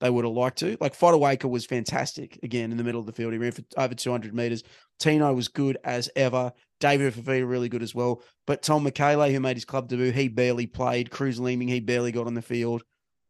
they 0.00 0.08
would 0.08 0.24
have 0.24 0.32
liked 0.32 0.58
to. 0.60 0.76
Like 0.80 0.96
Fotuaika 0.98 1.48
was 1.48 1.66
fantastic 1.66 2.38
again 2.42 2.70
in 2.72 2.78
the 2.78 2.84
middle 2.84 3.00
of 3.00 3.06
the 3.06 3.12
field. 3.12 3.32
He 3.34 3.38
ran 3.38 3.52
for 3.52 3.62
over 3.76 3.94
200 3.94 4.34
meters. 4.34 4.62
Tino 4.98 5.32
was 5.34 5.48
good 5.48 5.76
as 5.84 6.08
ever. 6.16 6.52
David 6.80 7.12
Fifita 7.12 7.46
really 7.48 7.68
good 7.68 7.82
as 7.82 7.94
well. 7.94 8.22
But 8.46 8.62
Tom 8.62 8.84
McKaylee, 8.86 9.32
who 9.32 9.40
made 9.40 9.56
his 9.56 9.66
club 9.66 9.88
debut, 9.88 10.12
he 10.12 10.28
barely 10.28 10.66
played. 10.66 11.10
Kruise 11.10 11.38
Leeming, 11.38 11.68
he 11.68 11.80
barely 11.80 12.12
got 12.12 12.26
on 12.26 12.34
the 12.34 12.40
field. 12.42 12.82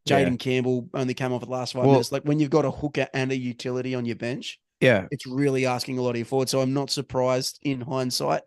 Yeah. 0.04 0.20
Jayden 0.24 0.38
Campbell 0.38 0.88
only 0.94 1.14
came 1.14 1.32
off 1.32 1.42
at 1.42 1.48
the 1.48 1.52
last 1.52 1.72
five 1.72 1.82
Well- 1.82 1.92
minutes. 1.94 2.12
Like 2.12 2.22
when 2.22 2.38
you've 2.38 2.50
got 2.50 2.64
a 2.64 2.70
hooker 2.70 3.08
and 3.12 3.32
a 3.32 3.36
utility 3.36 3.94
on 3.96 4.04
your 4.04 4.16
bench, 4.16 4.58
Yeah, 4.80 5.06
it's 5.10 5.26
really 5.26 5.66
asking 5.66 5.98
a 5.98 6.02
lot 6.02 6.10
of 6.10 6.16
your 6.16 6.24
forward. 6.24 6.48
So 6.48 6.60
I'm 6.60 6.72
not 6.72 6.90
surprised 6.90 7.58
in 7.62 7.80
hindsight 7.82 8.42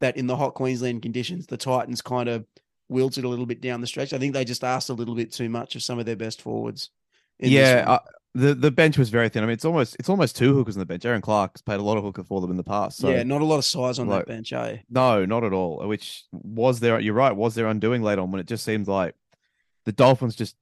that 0.00 0.16
in 0.16 0.26
the 0.26 0.36
hot 0.36 0.54
Queensland 0.54 1.02
conditions, 1.02 1.46
the 1.46 1.56
Titans 1.56 2.00
kind 2.02 2.28
of 2.28 2.44
wilted 2.88 3.24
a 3.24 3.28
little 3.28 3.46
bit 3.46 3.60
down 3.60 3.80
the 3.80 3.86
stretch. 3.86 4.12
I 4.12 4.18
think 4.18 4.34
they 4.34 4.44
just 4.44 4.64
asked 4.64 4.88
a 4.90 4.94
little 4.94 5.14
bit 5.14 5.32
too 5.32 5.48
much 5.48 5.76
of 5.76 5.82
some 5.82 5.98
of 5.98 6.06
their 6.06 6.16
best 6.16 6.42
forwards. 6.42 6.90
yeah. 7.38 7.84
Uh, 7.86 7.98
the 8.32 8.54
the 8.54 8.70
bench 8.70 8.96
was 8.96 9.10
very 9.10 9.28
thin. 9.28 9.42
I 9.42 9.46
mean, 9.46 9.54
it's 9.54 9.64
almost 9.64 9.96
it's 9.98 10.08
almost 10.08 10.36
two 10.36 10.54
hookers 10.54 10.76
on 10.76 10.78
the 10.80 10.86
bench. 10.86 11.04
Erin 11.04 11.20
Clark's 11.20 11.62
played 11.62 11.80
a 11.80 11.82
lot 11.82 11.96
of 11.98 12.04
hooker 12.04 12.22
for 12.22 12.40
them 12.40 12.52
in 12.52 12.56
the 12.56 12.62
past. 12.62 12.98
So 12.98 13.10
yeah, 13.10 13.24
not 13.24 13.40
a 13.42 13.44
lot 13.44 13.58
of 13.58 13.64
size 13.64 13.98
on 13.98 14.06
like- 14.06 14.20
that 14.26 14.32
bench, 14.32 14.52
eh? 14.52 14.76
no, 14.88 15.24
not 15.26 15.42
at 15.42 15.52
all. 15.52 15.84
Which 15.88 16.22
was 16.30 16.78
there. 16.78 17.00
You're 17.00 17.14
right. 17.14 17.34
Was 17.34 17.56
there 17.56 17.66
undoing 17.66 18.02
late 18.02 18.20
on 18.20 18.30
when 18.30 18.40
it 18.40 18.46
just 18.46 18.64
seems 18.64 18.86
like 18.86 19.14
the 19.84 19.92
Dolphins 19.92 20.36
just. 20.36 20.54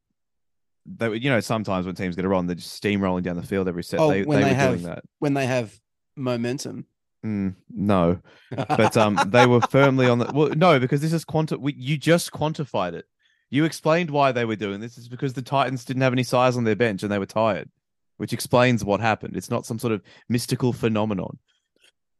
They, 0.87 1.14
you 1.16 1.29
know, 1.29 1.40
sometimes 1.40 1.85
when 1.85 1.94
teams 1.94 2.16
get 2.16 2.24
it 2.24 2.29
wrong, 2.29 2.46
they're 2.46 2.57
just 2.57 2.83
steamrolling 2.83 3.22
down 3.22 3.37
the 3.37 3.42
field 3.42 3.68
every 3.68 3.85
set. 3.85 4.01
Oh, 4.01 4.09
they 4.09 4.22
when 4.22 4.38
they 4.40 4.44
they 4.44 4.51
were 4.53 4.57
have- 4.57 4.72
doing 4.72 4.85
that. 4.87 5.05
When 5.18 5.35
they 5.35 5.44
have 5.46 5.79
momentum. 6.16 6.87
Mm, 7.24 7.57
no, 7.70 8.20
but 8.50 8.96
um, 8.96 9.18
they 9.26 9.46
were 9.46 9.61
firmly 9.61 10.07
on 10.07 10.18
the. 10.18 10.31
Well, 10.33 10.50
no, 10.50 10.78
because 10.78 11.00
this 11.00 11.12
is 11.12 11.24
quanti. 11.24 11.57
We, 11.57 11.74
you 11.74 11.96
just 11.96 12.31
quantified 12.31 12.92
it. 12.92 13.07
You 13.50 13.64
explained 13.64 14.11
why 14.11 14.33
they 14.33 14.44
were 14.44 14.57
doing 14.57 14.81
this. 14.81 14.98
It's 14.98 15.09
because 15.09 15.33
the 15.33 15.42
Titans 15.42 15.85
didn't 15.85 16.02
have 16.02 16.12
any 16.12 16.22
size 16.22 16.57
on 16.57 16.64
their 16.64 16.76
bench 16.76 17.02
and 17.02 17.11
they 17.11 17.18
were 17.18 17.26
tired, 17.26 17.70
which 18.18 18.33
explains 18.33 18.85
what 18.85 19.00
happened. 19.00 19.37
It's 19.37 19.50
not 19.50 19.66
some 19.66 19.78
sort 19.78 19.92
of 19.92 20.02
mystical 20.28 20.72
phenomenon. 20.72 21.38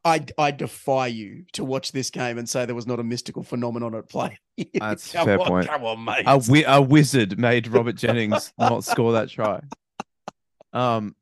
I, 0.05 0.25
I 0.39 0.53
defy 0.53 1.09
you 1.09 1.45
to 1.53 1.65
watch 1.65 1.93
this 1.93 2.11
game 2.11 2.39
and 2.39 2.49
say 2.49 2.65
there 2.65 2.75
was 2.75 2.87
not 2.87 3.01
a 3.01 3.05
mystical 3.05 3.43
phenomenon 3.43 3.95
at 3.95 4.09
play. 4.09 4.39
That's 4.75 5.13
Come 5.13 5.27
fair 5.27 5.41
on, 5.41 5.47
point. 5.47 5.69
Come 5.69 5.85
on, 5.85 6.05
mate. 6.05 6.23
A, 6.27 6.39
wi- 6.39 6.65
a 6.67 6.81
wizard 6.81 7.39
made 7.39 7.69
Robert 7.69 7.97
Jennings 7.97 8.53
not 8.59 8.85
score 8.85 9.13
that 9.13 9.29
try. 9.29 9.61
Um, 10.71 11.17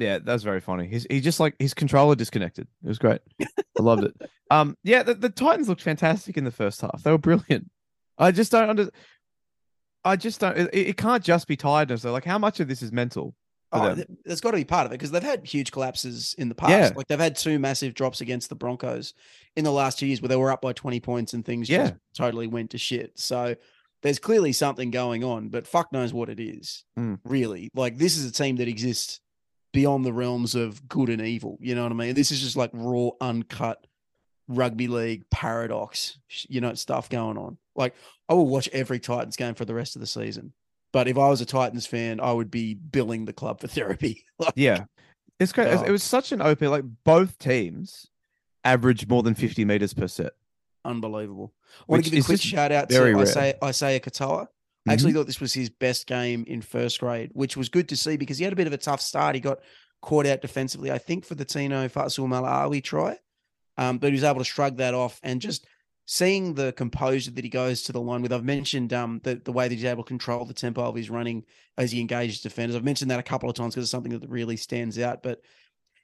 yeah, 0.00 0.18
that's 0.22 0.42
very 0.42 0.60
funny. 0.60 0.86
He's 0.88 1.06
he 1.10 1.20
just 1.20 1.38
like 1.40 1.54
his 1.58 1.74
controller 1.74 2.14
disconnected. 2.14 2.66
It 2.84 2.88
was 2.88 2.98
great. 2.98 3.20
I 3.40 3.46
loved 3.82 4.04
it. 4.04 4.14
Um, 4.52 4.76
yeah, 4.82 5.04
the, 5.04 5.14
the 5.14 5.28
Titans 5.28 5.68
looked 5.68 5.80
fantastic 5.82 6.36
in 6.36 6.42
the 6.42 6.50
first 6.50 6.80
half. 6.80 7.04
They 7.04 7.12
were 7.12 7.18
brilliant. 7.18 7.70
I 8.18 8.32
just 8.32 8.50
don't 8.50 8.68
under. 8.68 8.90
I 10.04 10.16
just 10.16 10.40
don't. 10.40 10.56
It, 10.58 10.70
it 10.74 10.96
can't 10.96 11.22
just 11.22 11.46
be 11.46 11.56
tiredness. 11.56 12.02
Though. 12.02 12.10
Like, 12.10 12.24
how 12.24 12.36
much 12.36 12.58
of 12.58 12.66
this 12.66 12.82
is 12.82 12.90
mental? 12.90 13.36
Oh, 13.72 13.86
them? 13.86 13.96
th- 13.98 14.08
there's 14.24 14.40
got 14.40 14.50
to 14.50 14.56
be 14.56 14.64
part 14.64 14.86
of 14.86 14.90
it 14.92 14.98
because 14.98 15.12
they've 15.12 15.22
had 15.22 15.46
huge 15.46 15.70
collapses 15.70 16.34
in 16.36 16.48
the 16.48 16.56
past. 16.56 16.70
Yeah. 16.72 16.90
Like 16.96 17.06
they've 17.06 17.20
had 17.20 17.36
two 17.36 17.60
massive 17.60 17.94
drops 17.94 18.20
against 18.20 18.48
the 18.48 18.56
Broncos 18.56 19.14
in 19.54 19.62
the 19.62 19.70
last 19.70 20.00
two 20.00 20.06
years 20.06 20.20
where 20.20 20.28
they 20.28 20.34
were 20.34 20.50
up 20.50 20.60
by 20.62 20.72
20 20.72 20.98
points 20.98 21.32
and 21.32 21.44
things 21.44 21.68
Yeah. 21.70 21.82
just 21.90 21.94
totally 22.16 22.48
went 22.48 22.70
to 22.70 22.78
shit. 22.78 23.12
So 23.20 23.54
there's 24.02 24.18
clearly 24.18 24.52
something 24.52 24.90
going 24.90 25.22
on, 25.22 25.50
but 25.50 25.68
fuck 25.68 25.92
knows 25.92 26.12
what 26.12 26.28
it 26.28 26.40
is, 26.40 26.82
Mm. 26.98 27.20
really. 27.24 27.70
Like 27.72 27.96
this 27.98 28.16
is 28.16 28.28
a 28.28 28.32
team 28.32 28.56
that 28.56 28.66
exists 28.66 29.20
beyond 29.72 30.04
the 30.04 30.12
realms 30.12 30.54
of 30.54 30.88
good 30.88 31.08
and 31.08 31.22
evil. 31.22 31.56
You 31.60 31.74
know 31.74 31.82
what 31.84 31.92
I 31.92 31.94
mean? 31.94 32.14
This 32.14 32.30
is 32.32 32.40
just 32.40 32.56
like 32.56 32.70
raw, 32.72 33.10
uncut 33.20 33.86
rugby 34.48 34.88
league 34.88 35.24
paradox, 35.30 36.18
you 36.48 36.60
know, 36.60 36.74
stuff 36.74 37.08
going 37.08 37.38
on. 37.38 37.56
Like 37.76 37.94
I 38.28 38.34
will 38.34 38.46
watch 38.48 38.68
every 38.72 38.98
Titans 38.98 39.36
game 39.36 39.54
for 39.54 39.64
the 39.64 39.74
rest 39.74 39.94
of 39.96 40.00
the 40.00 40.06
season. 40.06 40.52
But 40.92 41.06
if 41.06 41.16
I 41.16 41.28
was 41.28 41.40
a 41.40 41.46
Titans 41.46 41.86
fan, 41.86 42.18
I 42.20 42.32
would 42.32 42.50
be 42.50 42.74
billing 42.74 43.24
the 43.24 43.32
club 43.32 43.60
for 43.60 43.68
therapy. 43.68 44.24
Like, 44.38 44.54
Yeah, 44.56 44.84
it's 45.38 45.52
great. 45.52 45.68
Oh. 45.68 45.82
It 45.82 45.88
Oh. 45.88 45.92
was 45.92 46.02
such 46.02 46.32
an 46.32 46.40
OP. 46.42 46.62
Like 46.62 46.84
both 47.04 47.38
teams 47.38 48.08
averaged 48.64 49.08
more 49.08 49.22
than 49.22 49.34
fifty 49.34 49.64
meters 49.64 49.94
per 49.94 50.08
set. 50.08 50.32
unbelievable. 50.84 51.52
I 51.80 51.84
want 51.86 51.98
Which 52.00 52.06
to 52.06 52.10
give 52.16 52.24
a 52.24 52.26
quick 52.26 52.40
shout 52.40 52.72
out 52.72 52.88
to 52.88 53.00
rare. 53.00 53.16
Isaiah, 53.18 53.54
Isaiah 53.62 54.00
Katoa. 54.00 54.46
I 54.88 54.94
actually 54.94 55.12
thought 55.12 55.26
this 55.26 55.40
was 55.40 55.52
his 55.52 55.68
best 55.68 56.06
game 56.06 56.44
in 56.46 56.62
first 56.62 57.00
grade, 57.00 57.30
which 57.34 57.56
was 57.56 57.68
good 57.68 57.88
to 57.90 57.96
see 57.96 58.16
because 58.16 58.38
he 58.38 58.44
had 58.44 58.52
a 58.52 58.56
bit 58.56 58.66
of 58.66 58.72
a 58.72 58.78
tough 58.78 59.00
start. 59.00 59.34
He 59.34 59.40
got 59.40 59.60
caught 60.00 60.26
out 60.26 60.40
defensively, 60.40 60.90
I 60.90 60.98
think, 60.98 61.24
for 61.24 61.34
the 61.34 61.44
Tino 61.44 61.86
Fa'asuamaleaui 61.88 62.82
try. 62.82 63.18
Um, 63.76 63.98
but 63.98 64.08
he 64.08 64.14
was 64.14 64.24
able 64.24 64.38
to 64.38 64.44
shrug 64.44 64.78
that 64.78 64.94
off 64.94 65.20
and 65.22 65.40
just 65.40 65.66
seeing 66.06 66.54
the 66.54 66.72
composure 66.72 67.30
that 67.30 67.44
he 67.44 67.50
goes 67.50 67.82
to 67.82 67.92
the 67.92 68.00
line 68.00 68.22
with. 68.22 68.32
I've 68.32 68.44
mentioned 68.44 68.92
um, 68.92 69.20
the, 69.22 69.36
the 69.36 69.52
way 69.52 69.68
that 69.68 69.74
he's 69.74 69.84
able 69.84 70.02
to 70.02 70.08
control 70.08 70.44
the 70.44 70.54
tempo 70.54 70.82
of 70.82 70.96
his 70.96 71.10
running 71.10 71.44
as 71.78 71.92
he 71.92 72.00
engages 72.00 72.40
defenders. 72.40 72.74
I've 72.74 72.84
mentioned 72.84 73.10
that 73.10 73.20
a 73.20 73.22
couple 73.24 73.48
of 73.48 73.56
times 73.56 73.74
because 73.74 73.84
it's 73.84 73.90
something 73.90 74.18
that 74.18 74.28
really 74.28 74.56
stands 74.56 74.98
out. 74.98 75.22
But 75.22 75.40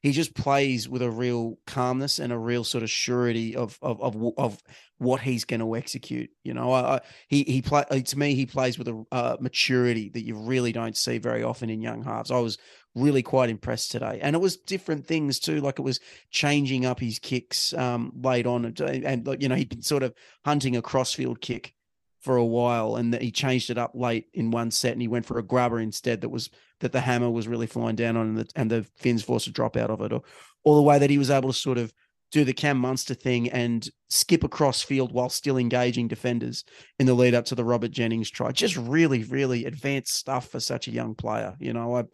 he 0.06 0.12
just 0.12 0.34
plays 0.34 0.88
with 0.88 1.02
a 1.02 1.10
real 1.10 1.58
calmness 1.66 2.20
and 2.20 2.32
a 2.32 2.38
real 2.38 2.62
sort 2.62 2.84
of 2.84 2.90
surety 2.90 3.56
of 3.56 3.76
of 3.82 4.00
of, 4.00 4.16
of 4.38 4.62
what 4.98 5.20
he's 5.20 5.44
going 5.44 5.60
to 5.60 5.74
execute. 5.74 6.30
You 6.44 6.54
know, 6.54 6.70
I, 6.70 6.96
I, 6.96 7.00
he 7.26 7.42
he 7.42 7.60
play 7.60 7.84
to 7.90 8.18
me 8.18 8.36
he 8.36 8.46
plays 8.46 8.78
with 8.78 8.86
a 8.86 9.04
uh, 9.10 9.36
maturity 9.40 10.08
that 10.10 10.22
you 10.22 10.36
really 10.36 10.70
don't 10.70 10.96
see 10.96 11.18
very 11.18 11.42
often 11.42 11.70
in 11.70 11.82
young 11.82 12.04
halves. 12.04 12.30
I 12.30 12.38
was 12.38 12.56
really 12.94 13.22
quite 13.22 13.50
impressed 13.50 13.90
today. 13.90 14.20
And 14.22 14.36
it 14.36 14.38
was 14.38 14.56
different 14.56 15.06
things 15.06 15.40
too, 15.40 15.60
like 15.60 15.80
it 15.80 15.82
was 15.82 16.00
changing 16.30 16.86
up 16.86 17.00
his 17.00 17.18
kicks 17.18 17.74
um, 17.74 18.12
late 18.22 18.46
on, 18.46 18.64
and, 18.64 18.80
and 18.80 19.42
you 19.42 19.48
know 19.48 19.56
he'd 19.56 19.68
been 19.68 19.82
sort 19.82 20.04
of 20.04 20.14
hunting 20.44 20.76
a 20.76 20.82
crossfield 20.82 21.40
kick 21.40 21.74
for 22.20 22.36
a 22.36 22.44
while, 22.44 22.94
and 22.94 23.12
he 23.16 23.32
changed 23.32 23.70
it 23.70 23.78
up 23.78 23.90
late 23.94 24.26
in 24.34 24.52
one 24.52 24.70
set, 24.70 24.92
and 24.92 25.02
he 25.02 25.08
went 25.08 25.26
for 25.26 25.38
a 25.38 25.42
grubber 25.42 25.80
instead 25.80 26.20
that 26.20 26.28
was 26.28 26.48
that 26.80 26.92
the 26.92 27.00
hammer 27.00 27.30
was 27.30 27.48
really 27.48 27.66
flying 27.66 27.96
down 27.96 28.16
on, 28.16 28.26
and 28.28 28.38
the 28.38 28.48
and 28.56 28.70
the 28.70 28.86
Finns 28.96 29.22
forced 29.22 29.46
a 29.46 29.52
drop 29.52 29.76
out 29.76 29.90
of 29.90 30.00
it, 30.00 30.12
or 30.12 30.22
or 30.64 30.76
the 30.76 30.82
way 30.82 30.98
that 30.98 31.10
he 31.10 31.18
was 31.18 31.30
able 31.30 31.50
to 31.52 31.58
sort 31.58 31.78
of 31.78 31.92
do 32.32 32.44
the 32.44 32.52
Cam 32.52 32.76
Munster 32.76 33.14
thing 33.14 33.48
and 33.50 33.88
skip 34.10 34.42
across 34.42 34.82
field 34.82 35.12
while 35.12 35.28
still 35.28 35.56
engaging 35.56 36.08
defenders 36.08 36.64
in 36.98 37.06
the 37.06 37.14
lead 37.14 37.34
up 37.34 37.44
to 37.46 37.54
the 37.54 37.64
Robert 37.64 37.92
Jennings 37.92 38.28
try. 38.30 38.50
Just 38.50 38.76
really, 38.76 39.22
really 39.24 39.64
advanced 39.64 40.12
stuff 40.14 40.48
for 40.48 40.58
such 40.58 40.88
a 40.88 40.90
young 40.90 41.14
player. 41.14 41.54
You 41.60 41.72
know, 41.72 41.96
I 41.96 42.04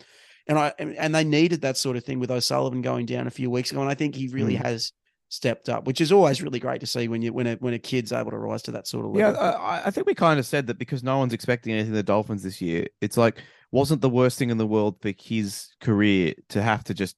and 0.47 0.59
I 0.59 0.73
and 0.79 1.15
they 1.15 1.25
needed 1.25 1.63
that 1.63 1.77
sort 1.77 1.97
of 1.97 2.05
thing 2.05 2.19
with 2.21 2.31
O'Sullivan 2.31 2.83
going 2.83 3.07
down 3.07 3.27
a 3.27 3.31
few 3.31 3.51
weeks 3.51 3.71
ago, 3.71 3.81
and 3.81 3.91
I 3.91 3.95
think 3.95 4.15
he 4.15 4.29
really 4.29 4.57
Mm. 4.57 4.65
has 4.65 4.93
stepped 5.29 5.71
up, 5.71 5.87
which 5.87 6.03
is 6.03 6.13
always 6.13 6.43
really 6.43 6.61
great 6.61 6.81
to 6.81 6.87
see 6.87 7.09
when 7.09 7.23
you 7.23 7.33
when 7.33 7.47
a 7.47 7.55
when 7.55 7.73
a 7.73 7.79
kid's 7.79 8.13
able 8.13 8.33
to 8.33 8.37
rise 8.37 8.61
to 8.65 8.71
that 8.73 8.87
sort 8.87 9.07
of 9.07 9.17
Yeah. 9.19 9.31
I, 9.31 9.87
I 9.87 9.91
think 9.91 10.07
we 10.07 10.15
kind 10.15 10.39
of 10.39 10.45
said 10.45 10.67
that 10.67 10.79
because 10.79 11.03
no 11.03 11.17
one's 11.17 11.33
expecting 11.33 11.73
anything 11.73 11.95
the 11.95 12.03
Dolphins 12.03 12.43
this 12.43 12.61
year. 12.61 12.87
It's 13.01 13.17
like 13.17 13.39
wasn't 13.73 14.01
the 14.01 14.09
worst 14.09 14.39
thing 14.39 14.51
in 14.51 14.59
the 14.59 14.67
world 14.67 15.01
for 15.01 15.13
his 15.19 15.69
career 15.81 16.35
to 16.51 16.63
have 16.63 16.85
to 16.85 16.95
just 16.95 17.17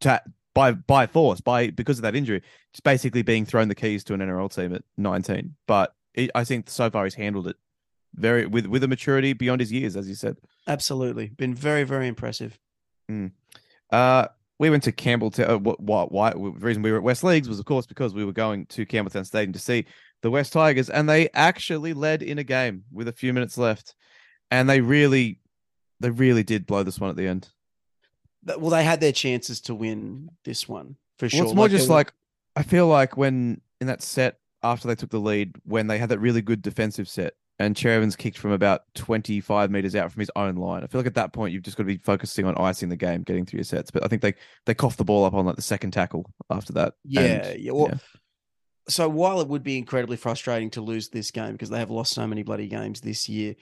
to 0.00 0.20
by 0.54 0.72
by 0.72 1.06
force 1.06 1.40
by 1.40 1.70
because 1.70 1.98
of 1.98 2.02
that 2.02 2.14
injury, 2.14 2.42
just 2.72 2.82
basically 2.84 3.22
being 3.22 3.46
thrown 3.46 3.68
the 3.68 3.74
keys 3.74 4.04
to 4.04 4.14
an 4.14 4.20
NRL 4.20 4.54
team 4.54 4.74
at 4.74 4.82
19. 4.98 5.54
But 5.66 5.94
it, 6.14 6.30
I 6.34 6.44
think 6.44 6.68
so 6.68 6.90
far 6.90 7.04
he's 7.04 7.14
handled 7.14 7.46
it 7.48 7.56
very 8.14 8.46
with 8.46 8.66
with 8.66 8.84
a 8.84 8.88
maturity 8.88 9.32
beyond 9.32 9.60
his 9.60 9.72
years, 9.72 9.96
as 9.96 10.08
you 10.08 10.14
said. 10.14 10.36
Absolutely, 10.66 11.28
been 11.28 11.54
very 11.54 11.84
very 11.84 12.08
impressive. 12.08 12.58
Uh, 13.90 14.26
we 14.58 14.70
went 14.70 14.84
to 14.84 14.92
Campbelltown. 14.92 15.50
Uh, 15.50 15.58
what, 15.58 15.80
what, 15.80 16.12
why? 16.12 16.30
The 16.30 16.38
reason 16.38 16.82
we 16.82 16.92
were 16.92 16.98
at 16.98 17.02
West 17.02 17.24
Leagues 17.24 17.48
was, 17.48 17.58
of 17.58 17.64
course, 17.64 17.86
because 17.86 18.14
we 18.14 18.24
were 18.24 18.32
going 18.32 18.66
to 18.66 18.86
Campbelltown 18.86 19.26
Stadium 19.26 19.52
to 19.52 19.58
see 19.58 19.86
the 20.22 20.30
West 20.30 20.52
Tigers, 20.52 20.88
and 20.88 21.08
they 21.08 21.28
actually 21.34 21.92
led 21.92 22.22
in 22.22 22.38
a 22.38 22.44
game 22.44 22.84
with 22.92 23.08
a 23.08 23.12
few 23.12 23.32
minutes 23.32 23.58
left, 23.58 23.94
and 24.50 24.70
they 24.70 24.80
really, 24.80 25.40
they 26.02 26.10
really 26.10 26.42
did 26.42 26.66
blow 26.66 26.82
this 26.82 26.98
one 27.00 27.10
at 27.10 27.16
the 27.16 27.26
end. 27.26 27.48
Well, 28.44 28.70
they 28.70 28.84
had 28.84 29.00
their 29.00 29.12
chances 29.12 29.60
to 29.62 29.74
win 29.74 30.30
this 30.44 30.68
one 30.68 30.96
for 31.18 31.28
sure. 31.28 31.40
Well, 31.40 31.48
it's 31.50 31.56
more 31.56 31.68
there 31.68 31.78
just 31.78 31.88
were- 31.88 31.94
like 31.96 32.12
I 32.56 32.62
feel 32.62 32.86
like 32.88 33.16
when 33.16 33.60
in 33.80 33.86
that 33.86 34.02
set 34.02 34.38
after 34.62 34.86
they 34.88 34.94
took 34.94 35.10
the 35.10 35.18
lead, 35.18 35.56
when 35.64 35.86
they 35.86 35.98
had 35.98 36.08
that 36.10 36.18
really 36.18 36.42
good 36.42 36.60
defensive 36.62 37.08
set, 37.08 37.34
and 37.58 37.76
Cher 37.78 38.04
kicked 38.10 38.38
from 38.38 38.50
about 38.52 38.82
25 38.94 39.70
meters 39.70 39.94
out 39.94 40.10
from 40.12 40.20
his 40.20 40.30
own 40.36 40.56
line. 40.56 40.82
I 40.82 40.86
feel 40.88 41.00
like 41.00 41.06
at 41.06 41.14
that 41.14 41.32
point 41.32 41.52
you've 41.52 41.62
just 41.62 41.76
got 41.76 41.82
to 41.84 41.86
be 41.86 41.98
focusing 41.98 42.44
on 42.44 42.56
icing 42.56 42.88
the 42.88 42.96
game, 42.96 43.22
getting 43.22 43.46
through 43.46 43.58
your 43.58 43.64
sets. 43.64 43.90
But 43.90 44.04
I 44.04 44.08
think 44.08 44.22
they 44.22 44.34
they 44.66 44.74
coughed 44.74 44.98
the 44.98 45.04
ball 45.04 45.24
up 45.24 45.34
on 45.34 45.46
like 45.46 45.56
the 45.56 45.62
second 45.62 45.92
tackle 45.92 46.26
after 46.50 46.72
that. 46.74 46.94
Yeah, 47.04 47.20
and- 47.20 47.60
yeah. 47.60 47.72
Well, 47.72 47.88
yeah. 47.92 47.98
so 48.88 49.08
while 49.08 49.40
it 49.40 49.48
would 49.48 49.62
be 49.62 49.78
incredibly 49.78 50.16
frustrating 50.16 50.70
to 50.70 50.80
lose 50.80 51.08
this 51.10 51.30
game 51.30 51.52
because 51.52 51.70
they 51.70 51.78
have 51.78 51.90
lost 51.90 52.12
so 52.12 52.26
many 52.26 52.42
bloody 52.42 52.66
games 52.68 53.00
this 53.00 53.28
year, 53.28 53.54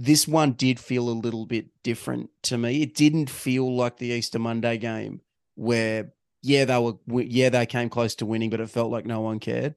this 0.00 0.26
one 0.26 0.52
did 0.52 0.80
feel 0.80 1.10
a 1.10 1.12
little 1.12 1.44
bit 1.44 1.66
different 1.82 2.30
to 2.44 2.56
me. 2.56 2.80
It 2.80 2.94
didn't 2.94 3.28
feel 3.28 3.76
like 3.76 3.98
the 3.98 4.08
Easter 4.08 4.38
Monday 4.38 4.78
game 4.78 5.20
where 5.56 6.14
yeah 6.42 6.64
they 6.64 6.78
were 6.78 6.94
yeah 7.06 7.50
they 7.50 7.66
came 7.66 7.90
close 7.90 8.14
to 8.16 8.26
winning, 8.26 8.48
but 8.48 8.60
it 8.60 8.70
felt 8.70 8.90
like 8.90 9.04
no 9.04 9.20
one 9.20 9.38
cared. 9.40 9.74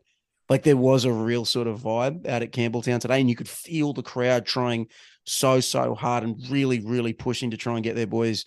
Like 0.48 0.64
there 0.64 0.78
was 0.78 1.04
a 1.04 1.12
real 1.12 1.44
sort 1.44 1.68
of 1.68 1.82
vibe 1.82 2.26
out 2.26 2.42
at 2.42 2.54
Campbelltown 2.54 3.02
today, 3.02 3.20
and 3.20 3.30
you 3.30 3.36
could 3.36 3.50
feel 3.50 3.92
the 3.92 4.02
crowd 4.02 4.46
trying 4.46 4.88
so 5.26 5.60
so 5.60 5.94
hard 5.94 6.24
and 6.24 6.42
really 6.50 6.80
really 6.80 7.12
pushing 7.12 7.52
to 7.52 7.58
try 7.58 7.76
and 7.76 7.84
get 7.84 7.98
their 7.98 8.08
boys 8.08 8.46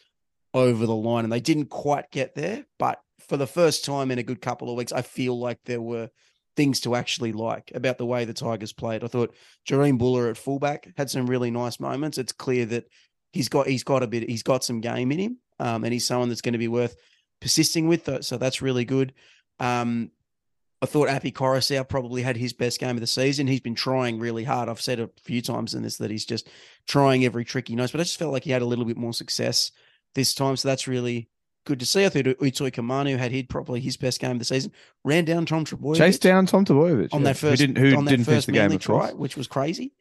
over 0.55 0.87
the 0.87 0.97
line, 0.97 1.25
and 1.25 1.33
they 1.33 1.41
didn't 1.41 1.67
quite 1.67 2.11
get 2.11 2.35
there. 2.35 2.65
But 2.79 3.03
for 3.29 3.37
the 3.37 3.47
first 3.47 3.85
time 3.85 4.11
in 4.11 4.19
a 4.19 4.23
good 4.23 4.41
couple 4.41 4.71
of 4.71 4.79
weeks, 4.79 4.93
I 4.93 5.03
feel 5.03 5.39
like 5.39 5.59
there 5.67 5.83
were 5.83 6.09
things 6.57 6.81
to 6.81 6.95
actually 6.95 7.33
like 7.33 7.71
about 7.75 7.99
the 7.99 8.07
way 8.07 8.25
the 8.25 8.33
Tigers 8.33 8.73
played. 8.73 9.05
I 9.05 9.09
thought 9.09 9.35
Jahream 9.69 9.99
Bula 9.99 10.31
at 10.31 10.37
fullback 10.37 10.89
had 10.97 11.11
some 11.11 11.27
really 11.27 11.51
nice 11.51 11.79
moments. 11.79 12.19
It's 12.19 12.33
clear 12.33 12.65
that 12.67 12.87
he's 13.33 13.49
got 13.49 13.67
he's 13.67 13.85
got 13.85 14.03
a 14.03 14.07
bit 14.07 14.29
he's 14.29 14.43
got 14.43 14.65
some 14.65 14.81
game 14.81 15.13
in 15.13 15.19
him, 15.19 15.39
um, 15.59 15.85
and 15.85 15.93
he's 15.93 16.07
someone 16.07 16.29
that's 16.29 16.41
going 16.41 16.55
to 16.55 16.59
be 16.59 16.69
worth 16.69 16.97
persisting 17.41 17.87
with. 17.87 18.25
So 18.25 18.39
that's 18.39 18.63
really 18.63 18.85
good. 18.85 19.13
Um, 19.61 20.11
I 20.83 20.87
thought 20.87 21.09
Api 21.09 21.33
Koroisau 21.33 21.89
probably 21.89 22.23
had 22.23 22.37
his 22.37 22.53
best 22.53 22.81
game 22.81 22.97
of 22.97 23.01
the 23.01 23.07
season. 23.07 23.47
He's 23.47 23.61
been 23.61 23.75
trying 23.75 24.19
really 24.19 24.45
hard. 24.45 24.69
I've 24.69 24.81
said 24.81 25.01
a 25.01 25.11
few 25.23 25.41
times 25.41 25.75
in 25.75 25.83
this 25.83 25.97
that 25.99 26.11
he's 26.11 26.27
just 26.27 26.49
trying 26.87 27.25
every 27.25 27.45
trick 27.45 27.69
he 27.69 27.77
knows, 27.77 27.93
but 27.93 28.01
I 28.01 28.05
just 28.05 28.19
felt 28.19 28.33
like 28.33 28.45
he 28.45 28.51
had 28.51 28.63
a 28.63 28.67
little 28.67 28.85
bit 28.85 28.99
more 28.99 29.15
success 29.15 29.71
this 30.15 30.35
time. 30.35 30.57
So 30.57 30.69
that's 30.69 30.87
really 30.87 31.29
good 31.67 31.79
to 31.81 31.87
see. 31.87 32.07
I 32.07 32.09
thought 32.09 32.25
Utoi 32.25 32.73
Kamanu 32.73 33.19
had 33.19 33.31
hit 33.33 33.51
probably 33.51 33.81
his 33.81 33.99
best 33.99 34.19
game 34.21 34.31
of 34.33 34.39
the 34.39 34.45
season. 34.47 34.73
Ran 35.05 35.27
down 35.27 35.45
Tom 35.45 35.67
Trbojevic 35.67 35.97
Chased 35.99 36.23
down 36.23 36.47
Tom 36.47 36.65
Trbojevic 36.65 37.13
on 37.13 37.21
yeah, 37.21 37.25
that 37.27 37.37
first 37.37 37.61
who 37.61 37.67
didn't 37.67 37.77
who 37.77 37.97
on 37.97 38.05
that 38.07 38.13
didn't 38.13 38.25
finish 38.25 38.37
first 38.39 38.47
the 38.47 38.53
game 38.53 38.79
try, 38.79 39.13
which 39.13 39.37
was 39.37 39.47
crazy. 39.47 39.93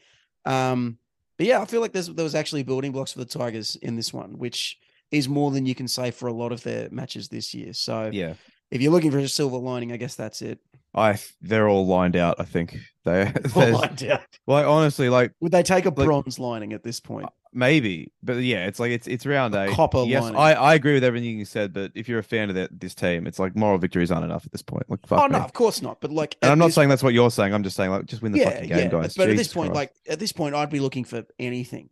Um, 0.45 0.97
but 1.37 1.47
yeah, 1.47 1.61
I 1.61 1.65
feel 1.65 1.81
like 1.81 1.91
there's 1.91 2.07
there 2.07 2.23
was 2.23 2.35
actually 2.35 2.63
building 2.63 2.91
blocks 2.93 3.11
for 3.11 3.19
the 3.19 3.25
Tigers 3.25 3.75
in 3.77 3.95
this 3.97 4.13
one, 4.13 4.37
which 4.37 4.77
is 5.11 5.27
more 5.27 5.51
than 5.51 5.65
you 5.65 5.75
can 5.75 5.87
say 5.87 6.11
for 6.11 6.27
a 6.27 6.33
lot 6.33 6.51
of 6.51 6.63
their 6.63 6.89
matches 6.91 7.27
this 7.27 7.53
year. 7.53 7.73
So 7.73 8.09
Yeah, 8.13 8.35
if 8.71 8.81
you're 8.81 8.91
looking 8.91 9.11
for 9.11 9.19
a 9.19 9.27
silver 9.27 9.57
lining, 9.57 9.91
I 9.91 9.97
guess 9.97 10.15
that's 10.15 10.41
it. 10.41 10.59
I 10.93 11.19
they're 11.41 11.67
all 11.67 11.85
lined 11.85 12.15
out. 12.15 12.37
I 12.39 12.43
think 12.43 12.77
they. 13.03 13.25
There's- 13.53 13.73
lined 13.73 14.03
out. 14.03 14.21
Like 14.47 14.65
honestly, 14.65 15.09
like 15.09 15.33
Would 15.41 15.51
they 15.51 15.63
take 15.63 15.85
a 15.85 15.89
Like- 15.89 16.05
bronze 16.05 16.39
lining 16.39 16.71
at 16.73 16.83
this 16.83 16.99
point? 16.99 17.27
Maybe, 17.55 18.11
but 18.21 18.33
yeah, 18.37 18.65
it's 18.67 18.79
like 18.79 18.91
it's 18.91 19.07
it's 19.07 19.25
round 19.25 19.55
A 19.55 19.63
eight. 19.63 19.71
copper 19.71 20.03
yes, 20.03 20.21
lining. 20.23 20.37
I, 20.37 20.53
I 20.53 20.73
agree 20.75 20.93
with 20.93 21.03
everything 21.03 21.39
you 21.39 21.45
said, 21.45 21.73
but 21.73 21.91
if 21.95 22.07
you're 22.07 22.19
a 22.19 22.23
fan 22.23 22.49
of 22.49 22.55
that 22.55 22.79
this 22.79 22.93
team, 22.93 23.25
it's 23.25 23.39
like 23.39 23.55
moral 23.55 23.77
victories 23.79 24.11
aren't 24.11 24.25
enough 24.25 24.45
at 24.45 24.51
this 24.51 24.61
point. 24.61 24.83
Like 24.89 25.05
fuck 25.07 25.19
Oh 25.19 25.27
me. 25.27 25.33
no, 25.33 25.39
of 25.39 25.53
course 25.53 25.81
not. 25.81 26.01
But 26.01 26.11
like, 26.11 26.37
And 26.41 26.51
I'm 26.51 26.59
not 26.59 26.67
this- 26.67 26.75
saying 26.75 26.89
that's 26.89 27.01
what 27.01 27.13
you're 27.13 27.31
saying. 27.31 27.53
I'm 27.53 27.63
just 27.63 27.75
saying 27.75 27.89
like 27.91 28.05
just 28.05 28.21
win 28.21 28.33
the 28.33 28.39
yeah, 28.39 28.49
fucking 28.51 28.69
game, 28.69 28.77
yeah. 28.77 28.87
guys. 28.87 29.15
But 29.15 29.29
at 29.29 29.37
this 29.37 29.53
point, 29.53 29.71
Christ. 29.73 29.75
like 30.05 30.13
at 30.13 30.19
this 30.19 30.31
point, 30.31 30.53
I'd 30.53 30.69
be 30.69 30.79
looking 30.79 31.05
for 31.05 31.23
anything 31.39 31.89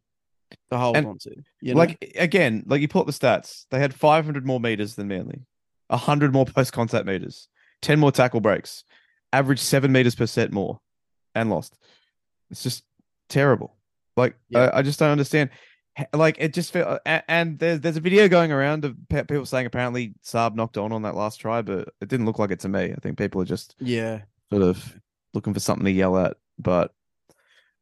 to 0.71 0.77
hold 0.77 0.97
And, 0.97 1.07
on 1.07 1.17
to. 1.19 1.31
You 1.61 1.73
know? 1.73 1.79
like 1.79 2.13
again, 2.17 2.63
like 2.67 2.81
you 2.81 2.87
pull 2.87 3.01
up 3.01 3.07
the 3.07 3.13
stats, 3.13 3.65
they 3.71 3.79
had 3.79 3.93
500 3.93 4.45
more 4.45 4.59
meters 4.59 4.95
than 4.95 5.07
Manly, 5.07 5.41
100 5.87 6.33
more 6.33 6.45
post 6.45 6.73
contact 6.73 7.05
meters, 7.07 7.47
10 7.81 7.99
more 7.99 8.11
tackle 8.11 8.39
breaks, 8.41 8.83
average 9.31 9.59
seven 9.59 9.91
meters 9.91 10.13
per 10.15 10.25
set 10.27 10.51
more, 10.51 10.79
and 11.33 11.49
lost. 11.49 11.77
It's 12.51 12.61
just 12.61 12.83
terrible. 13.29 13.75
Like 14.15 14.35
Yeah. 14.49 14.71
I, 14.73 14.79
I 14.79 14.81
just 14.81 14.99
don't 14.99 15.11
understand. 15.11 15.49
Like 16.11 16.37
it 16.39 16.53
just 16.55 16.73
felt, 16.73 17.01
and 17.05 17.59
there's 17.59 17.79
there's 17.79 17.97
a 17.97 18.01
video 18.01 18.27
going 18.27 18.51
around 18.51 18.83
of 18.83 18.95
pe- 19.09 19.25
people 19.25 19.45
saying 19.45 19.67
apparently 19.67 20.15
Saab 20.23 20.55
knocked 20.55 20.77
on 20.77 20.91
on 20.91 21.03
that 21.03 21.15
last 21.15 21.37
try, 21.37 21.61
but 21.61 21.89
it 22.01 22.09
didn't 22.09 22.25
look 22.25 22.39
like 22.39 22.49
it 22.49 22.59
to 22.61 22.69
me. 22.69 22.91
I 22.91 22.95
think 23.01 23.17
people 23.17 23.39
are 23.41 23.45
just 23.45 23.75
yeah, 23.79 24.21
sort 24.51 24.63
of 24.63 24.99
looking 25.35 25.53
for 25.53 25.59
something 25.59 25.85
to 25.85 25.91
yell 25.91 26.17
at. 26.17 26.37
But 26.57 26.93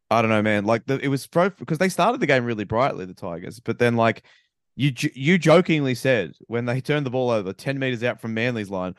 I 0.09 0.21
don't 0.21 0.29
know, 0.29 0.41
man. 0.41 0.65
Like 0.65 0.85
the, 0.87 0.99
it 0.99 1.07
was 1.07 1.25
pro 1.25 1.51
because 1.51 1.77
they 1.77 1.87
started 1.87 2.19
the 2.19 2.27
game 2.27 2.43
really 2.43 2.65
brightly, 2.65 3.05
the 3.05 3.13
Tigers, 3.13 3.61
but 3.61 3.79
then 3.79 3.95
like 3.95 4.23
you 4.75 4.91
you 5.13 5.37
jokingly 5.37 5.95
said 5.95 6.33
when 6.47 6.65
they 6.65 6.81
turned 6.81 7.05
the 7.05 7.11
ball 7.11 7.29
over 7.29 7.53
ten 7.53 7.79
meters 7.79 8.03
out 8.03 8.19
from 8.19 8.33
Manly's 8.33 8.69
line, 8.69 8.93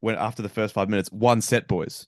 when 0.00 0.16
after 0.16 0.42
the 0.42 0.48
first 0.50 0.74
five 0.74 0.90
minutes, 0.90 1.10
one 1.10 1.40
set, 1.40 1.66
boys. 1.66 2.06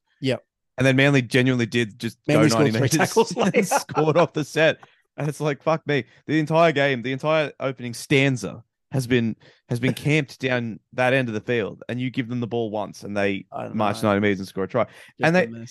And 0.78 0.86
then 0.86 0.96
Manly 0.96 1.22
genuinely 1.22 1.66
did 1.66 1.98
just 1.98 2.18
Manly 2.26 2.44
go 2.44 2.48
scored 2.48 2.64
ninety 2.64 2.72
three 2.72 2.82
meters 2.82 2.98
tackles 2.98 3.36
and 3.54 3.66
scored 3.66 4.16
off 4.16 4.32
the 4.32 4.44
set. 4.44 4.78
And 5.16 5.28
it's 5.28 5.40
like 5.40 5.62
fuck 5.62 5.86
me. 5.86 6.04
The 6.26 6.38
entire 6.38 6.72
game, 6.72 7.02
the 7.02 7.12
entire 7.12 7.52
opening 7.60 7.94
stanza 7.94 8.64
has 8.90 9.06
been 9.06 9.36
has 9.68 9.80
been 9.80 9.94
camped 9.94 10.40
down 10.40 10.80
that 10.94 11.12
end 11.12 11.28
of 11.28 11.34
the 11.34 11.40
field, 11.40 11.82
and 11.88 12.00
you 12.00 12.10
give 12.10 12.28
them 12.28 12.40
the 12.40 12.46
ball 12.46 12.70
once, 12.70 13.02
and 13.02 13.16
they 13.16 13.46
march 13.74 14.02
know. 14.02 14.10
ninety 14.10 14.22
meters 14.22 14.38
and 14.40 14.48
score 14.48 14.64
a 14.64 14.68
try 14.68 14.84
Just 14.84 14.94
and 15.20 15.36
they-. 15.36 15.66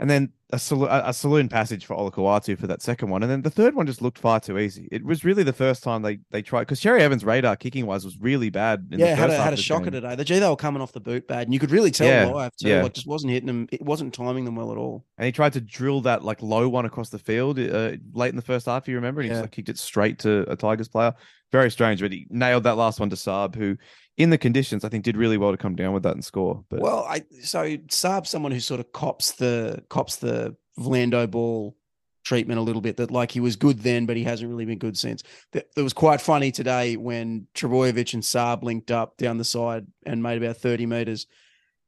And 0.00 0.08
then 0.08 0.32
a, 0.52 0.58
sal- 0.60 0.86
a 0.86 1.12
saloon 1.12 1.48
passage 1.48 1.84
for 1.84 1.96
Olakau'atu 1.96 2.56
for 2.56 2.68
that 2.68 2.82
second 2.82 3.10
one, 3.10 3.22
and 3.24 3.30
then 3.30 3.42
the 3.42 3.50
third 3.50 3.74
one 3.74 3.84
just 3.86 4.00
looked 4.00 4.18
far 4.18 4.38
too 4.38 4.56
easy. 4.56 4.88
It 4.92 5.04
was 5.04 5.24
really 5.24 5.42
the 5.42 5.52
first 5.52 5.82
time 5.82 6.02
they 6.02 6.20
they 6.30 6.40
tried 6.40 6.60
because 6.62 6.78
Cherry-Evans' 6.80 7.24
radar 7.24 7.56
kicking 7.56 7.84
wise 7.84 8.04
was 8.04 8.16
really 8.20 8.48
bad. 8.48 8.86
In 8.92 9.00
yeah, 9.00 9.16
had 9.16 9.28
a, 9.30 9.36
had 9.42 9.52
a 9.52 9.56
shocker 9.56 9.90
today. 9.90 10.14
The 10.14 10.24
G 10.24 10.38
they 10.38 10.48
were 10.48 10.54
coming 10.56 10.80
off 10.80 10.92
the 10.92 11.00
boot 11.00 11.26
bad, 11.26 11.48
and 11.48 11.52
you 11.52 11.58
could 11.58 11.72
really 11.72 11.90
tell 11.90 12.06
Yeah, 12.06 12.26
live 12.32 12.54
too. 12.56 12.68
yeah. 12.68 12.82
Like 12.84 12.94
just 12.94 13.08
wasn't 13.08 13.32
hitting 13.32 13.48
them. 13.48 13.68
It 13.72 13.82
wasn't 13.82 14.14
timing 14.14 14.44
them 14.44 14.54
well 14.54 14.70
at 14.70 14.78
all. 14.78 15.04
and 15.18 15.26
he 15.26 15.32
tried 15.32 15.52
to 15.54 15.60
drill 15.60 16.00
that 16.02 16.22
like 16.24 16.42
low 16.42 16.68
one 16.68 16.86
across 16.86 17.10
the 17.10 17.18
field 17.18 17.58
uh, 17.58 17.92
late 18.14 18.30
in 18.30 18.36
the 18.36 18.42
first 18.42 18.66
half. 18.66 18.84
If 18.84 18.88
you 18.88 18.94
remember? 18.94 19.20
And 19.20 19.26
he 19.26 19.30
Yeah. 19.30 19.34
just 19.40 19.42
like 19.44 19.52
kicked 19.52 19.68
it 19.68 19.78
straight 19.78 20.20
to 20.20 20.48
a 20.50 20.54
Tigers 20.54 20.88
player. 20.88 21.12
Very 21.50 21.70
strange, 21.72 22.00
but 22.00 22.12
he 22.12 22.26
nailed 22.30 22.62
that 22.64 22.76
last 22.76 23.00
one 23.00 23.10
to 23.10 23.16
Saab, 23.16 23.54
who 23.56 23.76
in 24.18 24.30
the 24.30 24.38
conditions 24.38 24.84
I 24.84 24.88
think 24.88 25.04
did 25.04 25.16
really 25.16 25.38
well 25.38 25.52
to 25.52 25.56
come 25.56 25.76
down 25.76 25.94
with 25.94 26.02
that 26.02 26.14
and 26.14 26.24
score. 26.24 26.64
But 26.68 26.80
Well, 26.80 27.06
I 27.08 27.22
so 27.40 27.64
Saab's 27.64 28.28
someone 28.28 28.52
who 28.52 28.60
sort 28.60 28.80
of 28.80 28.92
cops 28.92 29.32
the 29.32 29.82
cops 29.88 30.16
the 30.16 30.56
Vlando 30.78 31.30
ball 31.30 31.76
treatment 32.24 32.58
a 32.58 32.62
little 32.62 32.82
bit. 32.82 32.98
That 32.98 33.10
like 33.10 33.30
he 33.30 33.40
was 33.40 33.56
good 33.56 33.78
then, 33.78 34.04
but 34.04 34.16
he 34.16 34.24
hasn't 34.24 34.50
really 34.50 34.66
been 34.66 34.78
good 34.78 34.98
since. 34.98 35.22
That 35.52 35.68
it 35.76 35.82
was 35.82 35.92
quite 35.92 36.20
funny 36.20 36.50
today 36.50 36.96
when 36.96 37.46
Trbojevic 37.54 38.12
and 38.12 38.22
Saab 38.22 38.62
linked 38.62 38.90
up 38.90 39.16
down 39.16 39.38
the 39.38 39.44
side 39.44 39.86
and 40.04 40.22
made 40.22 40.42
about 40.42 40.58
thirty 40.58 40.84
meters. 40.84 41.26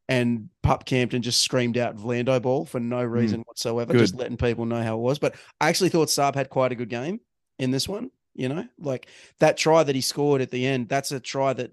And 0.09 0.49
Pup 0.65 0.87
Campton 0.87 1.23
just 1.23 1.41
screamed 1.41 1.79
out 1.79 1.97
Vlando 1.97 2.43
ball 2.43 2.65
for 2.65 2.81
no 2.81 3.07
hmm. 3.07 3.13
reason 3.13 3.41
whatsoever, 3.43 3.93
Good. 3.93 4.01
just 4.01 4.17
letting 4.17 4.37
people 4.37 4.67
know 4.67 4.83
how 4.83 4.97
it 4.97 5.01
was. 5.01 5.21
But 5.21 5.37
I 5.61 5.69
actually 5.69 5.91
thought 5.91 6.09
Saab 6.09 6.35
had 6.35 6.51
quite 6.51 6.73
a 6.73 6.75
good 6.75 6.89
game 6.89 7.21
in 7.61 7.71
this 7.71 7.89
one. 7.89 8.11
You 8.35 8.49
know, 8.49 8.65
like 8.79 9.09
that 9.41 9.57
try 9.57 9.83
that 9.83 9.95
he 9.95 10.01
scored 10.01 10.41
at 10.41 10.51
the 10.51 10.65
end. 10.65 10.89
That's 10.89 11.13
a 11.13 11.21
try 11.21 11.53
that, 11.53 11.73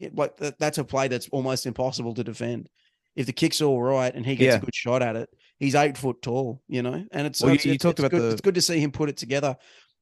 it, 0.00 0.14
like 0.14 0.36
that, 0.38 0.58
that's 0.58 0.78
a 0.78 0.84
play 0.84 1.08
that's 1.08 1.28
almost 1.30 1.66
impossible 1.66 2.14
to 2.14 2.24
defend. 2.24 2.68
If 3.14 3.26
the 3.26 3.32
kick's 3.32 3.62
all 3.62 3.80
right 3.82 4.14
and 4.14 4.26
he 4.26 4.36
gets 4.36 4.54
Yeah. 4.54 4.58
a 4.58 4.64
good 4.64 4.74
shot 4.74 5.02
at 5.02 5.16
it, 5.16 5.28
he's 5.58 5.74
eight 5.74 5.96
foot 5.96 6.20
tall. 6.22 6.62
You 6.68 6.82
know, 6.82 7.04
and 7.12 7.26
it's 7.26 7.42
Well, 7.42 7.54
it's, 7.54 7.64
you 7.64 7.72
it's- 7.72 7.82
talked 7.82 7.98
it's 7.98 8.06
about 8.06 8.10
good, 8.10 8.22
the- 8.22 8.32
it's 8.32 8.40
good 8.42 8.54
to 8.56 8.62
see 8.62 8.78
him 8.78 8.92
put 8.92 9.08
it 9.08 9.16
together 9.16 9.56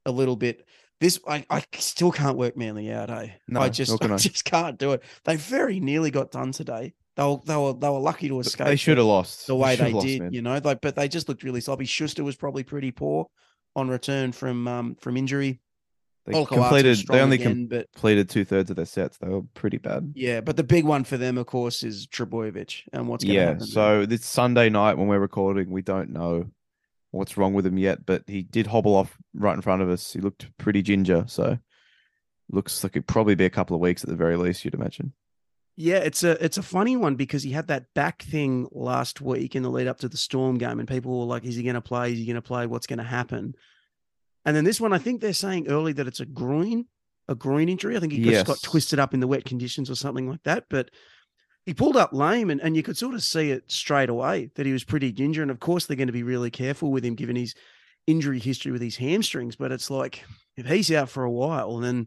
a 0.06 0.10
little 0.10 0.36
bit. 0.36 0.66
This 1.00 1.18
I, 1.26 1.44
I 1.50 1.64
still 1.74 2.12
can't 2.12 2.36
work 2.38 2.56
Manly 2.56 2.90
out. 2.92 3.10
Eh? 3.10 3.28
No, 3.48 3.60
I 3.60 3.68
just 3.68 4.00
I 4.02 4.16
just 4.16 4.44
can't 4.44 4.78
do 4.78 4.92
it. 4.92 5.02
They 5.24 5.36
very 5.36 5.80
nearly 5.80 6.10
got 6.10 6.30
done 6.30 6.52
today. 6.52 6.94
They 7.16 7.22
were 7.24 7.38
they 7.44 7.56
were 7.56 7.72
they 7.74 7.88
were 7.88 7.98
lucky 7.98 8.28
to 8.28 8.40
escape. 8.40 8.66
They 8.66 8.76
should 8.76 8.98
have 8.98 9.06
lost 9.06 9.46
the 9.46 9.54
way 9.56 9.76
they 9.76 9.92
lost, 9.92 10.06
did, 10.06 10.22
man. 10.22 10.32
you 10.32 10.42
know. 10.42 10.60
Like, 10.62 10.80
but 10.80 10.94
they 10.96 11.08
just 11.08 11.28
looked 11.28 11.42
really 11.42 11.60
sloppy. 11.60 11.84
Schuster 11.84 12.24
was 12.24 12.36
probably 12.36 12.62
pretty 12.64 12.90
poor 12.90 13.26
on 13.76 13.88
return 13.88 14.32
from 14.32 14.66
um 14.68 14.94
from 15.00 15.16
injury. 15.16 15.60
They 16.26 16.32
oh, 16.32 16.46
Olakau'atu 16.46 16.48
completed. 16.48 17.06
They 17.08 17.20
only 17.20 17.36
again, 17.36 17.66
but 17.66 17.92
completed 17.92 18.30
two 18.30 18.44
thirds 18.44 18.70
of 18.70 18.76
their 18.76 18.86
sets. 18.86 19.18
They 19.18 19.28
were 19.28 19.42
pretty 19.54 19.76
bad. 19.76 20.12
yeah, 20.14 20.40
but 20.40 20.56
the 20.56 20.64
big 20.64 20.84
one 20.84 21.04
for 21.04 21.18
them, 21.18 21.36
of 21.36 21.46
course, 21.46 21.82
is 21.82 22.06
Trbojevic 22.06 22.82
and 22.92 23.08
what's 23.08 23.24
going 23.24 23.34
to 23.34 23.40
yeah. 23.40 23.46
happen. 23.48 23.66
So 23.66 24.06
this 24.06 24.24
Sunday 24.24 24.70
night 24.70 24.96
when 24.96 25.06
we're 25.06 25.18
recording, 25.18 25.70
we 25.70 25.82
don't 25.82 26.10
know 26.10 26.46
what's 27.10 27.36
wrong 27.36 27.52
with 27.52 27.66
him 27.66 27.78
yet, 27.78 28.06
but 28.06 28.24
he 28.26 28.42
did 28.42 28.66
hobble 28.66 28.96
off 28.96 29.18
right 29.34 29.54
in 29.54 29.60
front 29.60 29.82
of 29.82 29.90
us. 29.90 30.12
He 30.14 30.20
looked 30.20 30.48
pretty 30.56 30.80
ginger, 30.80 31.24
so 31.28 31.58
looks 32.50 32.82
like 32.82 32.92
it'd 32.92 33.06
probably 33.06 33.34
be 33.34 33.44
a 33.44 33.50
couple 33.50 33.74
of 33.74 33.80
weeks 33.80 34.02
at 34.02 34.08
the 34.08 34.16
very 34.16 34.36
least. 34.36 34.64
You'd 34.64 34.74
imagine. 34.74 35.12
Yeah, 35.76 35.96
it's 35.96 36.22
a 36.22 36.42
it's 36.44 36.56
a 36.56 36.62
funny 36.62 36.96
one 36.96 37.16
because 37.16 37.42
he 37.42 37.50
had 37.50 37.66
that 37.66 37.92
back 37.94 38.22
thing 38.22 38.68
last 38.70 39.20
week 39.20 39.56
in 39.56 39.62
the 39.62 39.70
lead 39.70 39.88
up 39.88 39.98
to 39.98 40.08
the 40.08 40.16
Storm 40.16 40.56
game, 40.56 40.78
and 40.78 40.88
people 40.88 41.18
were 41.18 41.26
like, 41.26 41.44
"Is 41.44 41.56
he 41.56 41.64
going 41.64 41.74
to 41.74 41.80
play? 41.80 42.12
Is 42.12 42.18
he 42.18 42.26
going 42.26 42.36
to 42.36 42.42
play? 42.42 42.66
What's 42.66 42.86
going 42.86 42.98
to 43.00 43.04
happen?" 43.04 43.54
And 44.44 44.54
then 44.54 44.64
this 44.64 44.80
one, 44.80 44.92
I 44.92 44.98
think 44.98 45.20
they're 45.20 45.32
saying 45.32 45.68
early 45.68 45.92
that 45.94 46.06
it's 46.06 46.20
a 46.20 46.26
groin, 46.26 46.86
a 47.28 47.34
groin 47.34 47.68
injury. 47.68 47.96
I 47.96 48.00
think 48.00 48.12
he 48.12 48.22
just 48.22 48.46
got 48.46 48.62
twisted 48.62 48.98
up 48.98 49.14
in 49.14 49.20
the 49.20 49.26
wet 49.26 49.44
conditions 49.44 49.90
or 49.90 49.94
something 49.94 50.28
like 50.28 50.42
that. 50.42 50.66
But 50.68 50.90
he 51.64 51.72
pulled 51.72 51.96
up 51.96 52.12
lame, 52.12 52.50
and, 52.50 52.60
and 52.60 52.76
you 52.76 52.82
could 52.82 52.98
sort 52.98 53.14
of 53.14 53.22
see 53.22 53.50
it 53.50 53.70
straight 53.70 54.10
away 54.10 54.50
that 54.56 54.66
he 54.66 54.72
was 54.72 54.84
pretty 54.84 55.12
ginger. 55.12 55.40
And 55.40 55.50
of 55.50 55.60
course, 55.60 55.86
they're 55.86 55.96
going 55.96 56.08
to 56.08 56.12
be 56.12 56.22
really 56.22 56.50
careful 56.50 56.90
with 56.90 57.04
him 57.04 57.14
given 57.14 57.36
his 57.36 57.54
injury 58.06 58.38
history 58.38 58.70
with 58.70 58.82
his 58.82 58.96
hamstrings. 58.96 59.56
But 59.56 59.72
it's 59.72 59.90
like 59.90 60.24
if 60.56 60.66
he's 60.66 60.92
out 60.92 61.08
for 61.08 61.24
a 61.24 61.30
while, 61.30 61.78
then 61.78 62.06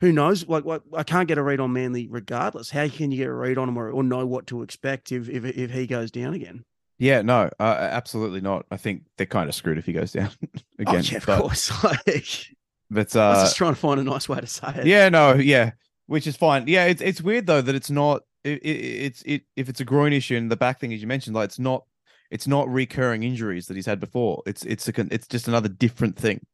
who 0.00 0.12
knows? 0.12 0.48
Like, 0.48 0.64
like 0.64 0.82
I 0.94 1.02
can't 1.02 1.26
get 1.26 1.38
a 1.38 1.42
read 1.42 1.58
on 1.58 1.72
Manly 1.72 2.06
regardless. 2.08 2.70
How 2.70 2.88
can 2.88 3.10
you 3.10 3.18
get 3.18 3.28
a 3.28 3.34
read 3.34 3.58
on 3.58 3.68
him 3.68 3.76
or, 3.76 3.90
or 3.90 4.04
know 4.04 4.24
what 4.24 4.46
to 4.48 4.62
expect 4.62 5.10
if, 5.10 5.28
if 5.28 5.44
if 5.44 5.72
he 5.72 5.88
goes 5.88 6.12
down 6.12 6.34
again? 6.34 6.64
Yeah, 7.00 7.22
no, 7.22 7.48
uh, 7.58 7.62
absolutely 7.62 8.42
not. 8.42 8.66
I 8.70 8.76
think 8.76 9.04
they're 9.16 9.26
kind 9.26 9.48
of 9.48 9.54
screwed 9.54 9.78
if 9.78 9.86
he 9.86 9.94
goes 9.94 10.12
down 10.12 10.30
again. 10.78 10.96
oh, 10.96 10.98
yeah, 10.98 11.16
of 11.16 11.26
but, 11.26 11.40
course. 11.40 11.72
Like, 11.84 12.46
but 12.90 13.16
I 13.16 13.30
was 13.30 13.38
uh, 13.38 13.44
just 13.44 13.56
trying 13.56 13.72
to 13.72 13.80
find 13.80 13.98
a 13.98 14.04
nice 14.04 14.28
way 14.28 14.38
to 14.38 14.46
say 14.46 14.68
it. 14.76 14.86
yeah, 14.86 15.08
no, 15.08 15.32
yeah, 15.34 15.72
which 16.06 16.26
is 16.26 16.36
fine. 16.36 16.64
Yeah, 16.66 16.84
it's 16.84 17.00
it's 17.00 17.22
weird 17.22 17.46
though 17.46 17.62
that 17.62 17.74
it's 17.74 17.90
not. 17.90 18.22
It, 18.44 18.58
it, 18.62 18.68
it's 18.68 19.22
it 19.22 19.42
if 19.56 19.68
it's 19.70 19.80
a 19.80 19.84
groin 19.84 20.12
issue 20.12 20.36
and 20.36 20.50
the 20.50 20.56
back 20.56 20.78
thing 20.78 20.92
as 20.92 21.00
you 21.00 21.06
mentioned, 21.06 21.34
like 21.34 21.46
it's 21.46 21.58
not. 21.58 21.84
It's 22.30 22.46
not 22.46 22.68
recurring 22.68 23.24
injuries 23.24 23.66
that 23.66 23.74
he's 23.76 23.86
had 23.86 23.98
before. 23.98 24.42
It's 24.46 24.62
it's 24.64 24.86
a 24.88 24.92
it's 25.12 25.26
just 25.26 25.48
another 25.48 25.68
different 25.68 26.16
thing, 26.16 26.44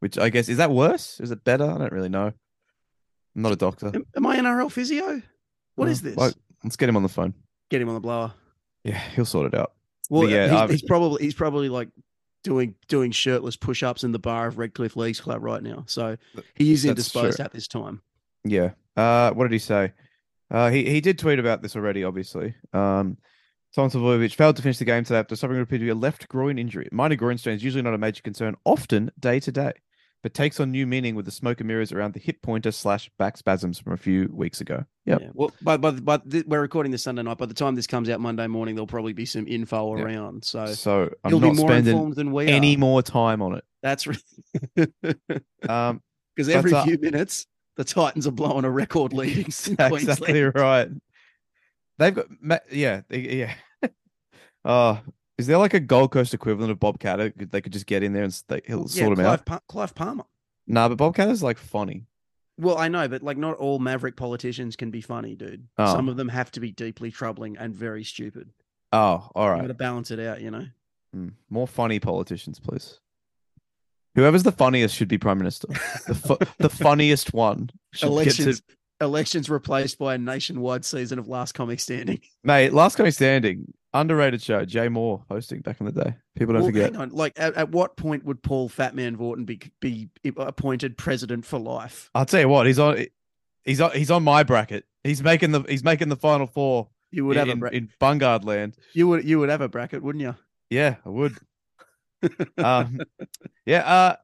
which 0.00 0.18
I 0.18 0.28
guess 0.28 0.48
is 0.50 0.58
that 0.58 0.70
worse? 0.70 1.18
Is 1.20 1.30
it 1.30 1.44
better? 1.44 1.64
I 1.64 1.78
don't 1.78 1.92
really 1.92 2.10
know. 2.10 2.26
I'm 3.36 3.42
not 3.42 3.52
a 3.52 3.56
doctor. 3.56 3.92
Am, 3.94 4.04
am 4.16 4.26
I 4.26 4.36
NRL 4.38 4.70
physio? 4.70 5.22
What 5.76 5.86
No, 5.86 5.90
is 5.90 6.02
this? 6.02 6.16
like, 6.16 6.34
let's 6.62 6.76
get 6.76 6.88
him 6.90 6.96
on 6.96 7.02
the 7.02 7.08
phone. 7.08 7.32
Get 7.70 7.80
him 7.80 7.88
on 7.88 7.94
the 7.94 8.00
blower. 8.00 8.34
Yeah, 8.84 8.98
he'll 9.14 9.24
sort 9.24 9.52
it 9.52 9.58
out. 9.58 9.72
Well, 10.10 10.28
yeah, 10.28 10.66
he's, 10.66 10.80
he's 10.80 10.82
probably 10.82 11.22
he's 11.22 11.34
probably 11.34 11.68
like 11.68 11.88
doing 12.42 12.74
doing 12.88 13.10
shirtless 13.10 13.56
push 13.56 13.82
ups 13.82 14.04
in 14.04 14.12
the 14.12 14.18
bar 14.18 14.46
of 14.46 14.58
Redcliffe 14.58 14.96
Leagues 14.96 15.20
Club 15.20 15.42
right 15.42 15.62
now. 15.62 15.84
So 15.86 16.16
he 16.54 16.72
is 16.72 16.84
indisposed 16.84 17.36
true. 17.36 17.44
at 17.44 17.52
this 17.52 17.66
time. 17.66 18.02
Yeah. 18.44 18.70
Uh, 18.96 19.32
what 19.32 19.44
did 19.44 19.52
he 19.52 19.58
say? 19.58 19.92
Uh, 20.50 20.70
he 20.70 20.84
he 20.84 21.00
did 21.00 21.18
tweet 21.18 21.38
about 21.38 21.62
this 21.62 21.74
already. 21.74 22.04
Obviously, 22.04 22.54
um, 22.72 23.16
Tom 23.74 23.90
Trbojevic 23.90 24.34
failed 24.34 24.56
to 24.56 24.62
finish 24.62 24.78
the 24.78 24.84
game 24.84 25.02
today 25.02 25.18
after 25.18 25.34
suffering 25.34 25.60
appeared 25.60 25.82
a 25.82 25.94
left 25.94 26.28
groin 26.28 26.58
injury. 26.58 26.88
Minor 26.92 27.16
groin 27.16 27.38
strain 27.38 27.56
is 27.56 27.64
usually 27.64 27.82
not 27.82 27.94
a 27.94 27.98
major 27.98 28.22
concern, 28.22 28.54
often 28.64 29.10
day 29.18 29.40
to 29.40 29.50
day, 29.50 29.72
but 30.24 30.32
takes 30.32 30.58
on 30.58 30.70
new 30.70 30.86
meaning 30.86 31.14
with 31.14 31.26
the 31.26 31.30
smoke 31.30 31.60
and 31.60 31.68
mirrors 31.68 31.92
around 31.92 32.14
the 32.14 32.18
hip 32.18 32.40
pointer 32.40 32.72
slash 32.72 33.10
back 33.18 33.36
spasms 33.36 33.78
from 33.78 33.92
a 33.92 33.96
few 33.98 34.30
weeks 34.32 34.62
ago. 34.62 34.82
Yep. 35.04 35.20
Yeah. 35.20 35.28
Well, 35.34 35.52
but 35.60 35.82
but 35.82 36.02
but 36.02 36.30
th- 36.30 36.46
we're 36.46 36.62
recording 36.62 36.90
this 36.90 37.02
Sunday 37.02 37.20
night. 37.22 37.36
By 37.36 37.44
the 37.44 37.52
time 37.52 37.74
this 37.74 37.86
comes 37.86 38.08
out 38.08 38.20
Monday 38.20 38.46
morning, 38.46 38.74
there'll 38.74 38.86
probably 38.86 39.12
be 39.12 39.26
some 39.26 39.46
info 39.46 39.92
around. 39.92 40.42
So 40.42 40.64
So 40.64 41.10
I'm 41.22 41.30
you'll 41.30 41.40
be 41.40 41.50
more 41.52 41.68
spending 41.68 41.92
informed 41.94 42.14
than 42.14 42.32
we 42.32 42.46
any 42.46 42.74
are. 42.74 42.78
more 42.78 43.02
time 43.02 43.42
on 43.42 43.56
it. 43.56 43.64
That's 43.82 44.06
Um, 45.68 46.00
because 46.34 46.48
every 46.48 46.72
uh, 46.72 46.84
few 46.84 46.96
minutes 46.98 47.46
the 47.76 47.84
Titans 47.84 48.26
are 48.26 48.30
blowing 48.32 48.64
a 48.64 48.70
record 48.70 49.12
lead 49.12 49.36
exactly 49.36 50.42
right. 50.42 50.88
They've 51.98 52.14
got 52.14 52.28
yeah 52.72 53.02
yeah. 53.10 53.52
uh 54.64 54.96
is 55.38 55.46
there 55.46 55.58
like 55.58 55.74
a 55.74 55.80
Gold 55.80 56.12
Coast 56.12 56.34
equivalent 56.34 56.70
of 56.70 56.78
Bob 56.80 56.98
Katter? 56.98 57.32
They 57.50 57.60
could 57.60 57.72
just 57.72 57.86
get 57.86 58.02
in 58.02 58.12
there 58.12 58.24
and 58.24 58.42
they, 58.48 58.60
he'll 58.66 58.86
Yeah, 58.88 59.04
sort 59.04 59.16
them 59.16 59.24
Clive, 59.24 59.40
out. 59.40 59.46
Pa- 59.46 59.60
Clive 59.68 59.94
Palmer. 59.94 60.24
Nah, 60.66 60.88
but 60.88 60.96
Bob 60.96 61.16
Katter's 61.16 61.42
like 61.42 61.58
funny. 61.58 62.06
Well, 62.56 62.78
I 62.78 62.88
know, 62.88 63.08
but 63.08 63.22
like 63.22 63.36
not 63.36 63.56
all 63.56 63.78
maverick 63.78 64.16
politicians 64.16 64.76
can 64.76 64.90
be 64.90 65.00
funny, 65.00 65.34
dude. 65.34 65.66
Oh. 65.76 65.92
Some 65.92 66.08
of 66.08 66.16
them 66.16 66.28
have 66.28 66.50
to 66.52 66.60
be 66.60 66.70
deeply 66.70 67.10
troubling 67.10 67.56
and 67.58 67.74
very 67.74 68.04
stupid. 68.04 68.50
Oh, 68.92 69.28
all 69.34 69.50
right. 69.50 69.56
You 69.56 69.62
got 69.62 69.68
to 69.68 69.74
balance 69.74 70.10
it 70.12 70.20
out, 70.20 70.40
you 70.40 70.50
know. 70.52 70.66
Hmm. 71.12 71.28
More 71.50 71.66
funny 71.66 71.98
politicians, 71.98 72.60
please. 72.60 73.00
Whoever's 74.14 74.44
the 74.44 74.52
funniest 74.52 74.94
should 74.94 75.08
be 75.08 75.18
prime 75.18 75.38
minister. 75.38 75.66
The 76.06 76.14
fu- 76.14 76.38
the 76.58 76.68
funniest 76.84 77.34
one 77.34 77.70
should 77.92 78.24
get 78.24 78.34
to 78.36 78.60
Elections, 79.00 79.50
replaced 79.50 79.98
by 79.98 80.14
a 80.14 80.18
nationwide 80.18 80.84
season 80.84 81.18
of 81.18 81.26
Last 81.28 81.52
Comic 81.52 81.80
Standing. 81.80 82.20
mate. 82.44 82.72
Last 82.72 82.96
Comic 82.96 83.12
Standing, 83.14 83.72
underrated 83.92 84.40
show. 84.40 84.64
Jay 84.64 84.86
Mohr 84.88 85.24
hosting 85.28 85.60
back 85.60 85.80
in 85.80 85.86
the 85.86 85.92
day. 85.92 86.14
People 86.36 86.54
don't 86.54 86.62
Well, 86.62 86.68
forget. 86.70 86.92
hang 86.92 87.02
on, 87.02 87.10
like 87.10 87.32
at, 87.36 87.54
at 87.54 87.70
what 87.70 87.96
point 87.96 88.24
would 88.24 88.42
Paul 88.42 88.68
Fatman 88.68 89.16
Vautin 89.16 89.44
be 89.46 89.60
be 89.80 90.08
appointed 90.36 90.96
president 90.96 91.44
for 91.44 91.58
life? 91.58 92.10
I'll 92.14 92.24
tell 92.24 92.40
you 92.40 92.48
what. 92.48 92.66
He's 92.66 92.78
on. 92.78 93.04
He's 93.64 93.80
on. 93.80 93.90
He's 93.92 94.10
on 94.10 94.22
my 94.22 94.42
bracket. 94.42 94.84
He's 95.02 95.22
making 95.22 95.50
the. 95.52 95.62
He's 95.68 95.82
making 95.84 96.08
the 96.08 96.16
final 96.16 96.46
four 96.46 96.88
You 97.10 97.26
would 97.26 97.36
in, 97.36 97.46
have 97.48 97.56
a 97.56 97.58
bra- 97.58 97.70
in 97.70 97.90
Bungard 98.00 98.44
land. 98.44 98.76
you 98.92 99.08
would 99.08 99.24
you 99.24 99.38
would 99.40 99.48
have 99.48 99.60
a 99.60 99.68
bracket, 99.68 100.02
wouldn't 100.02 100.22
you? 100.22 100.34
Yeah, 100.70 100.96
I 101.04 101.08
would. 101.08 101.36
um, 102.58 103.00
yeah. 103.66 103.80
Uh, 103.80 104.16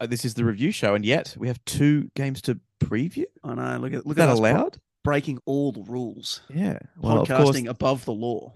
uh, 0.00 0.06
this 0.06 0.24
is 0.24 0.34
the 0.34 0.44
review 0.44 0.70
show, 0.72 0.94
and 0.94 1.04
yet 1.04 1.34
we 1.38 1.46
have 1.48 1.64
two 1.64 2.10
games 2.16 2.42
to 2.42 2.58
preview. 2.78 3.24
I 3.44 3.54
know. 3.54 3.78
Look 3.78 3.92
at 3.92 3.98
Is 4.00 4.06
look 4.06 4.16
that 4.16 4.28
at 4.28 4.32
us 4.34 4.40
bro- 4.40 4.50
allowed? 4.50 4.78
breaking 5.04 5.38
all 5.46 5.72
the 5.72 5.82
rules. 5.82 6.42
Yeah. 6.48 6.78
Well, 6.98 7.20
of 7.20 7.28
course, 7.28 7.50
Podcasting 7.56 7.68
above 7.68 8.04
the 8.04 8.12
law. 8.12 8.54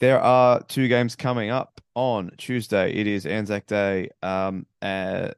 there 0.00 0.20
are 0.20 0.62
two 0.62 0.88
games 0.88 1.16
coming 1.16 1.50
up 1.50 1.80
on 1.94 2.32
Tuesday. 2.36 2.92
It 2.92 3.06
is 3.06 3.24
Anzac 3.26 3.66
Day. 3.66 4.10
Um, 4.22 4.66
uh, 4.82 5.30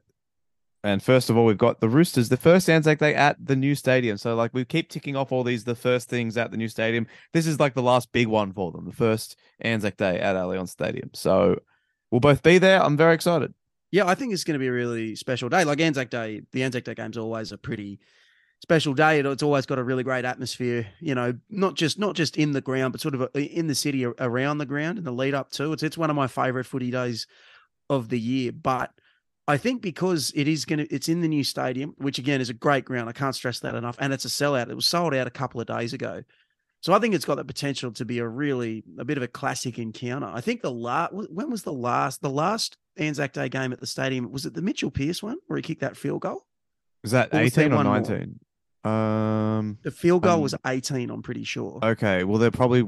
and 0.83 1.01
first 1.01 1.29
of 1.29 1.37
all, 1.37 1.45
we've 1.45 1.57
got 1.57 1.79
the 1.81 1.89
Roosters, 1.89 2.29
the 2.29 2.37
first 2.37 2.69
Anzac 2.69 2.99
Day 2.99 3.13
at 3.15 3.35
the 3.43 3.55
new 3.55 3.75
stadium. 3.75 4.17
So, 4.17 4.35
like, 4.35 4.53
we 4.53 4.63
keep 4.63 4.89
ticking 4.89 5.15
off 5.15 5.31
all 5.31 5.43
these, 5.43 5.63
the 5.63 5.75
first 5.75 6.07
things 6.09 6.37
at 6.37 6.51
the 6.51 6.57
new 6.57 6.67
stadium. 6.69 7.07
This 7.33 7.45
is 7.47 7.59
like 7.59 7.73
the 7.73 7.81
last 7.81 8.11
big 8.11 8.27
one 8.27 8.53
for 8.53 8.71
them, 8.71 8.85
the 8.85 8.93
first 8.93 9.37
Anzac 9.61 9.97
Day 9.97 10.19
at 10.19 10.35
Allianz 10.35 10.69
Stadium. 10.69 11.09
So, 11.13 11.59
we'll 12.11 12.21
both 12.21 12.41
be 12.43 12.57
there. 12.57 12.81
I'm 12.81 12.95
very 12.97 13.15
excited. 13.15 13.53
Yeah, 13.91 14.05
I 14.05 14.15
think 14.15 14.33
it's 14.33 14.43
going 14.43 14.53
to 14.53 14.59
be 14.59 14.67
a 14.67 14.71
really 14.71 15.15
special 15.15 15.49
day. 15.49 15.63
Like 15.63 15.79
Anzac 15.81 16.09
Day, 16.09 16.41
the 16.51 16.63
Anzac 16.63 16.83
Day 16.83 16.93
game's 16.93 17.17
always 17.17 17.51
a 17.51 17.57
pretty 17.57 17.99
special 18.61 18.93
day. 18.93 19.19
It's 19.19 19.43
always 19.43 19.65
got 19.65 19.79
a 19.79 19.83
really 19.83 20.03
great 20.03 20.25
atmosphere. 20.25 20.87
You 20.99 21.15
know, 21.15 21.37
not 21.49 21.75
just 21.75 21.99
not 21.99 22.15
just 22.15 22.37
in 22.37 22.51
the 22.51 22.61
ground, 22.61 22.93
but 22.93 23.01
sort 23.01 23.15
of 23.15 23.21
uh, 23.21 23.27
in 23.35 23.67
the 23.67 23.75
city 23.75 24.05
around 24.05 24.57
the 24.57 24.65
ground 24.65 24.97
in 24.97 25.03
the 25.03 25.11
lead 25.11 25.33
up 25.33 25.51
to. 25.51 25.73
It's 25.73 25.83
it's 25.83 25.97
one 25.97 26.09
of 26.09 26.15
my 26.15 26.27
favorite 26.27 26.65
footy 26.65 26.91
days 26.91 27.27
of 27.89 28.09
the 28.09 28.19
year. 28.19 28.51
But 28.51 28.91
I 29.47 29.57
think 29.57 29.81
because 29.81 30.31
it 30.35 30.47
is 30.47 30.65
going 30.65 30.79
to, 30.79 30.93
it's 30.93 31.09
in 31.09 31.21
the 31.21 31.27
new 31.27 31.43
stadium, 31.43 31.93
which 31.97 32.19
again 32.19 32.41
is 32.41 32.49
a 32.49 32.53
great 32.53 32.85
ground. 32.85 33.09
I 33.09 33.13
can't 33.13 33.35
stress 33.35 33.59
that 33.59 33.75
enough, 33.75 33.97
and 33.99 34.13
it's 34.13 34.25
a 34.25 34.29
sellout. 34.29 34.69
It 34.69 34.75
was 34.75 34.85
sold 34.85 35.13
out 35.13 35.27
a 35.27 35.31
couple 35.31 35.61
of 35.61 35.67
days 35.67 35.93
ago. 35.93 36.23
So 36.81 36.93
I 36.93 36.99
think 36.99 37.15
it's 37.15 37.25
got 37.25 37.35
the 37.35 37.45
potential 37.45 37.91
to 37.93 38.05
be 38.05 38.19
a 38.19 38.27
really 38.27 38.83
a 38.99 39.05
bit 39.05 39.17
of 39.17 39.23
a 39.23 39.27
classic 39.27 39.79
encounter. 39.79 40.27
I 40.27 40.41
think 40.41 40.61
the 40.61 40.71
last 40.71 41.13
when 41.13 41.49
was 41.49 41.63
the 41.63 41.73
last 41.73 42.21
the 42.21 42.29
last 42.29 42.77
Anzac 42.97 43.33
Day 43.33 43.49
game 43.49 43.73
at 43.73 43.79
the 43.79 43.87
stadium 43.87 44.31
was 44.31 44.45
it 44.45 44.53
the 44.53 44.61
Mitchell 44.61 44.91
Pearce 44.91 45.23
one 45.23 45.37
where 45.47 45.57
he 45.57 45.63
kicked 45.63 45.81
that 45.81 45.97
field 45.97 46.21
goal? 46.21 46.45
Was 47.03 47.11
that 47.11 47.33
Or 47.33 47.41
was 47.41 47.57
18 47.57 47.73
or 47.73 47.83
19? 47.83 48.39
Um, 48.87 49.77
The 49.83 49.91
field 49.91 50.23
goal 50.23 50.35
Um, 50.35 50.41
was 50.41 50.55
18, 50.65 51.09
I'm 51.09 51.21
pretty 51.21 51.43
sure. 51.43 51.79
okay. 51.83 52.23
Well, 52.23 52.37
they're 52.37 52.51
probably 52.51 52.81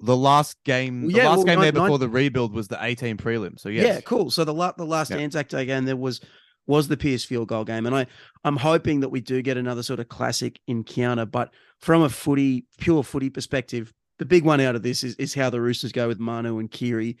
the 0.00 0.16
last 0.16 0.56
game, 0.64 1.02
Well, 1.02 1.10
the 1.10 1.18
last 1.18 1.36
well, 1.38 1.44
game 1.46 1.60
there 1.60 1.72
before 1.72 1.88
nine- 1.90 2.00
the 2.00 2.08
rebuild 2.08 2.52
was 2.52 2.68
the 2.68 2.78
18 2.82 3.16
prelim. 3.16 3.58
So, 3.58 3.68
yes. 3.68 3.84
Yeah, 3.86 4.00
cool. 4.02 4.30
So 4.30 4.44
the 4.44 4.54
la- 4.54 4.72
the 4.72 4.86
last 4.86 5.10
Yeah. 5.10 5.18
Anzac 5.18 5.48
Day 5.48 5.64
game 5.66 5.84
there 5.84 5.96
was 5.96 6.20
was 6.66 6.88
the 6.88 6.98
Pearce 6.98 7.24
field 7.24 7.48
goal 7.48 7.64
game, 7.64 7.86
and 7.86 7.96
I 7.96 8.06
I'm 8.44 8.56
hoping 8.56 9.00
that 9.00 9.08
we 9.08 9.22
do 9.22 9.40
get 9.40 9.56
another 9.56 9.82
sort 9.82 10.00
of 10.00 10.08
classic 10.10 10.60
encounter. 10.66 11.24
But 11.24 11.50
from 11.78 12.02
a 12.02 12.10
footy 12.10 12.66
pure 12.76 13.02
footy 13.02 13.30
perspective, 13.30 13.94
the 14.18 14.26
big 14.26 14.44
one 14.44 14.60
out 14.60 14.76
of 14.76 14.82
this 14.82 15.02
is 15.02 15.14
is 15.14 15.32
how 15.34 15.48
the 15.48 15.62
Roosters 15.62 15.92
go 15.92 16.08
with 16.08 16.18
Manu 16.20 16.58
and 16.58 16.70
Keary 16.70 17.16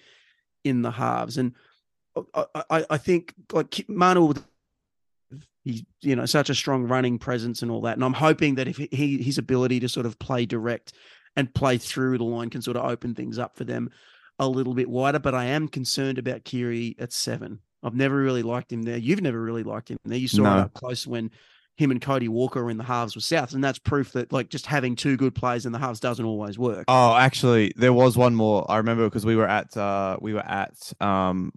in 0.64 0.82
the 0.82 0.90
halves, 0.90 1.38
and 1.38 1.54
I 2.34 2.44
I, 2.70 2.84
I 2.90 2.98
think 2.98 3.32
like 3.52 3.86
Manu. 3.88 4.34
He's 5.68 5.82
you 6.00 6.16
know 6.16 6.24
such 6.24 6.48
a 6.48 6.54
strong 6.54 6.84
running 6.84 7.18
presence 7.18 7.60
and 7.60 7.70
all 7.70 7.82
that. 7.82 7.94
And 7.96 8.02
I'm 8.04 8.14
hoping 8.14 8.54
that 8.54 8.68
if 8.68 8.78
he 8.78 9.22
his 9.22 9.36
ability 9.36 9.80
to 9.80 9.88
sort 9.88 10.06
of 10.06 10.18
play 10.18 10.46
direct 10.46 10.94
and 11.36 11.52
play 11.52 11.76
through 11.76 12.16
the 12.16 12.24
line 12.24 12.48
can 12.48 12.62
sort 12.62 12.78
of 12.78 12.90
open 12.90 13.14
things 13.14 13.38
up 13.38 13.54
for 13.54 13.64
them 13.64 13.90
a 14.38 14.48
little 14.48 14.72
bit 14.72 14.88
wider. 14.88 15.18
But 15.18 15.34
I 15.34 15.44
am 15.44 15.68
concerned 15.68 16.16
about 16.16 16.44
Keary 16.44 16.96
at 16.98 17.12
seven. 17.12 17.58
I've 17.82 17.94
never 17.94 18.16
really 18.16 18.42
liked 18.42 18.72
him 18.72 18.80
there. 18.82 18.96
You've 18.96 19.20
never 19.20 19.40
really 19.40 19.62
liked 19.62 19.90
him 19.90 19.98
there. 20.06 20.16
You 20.18 20.26
saw 20.26 20.42
No. 20.44 20.56
it 20.56 20.60
up 20.60 20.72
close 20.72 21.06
when 21.06 21.30
him 21.76 21.90
and 21.90 22.00
Cody 22.00 22.28
Walker 22.28 22.64
were 22.64 22.70
in 22.70 22.78
the 22.78 22.82
halves 22.84 23.14
with 23.14 23.24
South, 23.24 23.52
and 23.52 23.62
that's 23.62 23.78
proof 23.78 24.12
that 24.12 24.32
like 24.32 24.48
just 24.48 24.64
having 24.64 24.96
two 24.96 25.18
good 25.18 25.34
players 25.34 25.66
in 25.66 25.72
the 25.72 25.78
halves 25.78 26.00
doesn't 26.00 26.24
always 26.24 26.58
work. 26.58 26.86
Oh, 26.88 27.14
actually, 27.14 27.72
there 27.76 27.92
was 27.92 28.16
one 28.16 28.34
more. 28.34 28.68
I 28.70 28.78
remember 28.78 29.04
because 29.04 29.26
we 29.26 29.36
were 29.36 29.46
at 29.46 29.76
uh 29.76 30.16
we 30.20 30.32
were 30.32 30.46
at 30.46 30.74
um 31.00 31.52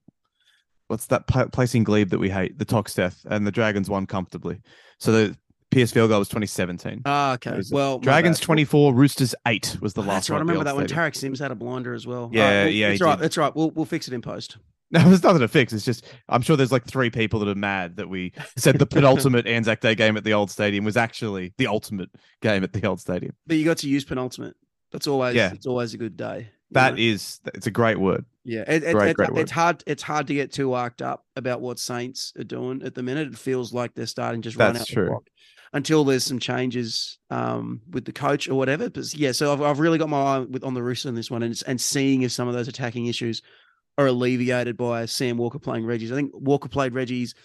what's 0.92 1.08
that 1.08 1.26
pla- 1.26 1.48
place 1.48 1.74
in 1.74 1.84
Glebe 1.84 2.10
that 2.10 2.20
we 2.20 2.30
hate, 2.30 2.60
the 2.60 2.66
Toxteth, 2.66 3.26
and 3.26 3.48
the 3.48 3.52
Dragons 3.52 3.90
won 3.90 4.06
comfortably. 4.06 4.62
So 5.00 5.12
the 5.12 5.38
Pearce 5.72 5.90
field 5.92 6.10
goal 6.10 6.20
was 6.20 6.28
2017. 6.28 7.02
Ah, 7.06 7.34
okay. 7.36 7.62
Well, 7.72 7.98
Dragons 7.98 8.38
bad. 8.40 8.46
24, 8.46 8.94
Roosters 8.94 9.34
8 9.48 9.78
was 9.82 9.94
the 9.94 10.02
last 10.02 10.28
That's 10.28 10.30
right. 10.30 10.36
I 10.36 10.40
one. 10.40 10.42
at 10.42 10.46
the 10.48 10.52
remember 10.60 10.66
that 10.66 10.76
one. 10.76 11.12
Tariq 11.12 11.16
Sims 11.16 11.40
had 11.40 11.50
a 11.52 11.56
blinder 11.56 11.94
as 11.94 12.06
well. 12.06 12.30
Yeah, 12.34 12.44
All 12.44 12.52
well, 12.52 12.70
yeah, 12.70 12.90
That's 12.90 13.02
right. 13.02 13.16
did. 13.16 13.24
That's 13.24 13.38
right. 13.38 13.56
We'll 13.56 13.72
we'll 13.72 13.86
fix 13.86 14.08
it 14.08 14.14
in 14.14 14.22
post. 14.22 14.58
No, 14.94 15.00
there's 15.06 15.24
nothing 15.24 15.40
to 15.40 15.48
fix. 15.48 15.72
It's 15.72 15.86
just 15.86 16.04
I'm 16.28 16.42
sure 16.42 16.58
there's 16.58 16.74
like 16.74 16.84
three 16.84 17.10
people 17.10 17.40
that 17.40 17.48
are 17.48 17.56
mad 17.56 17.96
that 17.96 18.10
we 18.10 18.34
said 18.58 18.78
the 18.78 18.86
penultimate 18.86 19.48
Anzac 19.48 19.80
Day 19.80 19.96
game 19.96 20.18
at 20.18 20.26
the 20.26 20.34
old 20.34 20.52
stadium 20.52 20.84
was 20.84 20.98
actually 20.98 21.54
the 21.58 21.68
ultimate 21.68 22.10
game 22.42 22.62
at 22.66 22.74
the 22.74 22.86
old 22.86 23.00
stadium. 23.00 23.34
But 23.48 23.56
you 23.56 23.64
got 23.64 23.78
to 23.78 23.88
use 23.88 24.04
penultimate. 24.04 24.54
That's 24.92 25.08
always 25.08 25.34
Yeah. 25.34 25.54
it's 25.54 25.66
always 25.66 25.94
a 25.94 25.98
good 25.98 26.18
day. 26.18 26.50
You 26.72 26.76
That 26.76 26.96
know? 26.96 27.02
is, 27.02 27.40
it's 27.54 27.68
a 27.68 27.72
great 27.72 28.00
word. 28.00 28.26
yeah. 28.44 28.64
It, 28.68 28.84
it, 28.84 28.94
great, 28.94 29.10
it- 29.12 29.16
great 29.18 29.30
it's 29.38 29.52
hard. 29.52 29.84
It's 29.86 30.04
hard 30.04 30.28
to 30.28 30.34
get 30.34 30.52
too 30.52 30.70
worked 30.70 31.02
up 31.02 31.26
about 31.36 31.62
what 31.62 31.80
Saints 31.80 32.34
are 32.40 32.44
doing 32.44 32.82
at 32.84 32.96
the 32.96 33.04
minute. 33.04 33.28
It 33.28 33.38
feels 33.38 33.74
like 33.74 33.94
they're 33.94 34.06
starting 34.08 34.42
to 34.42 34.50
just 34.50 34.58
run 34.58 34.78
out 34.78 34.88
true. 34.88 35.04
the 35.06 35.10
clock 35.10 35.28
until 35.74 36.04
there's 36.04 36.24
some 36.26 36.40
changes 36.40 37.18
um, 37.30 37.82
with 37.90 38.04
the 38.06 38.12
coach 38.12 38.50
or 38.50 38.56
whatever. 38.56 38.90
But 38.90 39.14
yeah, 39.14 39.32
so 39.32 39.54
I've, 39.54 39.62
I've 39.62 39.80
really 39.80 39.98
got 39.98 40.10
my 40.10 40.22
eye 40.22 40.40
with 40.40 40.64
on 40.64 40.74
the 40.74 40.84
Roosters 40.84 41.10
in 41.10 41.16
this 41.16 41.32
one, 41.32 41.44
and 41.44 41.62
and 41.68 41.80
seeing 41.80 42.24
if 42.24 42.32
some 42.32 42.48
of 42.48 42.54
those 42.54 42.68
attacking 42.68 43.06
issues 43.08 43.42
are 43.98 44.08
alleviated 44.08 44.76
by 44.78 45.06
Sam 45.06 45.38
Walker 45.38 45.60
playing 45.60 45.86
Reggie's. 45.86 46.12
I 46.12 46.16
think 46.16 46.32
Walker 46.34 46.70
played 46.70 46.94
Reggie's 46.94 47.36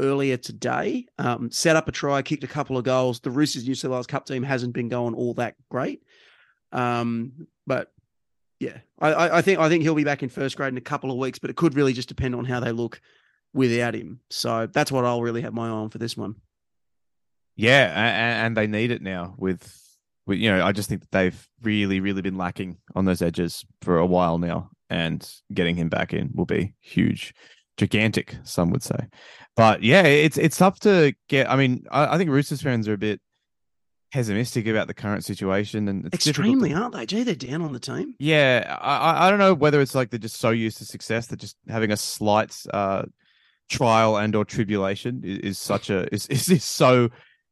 earlier 0.00 0.36
today. 0.36 1.06
Um, 1.18 1.50
set 1.50 1.74
up 1.76 1.88
a 1.88 1.92
try, 1.92 2.22
kicked 2.22 2.44
a 2.44 2.46
couple 2.48 2.78
of 2.78 2.84
goals. 2.84 3.20
The 3.20 3.30
Roosters 3.30 3.66
New 3.66 3.74
South 3.74 3.90
Wales 3.90 4.06
Cup 4.06 4.26
team 4.26 4.42
hasn't 4.44 4.72
been 4.74 4.88
going 4.88 5.14
all 5.14 5.34
that 5.34 5.56
great, 5.70 6.02
um, 6.72 7.48
but 7.66 7.92
yeah, 8.60 8.78
I, 8.98 9.38
I, 9.38 9.42
think 9.42 9.58
I 9.58 9.68
think 9.68 9.82
he'll 9.82 9.94
be 9.94 10.04
back 10.04 10.22
in 10.22 10.28
first 10.28 10.56
grade 10.56 10.72
in 10.72 10.78
a 10.78 10.82
couple 10.82 11.10
of 11.10 11.18
weeks. 11.18 11.38
But 11.38 11.50
it 11.50 11.56
could 11.56 11.74
really 11.74 11.92
just 11.92 12.08
depend 12.08 12.34
on 12.34 12.44
how 12.44 12.60
they 12.60 12.72
look 12.72 13.00
without 13.52 13.94
him. 13.94 14.20
So 14.30 14.66
that's 14.66 14.90
what 14.90 15.04
I'll 15.04 15.22
really 15.22 15.42
have 15.42 15.54
my 15.54 15.68
eye 15.68 15.70
on 15.70 15.90
for 15.90 15.98
this 15.98 16.16
one. 16.16 16.36
Yeah, 17.56 17.92
and, 17.94 18.46
and 18.46 18.56
they 18.56 18.66
need 18.66 18.90
it 18.90 19.02
now 19.02 19.34
with, 19.36 19.76
with 20.26 20.38
you 20.38 20.50
know, 20.50 20.64
I 20.64 20.70
just 20.70 20.88
think 20.88 21.00
that 21.00 21.10
they've 21.10 21.48
really, 21.62 21.98
really 21.98 22.22
been 22.22 22.36
lacking 22.36 22.78
on 22.94 23.04
those 23.04 23.20
edges 23.20 23.64
for 23.82 23.98
a 23.98 24.06
while 24.06 24.38
now, 24.38 24.70
and 24.88 25.28
getting 25.52 25.74
him 25.74 25.88
back 25.88 26.12
in 26.12 26.30
will 26.34 26.46
be 26.46 26.74
huge, 26.80 27.34
gigantic, 27.76 28.36
some 28.44 28.70
would 28.70 28.84
say. 28.84 29.08
But 29.56 29.82
yeah, 29.82 30.02
it's 30.02 30.38
it's 30.38 30.56
tough 30.56 30.78
to 30.80 31.14
get. 31.28 31.50
I 31.50 31.56
mean, 31.56 31.84
I, 31.90 32.14
I 32.14 32.18
think 32.18 32.30
Roosters 32.30 32.62
fans 32.62 32.86
are 32.86 32.92
a 32.92 32.98
bit 32.98 33.20
pessimistic 34.12 34.66
about 34.66 34.86
the 34.86 34.94
current 34.94 35.24
situation, 35.24 35.88
and 35.88 36.06
it's 36.06 36.24
difficult 36.24 36.46
to- 36.46 36.50
Extremely, 36.52 36.74
aren't 36.74 36.94
they? 36.94 37.06
Gee, 37.06 37.22
they're 37.22 37.34
down 37.34 37.62
on 37.62 37.72
the 37.72 37.80
team. 37.80 38.14
Yeah, 38.18 38.78
I, 38.80 38.96
I- 38.96 39.26
I 39.26 39.30
don't 39.30 39.38
know 39.38 39.54
whether 39.54 39.80
it's 39.80 39.94
like 39.94 40.10
they're 40.10 40.18
just 40.18 40.38
so 40.38 40.50
used 40.50 40.78
to 40.78 40.84
success 40.84 41.26
that 41.28 41.38
just 41.38 41.56
having 41.68 41.90
a 41.92 41.96
slight 41.96 42.56
uh, 42.72 43.04
trial 43.68 44.16
and 44.16 44.34
or 44.34 44.44
tribulation 44.44 45.22
is, 45.24 45.38
is 45.38 45.58
such 45.58 45.90
a 45.90 46.12
is, 46.14 46.26
is 46.28 46.48
is 46.48 46.64
so 46.64 47.10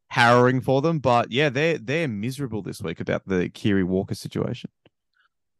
harrowing 0.09 0.61
for 0.61 0.81
them. 0.83 0.99
But 0.99 1.31
yeah, 1.33 1.49
they're 1.51 1.79
they're 1.79 2.09
miserable 2.09 2.63
this 2.63 2.81
week 2.81 3.01
about 3.01 3.27
the 3.27 3.49
Keary 3.51 3.85
Walker 3.85 4.15
situation. 4.15 4.71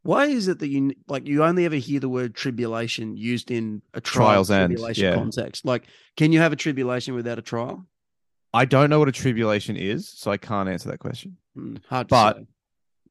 Why 0.03 0.27
is 0.27 0.47
it 0.47 0.61
that 0.61 0.69
you 0.69 0.93
like 1.09 1.27
you 1.27 1.43
only 1.43 1.65
ever 1.65 1.75
hear 1.75 1.99
the 1.99 2.09
word 2.09 2.37
tribulation 2.37 3.17
used 3.17 3.51
in 3.51 3.83
a 3.93 4.01
trial 4.01 4.29
Trials 4.29 4.51
and, 4.51 4.69
tribulation 4.71 5.05
yeah. 5.05 5.15
context? 5.15 5.65
Like, 5.65 5.87
can 6.17 6.31
you 6.33 6.39
have 6.39 6.53
a 6.53 6.57
tribulation 6.57 7.15
without 7.15 7.41
a 7.41 7.43
trial? 7.43 7.85
I 8.57 8.65
don't 8.65 8.91
know 8.91 8.99
what 8.99 9.09
a 9.09 9.13
tribulation 9.13 9.77
is, 9.77 10.09
so 10.09 10.31
I 10.31 10.37
can't 10.37 10.69
answer 10.69 10.89
that 10.91 10.99
question. 10.99 11.37
Hmm, 11.55 11.77
hard 11.89 12.09
But-. 12.09 12.39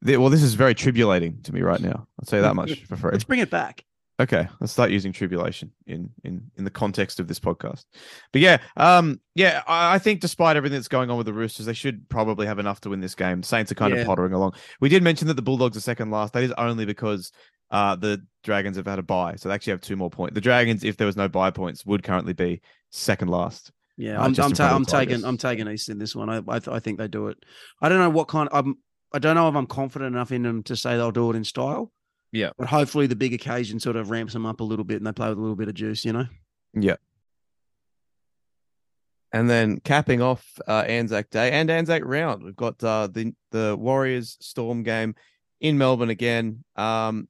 The- 0.01 0.17
well, 0.17 0.29
this 0.29 0.43
is 0.43 0.53
very 0.55 0.75
tribulating 0.75 1.41
to 1.43 1.53
me 1.53 1.61
right 1.61 1.79
now. 1.79 2.07
I'll 2.19 2.25
say 2.27 2.41
that 2.41 2.55
much 2.55 2.83
for 2.87 2.95
free. 2.95 3.11
Let's 3.11 3.23
bring 3.23 3.39
it 3.39 3.49
back. 3.49 3.83
Okay, 4.17 4.47
let's 4.61 4.71
start 4.71 4.91
using 4.91 5.11
tribulation 5.11 5.71
in 5.87 6.09
in 6.23 6.49
in 6.55 6.63
the 6.63 6.69
context 6.69 7.19
of 7.19 7.27
this 7.27 7.39
podcast. 7.39 7.83
But 8.31 8.41
yeah, 8.41 8.59
um, 8.77 9.19
yeah, 9.33 9.61
I, 9.67 9.95
I 9.95 9.99
think 9.99 10.21
despite 10.21 10.55
everything 10.55 10.77
that's 10.77 10.87
going 10.87 11.09
on 11.09 11.17
with 11.17 11.25
the 11.25 11.33
Roosters, 11.33 11.65
they 11.65 11.73
should 11.73 12.07
probably 12.07 12.47
have 12.47 12.57
enough 12.59 12.79
to 12.81 12.89
win 12.91 13.01
this 13.01 13.13
game. 13.15 13.43
Saints 13.43 13.71
are 13.71 13.75
kind 13.75 13.93
Yeah. 13.93 14.01
of 14.01 14.07
pottering 14.07 14.31
along. 14.31 14.53
We 14.79 14.87
did 14.87 15.03
mention 15.03 15.27
that 15.27 15.33
the 15.33 15.41
Bulldogs 15.41 15.75
are 15.75 15.81
second 15.81 16.11
last. 16.11 16.31
That 16.33 16.43
is 16.43 16.53
only 16.57 16.85
because 16.85 17.31
uh 17.71 17.95
the 17.97 18.25
Dragons 18.43 18.77
have 18.77 18.85
had 18.87 18.99
a 18.99 19.03
buy, 19.03 19.35
so 19.35 19.49
they 19.49 19.55
actually 19.55 19.71
have 19.71 19.81
two 19.81 19.97
more 19.97 20.09
points. 20.09 20.33
The 20.35 20.39
Dragons, 20.41 20.83
if 20.85 20.95
there 20.97 21.07
was 21.07 21.17
no 21.17 21.27
buy 21.27 21.51
points, 21.51 21.85
would 21.85 22.03
currently 22.03 22.33
be 22.33 22.61
second 22.91 23.27
last. 23.29 23.71
Yeah, 23.97 24.21
I'm 24.21 24.35
I'm, 24.39 24.51
ta- 24.51 24.75
I'm 24.75 24.85
taking 24.85 25.23
I'm 25.23 25.37
taking 25.37 25.67
East 25.69 25.89
in 25.89 25.97
this 25.97 26.15
one. 26.15 26.29
I 26.29 26.37
I, 26.47 26.59
I 26.67 26.79
think 26.79 26.97
they 26.97 27.07
do 27.07 27.27
it. 27.27 27.37
I 27.81 27.89
don't 27.89 27.99
know 27.99 28.09
what 28.09 28.27
kind. 28.27 28.49
I'm 28.51 28.77
I 29.13 29.19
don't 29.19 29.35
know 29.35 29.47
if 29.47 29.55
I'm 29.55 29.67
confident 29.67 30.13
enough 30.13 30.31
in 30.31 30.43
them 30.43 30.63
to 30.63 30.75
say 30.75 30.97
they'll 30.97 31.11
do 31.11 31.31
it 31.31 31.35
in 31.35 31.43
style. 31.43 31.91
Yeah. 32.31 32.49
but 32.57 32.67
hopefully 32.67 33.07
the 33.07 33.15
big 33.15 33.33
occasion 33.33 33.79
sort 33.79 33.95
of 33.95 34.09
ramps 34.09 34.33
them 34.33 34.45
up 34.45 34.59
a 34.59 34.63
little 34.63 34.83
bit 34.83 34.97
and 34.97 35.07
they 35.07 35.13
play 35.13 35.29
with 35.29 35.37
a 35.37 35.41
little 35.41 35.55
bit 35.55 35.69
of 35.69 35.73
juice. 35.73 36.03
You 36.03 36.11
know. 36.11 36.25
Yeah. 36.73 36.97
And 39.31 39.49
then 39.49 39.79
capping 39.79 40.21
off 40.21 40.45
uh, 40.67 40.83
Anzac 40.87 41.29
Day 41.29 41.51
and 41.51 41.69
Anzac 41.69 42.03
round, 42.05 42.43
we've 42.43 42.55
got 42.55 42.83
uh, 42.83 43.07
the 43.07 43.33
the 43.51 43.75
Warriors 43.79 44.37
Storm 44.41 44.83
game 44.83 45.15
in 45.61 45.77
Melbourne 45.77 46.09
again. 46.09 46.63
Um, 46.75 47.27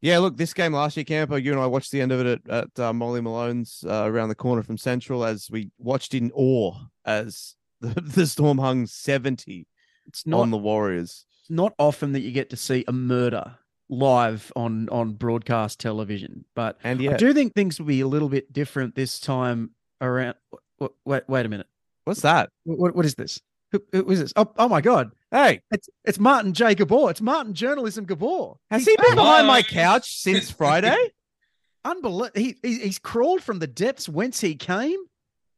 yeah, 0.00 0.18
look, 0.18 0.36
this 0.36 0.54
game 0.54 0.72
last 0.72 0.96
year, 0.96 1.04
Camper, 1.04 1.38
you 1.38 1.52
and 1.52 1.60
I 1.60 1.66
watched 1.66 1.90
the 1.90 2.00
end 2.00 2.12
of 2.12 2.24
it 2.24 2.40
at, 2.48 2.50
at 2.50 2.80
uh, 2.80 2.92
Molly 2.92 3.20
Malone's 3.20 3.84
uh, 3.86 4.04
around 4.06 4.28
the 4.28 4.34
corner 4.34 4.62
from 4.62 4.78
Central 4.78 5.24
as 5.24 5.50
we 5.50 5.70
watched 5.78 6.14
in 6.14 6.30
awe 6.34 6.74
as 7.04 7.54
the, 7.80 8.00
the 8.00 8.26
Storm 8.26 8.58
hung 8.58 8.86
seventy 8.86 9.66
It's 10.06 10.26
not 10.26 10.40
on 10.40 10.50
the 10.50 10.58
Warriors. 10.58 11.24
not 11.48 11.74
often 11.78 12.12
that 12.12 12.20
you 12.20 12.32
get 12.32 12.50
to 12.50 12.56
see 12.56 12.84
a 12.86 12.92
murder 12.92 13.56
live 13.88 14.52
on 14.54 14.88
on 14.90 15.14
broadcast 15.14 15.80
television, 15.80 16.44
but 16.54 16.78
And 16.84 17.00
I 17.08 17.16
do 17.16 17.32
think 17.32 17.54
things 17.54 17.78
will 17.78 17.86
be 17.86 18.00
a 18.00 18.06
little 18.08 18.28
bit 18.28 18.52
different 18.52 18.94
this 18.94 19.18
time 19.18 19.70
around. 20.00 20.34
Wait, 20.78 20.90
wait, 21.04 21.22
wait 21.28 21.46
a 21.46 21.48
minute. 21.48 21.66
what's 22.04 22.20
that? 22.20 22.50
What, 22.64 22.94
what 22.94 23.04
is 23.06 23.14
this? 23.14 23.40
Who, 23.72 23.82
who 23.92 24.10
is 24.10 24.20
this? 24.20 24.32
Oh, 24.36 24.50
oh 24.58 24.68
my 24.68 24.80
God! 24.80 25.10
Hey, 25.30 25.60
It's 25.70 25.88
it's 26.04 26.18
Martin 26.18 26.54
J. 26.54 26.74
Gabor. 26.74 27.10
It's 27.10 27.20
Martin 27.20 27.52
Journalism 27.54 28.06
Gabor. 28.06 28.54
has 28.70 28.84
He's 28.84 28.90
he 28.90 28.96
been 28.96 29.16
behind 29.16 29.46
my 29.46 29.62
couch 29.62 30.16
since 30.16 30.50
Friday? 30.50 30.96
Unbelievable. 31.84 32.30
He, 32.40 32.56
he 32.62 32.78
he's 32.80 32.98
crawled 32.98 33.42
from 33.42 33.58
the 33.58 33.66
depths 33.66 34.08
whence 34.08 34.40
he 34.40 34.54
came. 34.54 34.98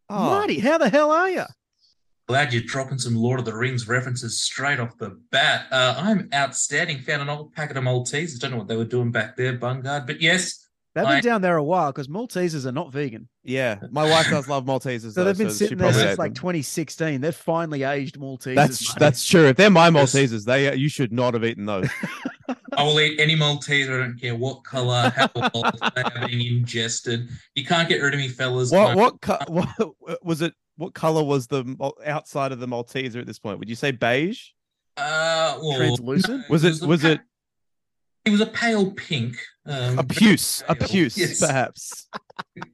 Oh, 0.08 0.18
Marty, 0.18 0.58
how 0.58 0.78
the 0.78 0.88
hell 0.88 1.12
are 1.12 1.30
you? 1.30 1.44
Glad 2.26 2.52
you're 2.52 2.62
dropping 2.62 2.98
some 2.98 3.16
Lord 3.16 3.40
of 3.40 3.44
the 3.44 3.54
Rings 3.54 3.88
references 3.88 4.40
straight 4.40 4.78
off 4.78 4.96
the 4.98 5.18
bat. 5.30 5.66
Uh, 5.72 5.94
I'm 5.98 6.28
outstanding. 6.32 6.98
Found 7.00 7.22
an 7.22 7.28
old 7.28 7.52
packet 7.54 7.76
of 7.76 7.84
Maltesers. 7.84 8.38
Don't 8.38 8.52
know 8.52 8.56
what 8.56 8.68
they 8.68 8.76
were 8.76 8.84
doing 8.84 9.10
back 9.10 9.36
there, 9.36 9.56
Bungard. 9.58 10.06
But 10.06 10.20
yes, 10.20 10.68
They've 10.94 11.04
been 11.04 11.12
I- 11.16 11.20
down 11.20 11.40
there 11.42 11.56
a 11.56 11.62
while 11.62 11.92
because 11.92 12.08
Maltesers 12.08 12.66
are 12.66 12.72
not 12.72 12.90
vegan. 12.92 13.28
yeah, 13.44 13.78
my 13.92 14.08
wife 14.10 14.28
does 14.28 14.48
love 14.48 14.64
Maltesers. 14.64 15.12
So 15.14 15.20
though, 15.20 15.24
they've 15.24 15.38
been 15.38 15.48
she 15.48 15.54
sitting 15.54 15.78
there 15.78 15.92
since 15.92 16.18
like 16.18 16.34
2016. 16.34 17.20
They're 17.20 17.30
finally 17.32 17.84
aged 17.84 18.18
Maltesers. 18.18 18.54
That's 18.56 18.88
mate. 18.94 18.98
that's 18.98 19.24
true. 19.24 19.46
If 19.46 19.56
they're 19.56 19.70
my 19.70 19.88
Maltesers, 19.90 20.44
they 20.44 20.68
uh, 20.68 20.72
you 20.74 20.88
should 20.88 21.12
not 21.12 21.34
have 21.34 21.44
eaten 21.44 21.66
those. 21.66 21.88
I 22.76 22.82
will 22.82 22.98
eat 23.00 23.20
any 23.20 23.36
Malteser. 23.36 23.94
I 24.00 24.06
don't 24.06 24.20
care 24.20 24.34
what 24.34 24.64
color, 24.64 25.12
how 25.16 25.28
old 25.54 25.64
they 25.94 26.02
are 26.02 26.26
being 26.28 26.56
ingested. 26.58 27.28
You 27.54 27.64
can't 27.64 27.88
get 27.88 28.00
rid 28.02 28.14
of 28.14 28.18
me, 28.20 28.28
fellas. 28.28 28.72
what 28.72 28.96
what, 28.96 29.20
co- 29.20 29.38
what 29.48 29.68
was 30.22 30.42
it? 30.42 30.54
What 30.76 30.94
color 30.94 31.22
was 31.22 31.46
the 31.46 31.94
outside 32.06 32.52
of 32.52 32.58
the 32.58 32.66
Malteser 32.66 33.16
at 33.20 33.26
this 33.26 33.38
point? 33.38 33.58
Would 33.60 33.68
you 33.68 33.74
say 33.76 33.90
beige? 33.92 34.48
Uh, 34.96 35.58
well, 35.62 35.76
Translucent? 35.78 36.38
no, 36.40 36.44
Was 36.50 36.64
it- 36.64 36.86
was 36.86 37.02
pa- 37.02 37.08
it- 37.08 37.20
It 38.24 38.30
was 38.30 38.40
a 38.40 38.46
pale 38.46 38.90
pink. 38.92 39.36
Um, 39.66 39.98
A 39.98 40.04
puce, 40.04 40.62
a 40.68 40.74
puce, 40.74 41.16
Yes. 41.16 41.40
perhaps. 41.40 42.08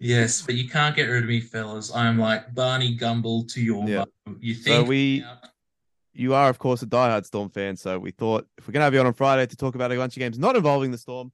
Yes, 0.00 0.42
but 0.42 0.54
you 0.54 0.68
can't 0.68 0.94
get 0.94 1.06
rid 1.06 1.24
of 1.24 1.28
me, 1.28 1.40
fellas. 1.40 1.92
I'm 1.92 2.18
like 2.18 2.54
Barney 2.54 2.94
Gumble 2.94 3.44
to 3.46 3.60
your 3.60 3.88
Yeah. 3.88 4.04
You 4.38 4.54
think 4.54 4.86
we- 4.88 5.24
You 6.12 6.34
are, 6.34 6.48
of 6.48 6.58
course, 6.58 6.82
a 6.82 6.86
diehard 6.86 7.26
Storm 7.26 7.48
fan, 7.50 7.76
so 7.76 7.98
we 7.98 8.10
thought 8.12 8.46
if 8.58 8.66
we're 8.66 8.72
gonna 8.72 8.84
have 8.84 8.94
you 8.94 9.00
on 9.00 9.06
on 9.06 9.12
Friday 9.12 9.46
to 9.46 9.56
talk 9.56 9.74
about 9.74 9.90
a 9.92 9.96
bunch 9.96 10.16
of 10.16 10.20
games 10.20 10.38
not 10.38 10.54
involving 10.56 10.90
the 10.92 10.98
Storm, 10.98 11.32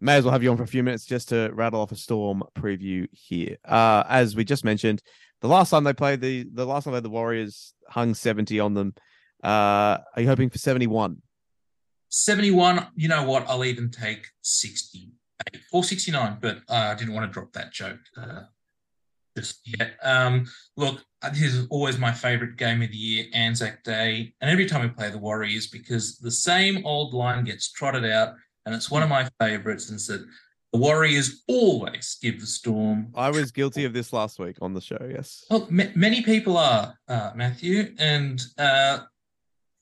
may 0.00 0.16
as 0.16 0.24
well 0.24 0.32
have 0.32 0.42
you 0.42 0.50
on 0.50 0.56
for 0.56 0.62
a 0.64 0.66
few 0.68 0.82
minutes 0.82 1.04
just 1.04 1.28
to 1.28 1.50
rattle 1.52 1.80
off 1.80 1.92
a 1.92 1.96
Storm 1.96 2.42
preview 2.56 3.06
here. 3.12 3.56
Uh, 3.64 4.02
as 4.08 4.34
we 4.36 4.44
just 4.44 4.64
mentioned, 4.64 5.00
the 5.40 5.48
last 5.48 5.70
time 5.70 5.84
they 5.84 5.92
played 5.92 6.20
the 6.20 6.44
the 6.52 6.64
last 6.66 6.84
time 6.84 6.92
they 6.92 6.96
had 6.96 7.04
the 7.04 7.10
Warriors 7.10 7.74
hung 7.88 8.14
seventy 8.14 8.58
on 8.60 8.74
them. 8.74 8.94
Uh, 9.44 9.98
are 10.16 10.22
you 10.22 10.26
hoping 10.26 10.50
for 10.50 10.58
seventy 10.58 10.86
one? 10.88 11.22
71, 12.12 12.88
you 12.94 13.08
know 13.08 13.24
what? 13.24 13.48
I'll 13.48 13.64
even 13.64 13.90
take 13.90 14.26
68 14.42 15.62
or 15.72 15.82
69, 15.82 16.36
but 16.42 16.58
uh, 16.68 16.92
I 16.92 16.94
didn't 16.94 17.14
want 17.14 17.26
to 17.26 17.32
drop 17.32 17.52
that 17.54 17.72
joke. 17.72 18.00
Uh, 18.14 18.42
just 19.34 19.60
yet. 19.64 19.94
Um, 20.02 20.44
look, 20.76 21.02
this 21.32 21.54
is 21.54 21.66
always 21.70 21.98
my 21.98 22.12
favorite 22.12 22.58
game 22.58 22.82
of 22.82 22.90
the 22.90 22.96
year, 22.96 23.24
Anzac 23.32 23.82
Day, 23.82 24.34
and 24.42 24.50
every 24.50 24.66
time 24.66 24.82
we 24.82 24.88
play 24.88 25.08
the 25.08 25.16
Warriors, 25.16 25.68
because 25.68 26.18
the 26.18 26.30
same 26.30 26.84
old 26.84 27.14
line 27.14 27.44
gets 27.44 27.72
trotted 27.72 28.04
out, 28.04 28.34
and 28.66 28.74
it's 28.74 28.90
one 28.90 29.02
of 29.02 29.08
my 29.08 29.26
favorites, 29.40 29.88
and 29.88 29.98
said 29.98 30.20
the 30.74 30.78
Warriors 30.78 31.42
always 31.48 32.18
give 32.20 32.40
the 32.40 32.46
Storm. 32.46 33.10
I 33.14 33.30
was 33.30 33.52
guilty 33.52 33.86
of 33.86 33.94
this 33.94 34.12
last 34.12 34.38
week 34.38 34.56
on 34.60 34.74
the 34.74 34.82
show. 34.82 34.98
Yes. 35.10 35.46
Well, 35.48 35.66
ma- 35.70 35.84
many 35.94 36.20
people 36.20 36.58
are, 36.58 36.98
uh, 37.08 37.30
Matthew, 37.34 37.94
and 37.98 38.42
uh, 38.58 38.98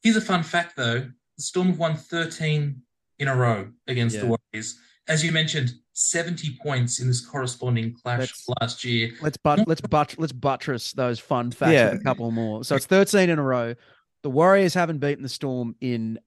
here's 0.05 0.17
a 0.17 0.21
fun 0.21 0.45
fact 0.45 0.77
though: 0.77 1.09
the 1.41 1.45
Storm 1.45 1.69
have 1.69 1.79
won 1.79 1.97
13 1.97 2.83
in 3.19 3.29
a 3.29 3.35
row 3.35 3.71
against 3.89 4.21
the 4.21 4.27
Warriors. 4.27 4.79
As 5.09 5.25
you 5.25 5.33
mentioned, 5.33 5.73
70 5.95 6.59
points 6.63 7.01
in 7.01 7.07
this 7.09 7.25
corresponding 7.27 7.95
clash 7.95 8.19
That's- 8.19 8.45
last 8.61 8.85
year. 8.85 9.13
Let's 9.23 9.39
but 9.39 9.67
let's 9.67 9.81
but 9.81 10.15
let's 10.19 10.33
buttress 10.33 10.93
those 10.93 11.19
fun 11.19 11.51
facts 11.51 11.73
Yeah. 11.73 11.93
with 11.93 12.03
a 12.03 12.05
couple 12.05 12.31
more. 12.31 12.63
So 12.63 12.77
it's 12.77 12.85
13 12.85 13.31
in 13.31 13.39
a 13.39 13.43
row. 13.43 13.75
The 14.23 14.31
Warriors 14.31 14.75
haven't 14.75 14.99
beaten 14.99 15.23
the 15.23 15.31
Storm 15.31 15.75
in 15.81 16.19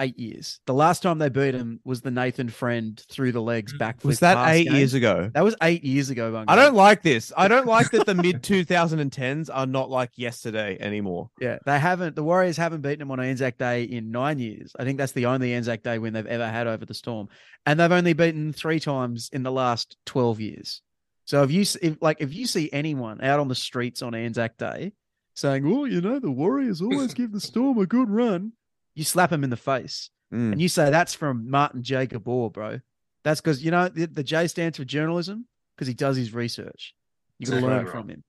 eight 0.00 0.18
years. 0.18 0.58
The 0.66 0.74
last 0.74 1.02
time 1.02 1.18
they 1.18 1.28
beat 1.28 1.54
him 1.54 1.80
was 1.84 2.00
the 2.00 2.10
Nathan 2.10 2.48
Friend 2.48 2.98
through 3.08 3.32
the 3.32 3.42
legs 3.42 3.72
backflip. 3.74 4.00
Mm. 4.00 4.04
Was 4.06 4.20
that 4.20 4.48
eight 4.48 4.64
game. 4.64 4.76
years 4.76 4.94
ago? 4.94 5.30
That 5.32 5.44
was 5.44 5.54
eight 5.62 5.84
years 5.84 6.10
ago. 6.10 6.32
Bunga. 6.32 6.46
I 6.48 6.56
don't 6.56 6.74
like 6.74 7.02
this. 7.02 7.32
I 7.36 7.46
don't 7.48 7.66
like 7.66 7.90
that 7.90 8.06
the 8.06 8.14
mid 8.14 8.42
2010s 8.42 9.50
are 9.52 9.66
not 9.66 9.90
like 9.90 10.10
yesterday 10.16 10.76
anymore. 10.80 11.30
Yeah, 11.40 11.58
they 11.66 11.78
haven't. 11.78 12.16
The 12.16 12.24
Warriors 12.24 12.56
haven't 12.56 12.80
beaten 12.80 13.00
them 13.00 13.10
on 13.10 13.20
Anzac 13.20 13.58
Day 13.58 13.84
in 13.84 14.10
nine 14.10 14.38
years. 14.38 14.72
I 14.78 14.84
think 14.84 14.98
that's 14.98 15.12
the 15.12 15.26
only 15.26 15.54
Anzac 15.54 15.82
Day 15.82 15.98
win 15.98 16.14
they've 16.14 16.26
ever 16.26 16.48
had 16.48 16.66
over 16.66 16.84
the 16.84 16.94
Storm, 16.94 17.28
and 17.66 17.78
they've 17.78 17.92
only 17.92 18.14
beaten 18.14 18.52
three 18.52 18.80
times 18.80 19.30
in 19.32 19.42
the 19.42 19.52
last 19.52 19.96
twelve 20.06 20.40
years. 20.40 20.82
So 21.24 21.44
if 21.44 21.52
you 21.52 21.62
if 21.80 21.96
like 22.00 22.16
if 22.20 22.34
you 22.34 22.46
see 22.46 22.68
anyone 22.72 23.22
out 23.22 23.38
on 23.38 23.48
the 23.48 23.54
streets 23.54 24.02
on 24.02 24.14
Anzac 24.14 24.56
Day 24.56 24.92
saying, 25.34 25.64
"Oh, 25.66 25.84
you 25.84 26.00
know, 26.00 26.18
the 26.18 26.30
Warriors 26.30 26.82
always 26.82 27.14
give 27.14 27.32
the 27.32 27.40
Storm 27.40 27.78
a 27.78 27.86
good 27.86 28.10
run," 28.10 28.52
you 28.94 29.04
slap 29.04 29.32
him 29.32 29.44
in 29.44 29.50
the 29.50 29.56
face 29.56 30.10
Mm. 30.32 30.52
and 30.52 30.62
you 30.62 30.68
say 30.68 30.90
that's 30.90 31.14
from 31.14 31.50
Martin 31.50 31.82
J. 31.82 32.06
Gabor, 32.06 32.50
bro. 32.50 32.80
That's 33.24 33.40
because 33.40 33.64
you 33.64 33.70
know 33.70 33.88
the, 33.88 34.06
the 34.06 34.22
J 34.22 34.46
stands 34.46 34.78
for 34.78 34.84
journalism 34.84 35.46
because 35.74 35.88
he 35.88 35.94
does 35.94 36.16
his 36.16 36.32
research. 36.32 36.94
You 37.38 37.46
got 37.46 37.60
to 37.60 37.66
learn 37.66 37.84
right. 37.84 37.92
from 37.92 38.08
him. 38.08 38.22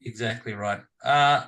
Exactly 0.00 0.54
right. 0.54 0.80
Uh, 1.04 1.44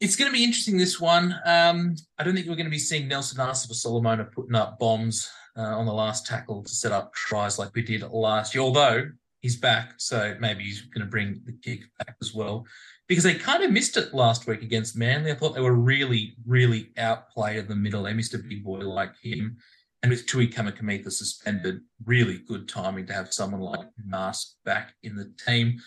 it's 0.00 0.16
going 0.16 0.30
to 0.30 0.36
be 0.36 0.42
interesting 0.42 0.78
this 0.78 1.00
one. 1.00 1.34
Um, 1.44 1.96
I 2.18 2.24
don't 2.24 2.34
think 2.34 2.46
we're 2.46 2.56
going 2.56 2.66
to 2.66 2.70
be 2.70 2.78
seeing 2.78 3.08
Nelson 3.08 3.40
Arce 3.40 3.68
Solomona 3.80 4.24
putting 4.24 4.54
up 4.54 4.78
bombs 4.78 5.28
uh, 5.56 5.60
on 5.60 5.86
the 5.86 5.92
last 5.92 6.26
tackle 6.26 6.62
to 6.62 6.70
set 6.70 6.92
up 6.92 7.12
tries 7.14 7.58
like 7.58 7.74
we 7.74 7.82
did 7.82 8.02
last 8.02 8.54
year. 8.54 8.62
Although 8.62 9.04
he's 9.42 9.56
back, 9.56 9.94
so 9.98 10.36
maybe 10.40 10.64
he's 10.64 10.82
going 10.82 11.04
to 11.04 11.10
bring 11.10 11.42
the 11.44 11.52
kick 11.52 11.82
back 11.98 12.16
as 12.22 12.32
well. 12.32 12.64
Because 13.08 13.24
they 13.24 13.34
kind 13.34 13.62
of 13.62 13.72
missed 13.72 13.96
it 13.96 14.14
last 14.14 14.46
week 14.46 14.62
against 14.62 14.96
Manly. 14.96 15.32
I 15.32 15.34
thought 15.34 15.54
they 15.54 15.60
were 15.60 15.74
really, 15.74 16.36
really 16.46 16.90
outplayed 16.96 17.58
in 17.58 17.68
the 17.68 17.76
middle. 17.76 18.04
They 18.04 18.14
missed 18.14 18.34
a 18.34 18.38
big 18.38 18.64
boy 18.64 18.78
like 18.78 19.12
him. 19.20 19.58
And 20.02 20.10
with 20.10 20.26
Tui 20.26 20.48
Kamikamica 20.48 21.12
suspended, 21.12 21.80
really 22.04 22.38
good 22.48 22.68
timing 22.68 23.06
to 23.06 23.12
have 23.12 23.32
someone 23.32 23.60
like 23.60 23.86
Nas 24.04 24.56
back 24.64 24.94
in 25.02 25.16
the 25.16 25.32
team. 25.46 25.78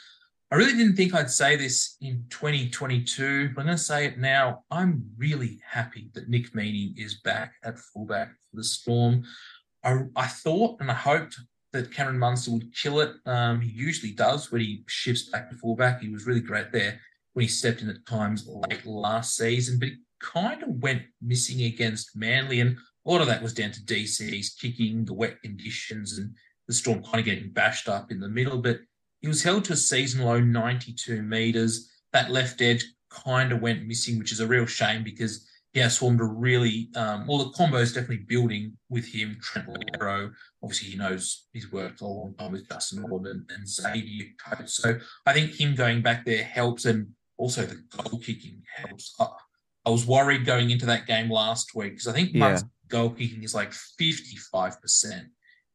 I 0.51 0.55
really 0.55 0.73
didn't 0.73 0.95
think 0.95 1.13
I'd 1.13 1.31
say 1.31 1.55
this 1.55 1.97
in 2.01 2.25
2022, 2.29 3.49
but 3.55 3.61
I'm 3.61 3.65
going 3.67 3.77
to 3.77 3.83
say 3.83 4.05
it 4.05 4.19
now. 4.19 4.63
I'm 4.69 5.09
really 5.17 5.59
happy 5.67 6.11
that 6.13 6.29
Nick 6.29 6.53
Meaney 6.53 6.97
is 6.97 7.15
back 7.21 7.55
at 7.63 7.79
fullback 7.79 8.29
for 8.29 8.57
the 8.57 8.63
Storm. 8.63 9.23
I, 9.83 10.01
I 10.15 10.27
thought 10.27 10.79
and 10.79 10.91
I 10.91 10.93
hoped 10.93 11.37
that 11.75 11.93
Cameron 11.93 12.19
Munster 12.19 12.51
would 12.51 12.73
kill 12.75 12.99
it. 13.01 13.11
Um, 13.25 13.61
he 13.61 13.69
usually 13.69 14.11
does 14.11 14.51
when 14.51 14.61
he 14.61 14.83
shifts 14.87 15.29
back 15.29 15.49
to 15.49 15.55
fullback. 15.55 16.01
He 16.01 16.09
was 16.09 16.25
really 16.25 16.41
great 16.41 16.71
there 16.71 16.99
when 17.33 17.43
he 17.43 17.49
stepped 17.49 17.81
in 17.81 17.89
at 17.89 18.05
times 18.05 18.47
late 18.47 18.85
last 18.85 19.35
season, 19.35 19.77
but 19.79 19.89
he 19.89 19.95
kind 20.21 20.63
of 20.63 20.69
went 20.81 21.03
missing 21.21 21.63
against 21.63 22.15
Manly. 22.15 22.61
And 22.61 22.77
a 23.05 23.09
lot 23.09 23.21
of 23.21 23.27
that 23.27 23.43
was 23.43 23.53
down 23.53 23.71
to 23.71 23.81
DC's 23.81 24.55
kicking, 24.59 25.05
the 25.05 25.13
wet 25.13 25.41
conditions, 25.41 26.17
and 26.17 26.33
the 26.67 26.73
Storm 26.73 27.03
kind 27.03 27.19
of 27.19 27.25
getting 27.25 27.51
bashed 27.51 27.89
up 27.89 28.11
in 28.11 28.19
the 28.19 28.29
middle. 28.29 28.61
But 28.61 28.79
he 29.21 29.27
was 29.27 29.43
held 29.43 29.65
to 29.65 29.73
a 29.73 29.77
season 29.77 30.23
low 30.23 30.39
92 30.39 31.21
meters. 31.21 31.91
That 32.13 32.31
left 32.31 32.61
edge 32.61 32.85
kind 33.09 33.51
of 33.51 33.61
went 33.61 33.85
missing, 33.85 34.17
which 34.17 34.31
is 34.31 34.39
a 34.39 34.47
real 34.47 34.65
shame 34.65 35.03
because 35.03 35.47
has 35.79 35.97
formed 35.97 36.21
a 36.21 36.25
really 36.25 36.89
um, 36.95 37.27
well. 37.27 37.39
The 37.39 37.51
combo 37.51 37.77
is 37.77 37.93
definitely 37.93 38.25
building 38.27 38.77
with 38.89 39.05
him. 39.05 39.37
Trent 39.41 39.67
Loiero, 39.67 40.31
obviously, 40.63 40.89
he 40.89 40.97
knows 40.97 41.47
he's 41.53 41.71
worked 41.71 42.01
a 42.01 42.05
long 42.07 42.33
time 42.37 42.53
with 42.53 42.67
Justin 42.69 43.01
Morgan 43.01 43.45
and 43.49 43.67
Xavier 43.67 44.27
Coates. 44.43 44.75
So 44.75 44.97
I 45.25 45.33
think 45.33 45.59
him 45.59 45.75
going 45.75 46.01
back 46.01 46.25
there 46.25 46.43
helps, 46.43 46.85
and 46.85 47.07
also 47.37 47.65
the 47.65 47.81
goal 47.95 48.19
kicking 48.19 48.61
helps. 48.75 49.13
I, 49.19 49.27
I 49.85 49.89
was 49.89 50.07
worried 50.07 50.45
going 50.45 50.71
into 50.71 50.85
that 50.87 51.05
game 51.05 51.29
last 51.29 51.75
week 51.75 51.93
because 51.93 52.07
I 52.07 52.13
think 52.13 52.31
Yeah. 52.33 52.39
Munt's 52.39 52.63
goal 52.87 53.11
kicking 53.11 53.43
is 53.43 53.53
like 53.53 53.71
55%. 53.71 55.25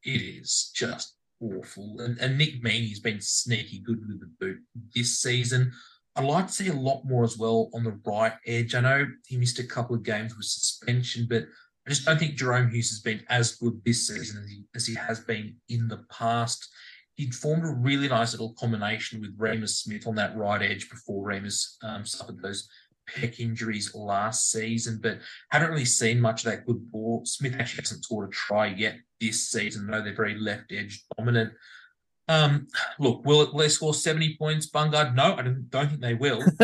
It 0.03 0.09
is 0.11 0.71
just 0.75 1.17
awful. 1.41 1.97
And, 2.01 2.19
and 2.19 2.37
Nick 2.39 2.63
Meaney's 2.63 3.01
been 3.01 3.21
sneaky 3.21 3.81
good 3.81 4.01
with 4.09 4.21
the 4.21 4.31
boot 4.41 4.59
this 4.95 5.21
season. 5.21 5.73
I'd 6.17 6.25
like 6.25 6.49
to 6.49 6.53
see 6.53 6.69
a 6.69 6.75
lot 6.75 7.05
more 7.05 7.25
as 7.25 7.39
well 7.39 7.71
on 7.73 7.85
the 7.85 7.99
right 8.05 8.33
edge. 8.47 8.75
I 8.75 8.81
know 8.81 9.07
he 9.27 9.37
missed 9.37 9.59
a 9.59 9.65
couple 9.65 9.95
of 9.95 10.03
games 10.03 10.37
with 10.37 10.47
suspension, 10.47 11.27
but 11.29 11.45
I 11.87 11.91
just 11.91 12.05
don't 12.05 12.19
think 12.19 12.37
Jahrome 12.37 12.71
Hughes 12.71 12.91
has 12.91 13.01
been 13.01 13.23
as 13.29 13.57
good 13.57 13.81
this 13.85 14.09
season 14.09 14.43
as 14.43 14.51
he, 14.51 14.63
as 14.75 14.87
he 14.87 14.95
has 14.95 15.21
been 15.21 15.57
in 15.69 15.89
the 15.89 16.05
past. 16.11 16.69
He'd 17.15 17.35
formed 17.35 17.65
a 17.65 17.69
really 17.69 18.09
nice 18.09 18.33
little 18.33 18.55
combination 18.55 19.21
with 19.21 19.39
Reimis 19.39 19.71
Smith 19.71 20.07
on 20.07 20.15
that 20.17 20.37
right 20.37 20.63
edge 20.63 20.91
before 20.91 21.27
Reimis 21.27 21.77
um, 21.83 22.05
suffered 22.05 22.43
those 22.43 22.69
pec 23.09 23.41
injuries 23.41 23.95
last 23.95 24.51
season, 24.51 25.01
but 25.03 25.19
haven't 25.51 25.71
really 25.71 25.85
seen 25.85 26.21
much 26.21 26.45
of 26.45 26.51
that 26.51 26.67
good 26.67 26.91
ball. 26.91 27.23
Smith 27.25 27.55
actually 27.59 27.83
hasn't 27.83 28.05
scored 28.05 28.29
a 28.29 28.33
try 28.33 28.67
yet 28.67 28.97
this 29.21 29.49
season, 29.49 29.87
though 29.87 30.03
they're 30.03 30.15
very 30.15 30.39
left 30.39 30.73
edge 30.73 31.05
dominant. 31.17 31.53
Um, 32.31 32.69
look, 33.01 33.25
will, 33.27 33.43
it, 33.43 33.53
will 33.53 33.59
they 33.59 33.69
score 33.69 33.93
70 33.93 34.37
points, 34.37 34.71
Bungard? 34.71 35.17
No, 35.17 35.35
I 35.35 35.43
don't, 35.43 35.69
don't 35.69 35.89
think 35.89 36.01
they 36.01 36.15
will. 36.15 36.45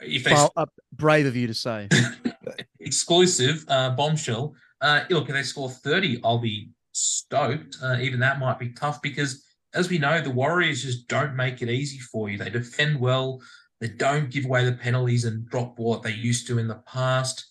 if 0.00 0.24
they 0.24 0.32
Well, 0.32 0.52
uh, 0.56 0.66
brave 0.92 1.24
of 1.24 1.36
you 1.36 1.46
to 1.46 1.54
say. 1.54 1.88
exclusive 2.80 3.64
uh, 3.68 3.90
bombshell. 3.90 4.54
Uh, 4.80 5.04
look, 5.08 5.28
if 5.28 5.36
they 5.36 5.44
score 5.44 5.70
30, 5.70 6.20
I'll 6.24 6.40
be 6.40 6.70
stoked. 6.90 7.76
Uh, 7.80 7.98
even 8.00 8.18
that 8.18 8.40
might 8.40 8.58
be 8.58 8.70
tough 8.70 9.00
because, 9.02 9.44
as 9.72 9.88
we 9.88 9.98
know, 9.98 10.20
the 10.20 10.30
Warriors 10.30 10.82
just 10.82 11.06
don't 11.06 11.36
make 11.36 11.62
it 11.62 11.70
easy 11.70 12.00
for 12.00 12.28
you. 12.28 12.36
They 12.36 12.50
defend 12.50 12.98
well, 12.98 13.40
they 13.80 13.88
don't 13.88 14.30
give 14.30 14.46
away 14.46 14.64
the 14.64 14.72
penalties 14.72 15.26
and 15.26 15.48
drop 15.48 15.78
what 15.78 16.02
they 16.02 16.12
used 16.12 16.48
to 16.48 16.58
in 16.58 16.66
the 16.66 16.82
past. 16.88 17.46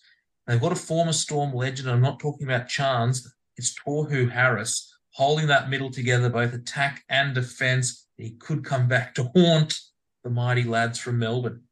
They've 0.46 0.60
got 0.60 0.72
a 0.72 0.76
former 0.76 1.14
Storm 1.14 1.54
legend. 1.54 1.88
I'm 1.88 2.02
not 2.02 2.20
talking 2.20 2.46
about 2.46 2.68
Chance, 2.68 3.26
it's 3.56 3.74
Tohu 3.74 4.30
Harris 4.30 4.95
holding 5.16 5.46
that 5.46 5.70
middle 5.70 5.90
together, 5.90 6.28
both 6.28 6.52
attack 6.52 7.02
and 7.08 7.34
defense. 7.34 8.06
He 8.18 8.32
could 8.32 8.64
come 8.64 8.86
back 8.86 9.14
to 9.14 9.30
haunt 9.34 9.78
the 10.22 10.28
mighty 10.30 10.64
lads 10.64 10.98
from 10.98 11.18
Melbourne. 11.18 11.62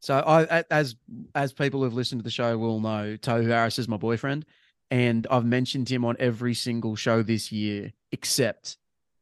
So 0.00 0.16
I, 0.18 0.64
as 0.70 0.96
as 1.34 1.52
people 1.52 1.82
who've 1.82 1.94
listened 1.94 2.20
to 2.20 2.24
the 2.24 2.30
show 2.30 2.58
will 2.58 2.80
know, 2.80 3.16
Tohu 3.16 3.46
Harris 3.48 3.78
is 3.78 3.88
my 3.88 3.96
boyfriend, 3.96 4.44
and 4.90 5.26
I've 5.30 5.44
mentioned 5.44 5.88
him 5.88 6.04
on 6.04 6.16
every 6.18 6.54
single 6.54 6.96
show 6.96 7.22
this 7.22 7.50
year 7.52 7.92
except 8.12 8.76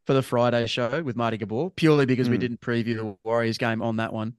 for 0.05 0.13
the 0.15 0.23
Friday 0.23 0.67
show 0.67 1.03
with 1.03 1.17
Marty 1.17 1.37
Gabor, 1.37 1.71
purely 1.71 2.07
because 2.07 2.29
we 2.29 2.37
Hmm. 2.37 2.41
didn't 2.41 2.61
preview 2.61 2.97
the 2.97 3.17
Warriors 3.25 3.57
game 3.59 3.81
on 3.83 3.97
that 3.97 4.13
one. 4.13 4.35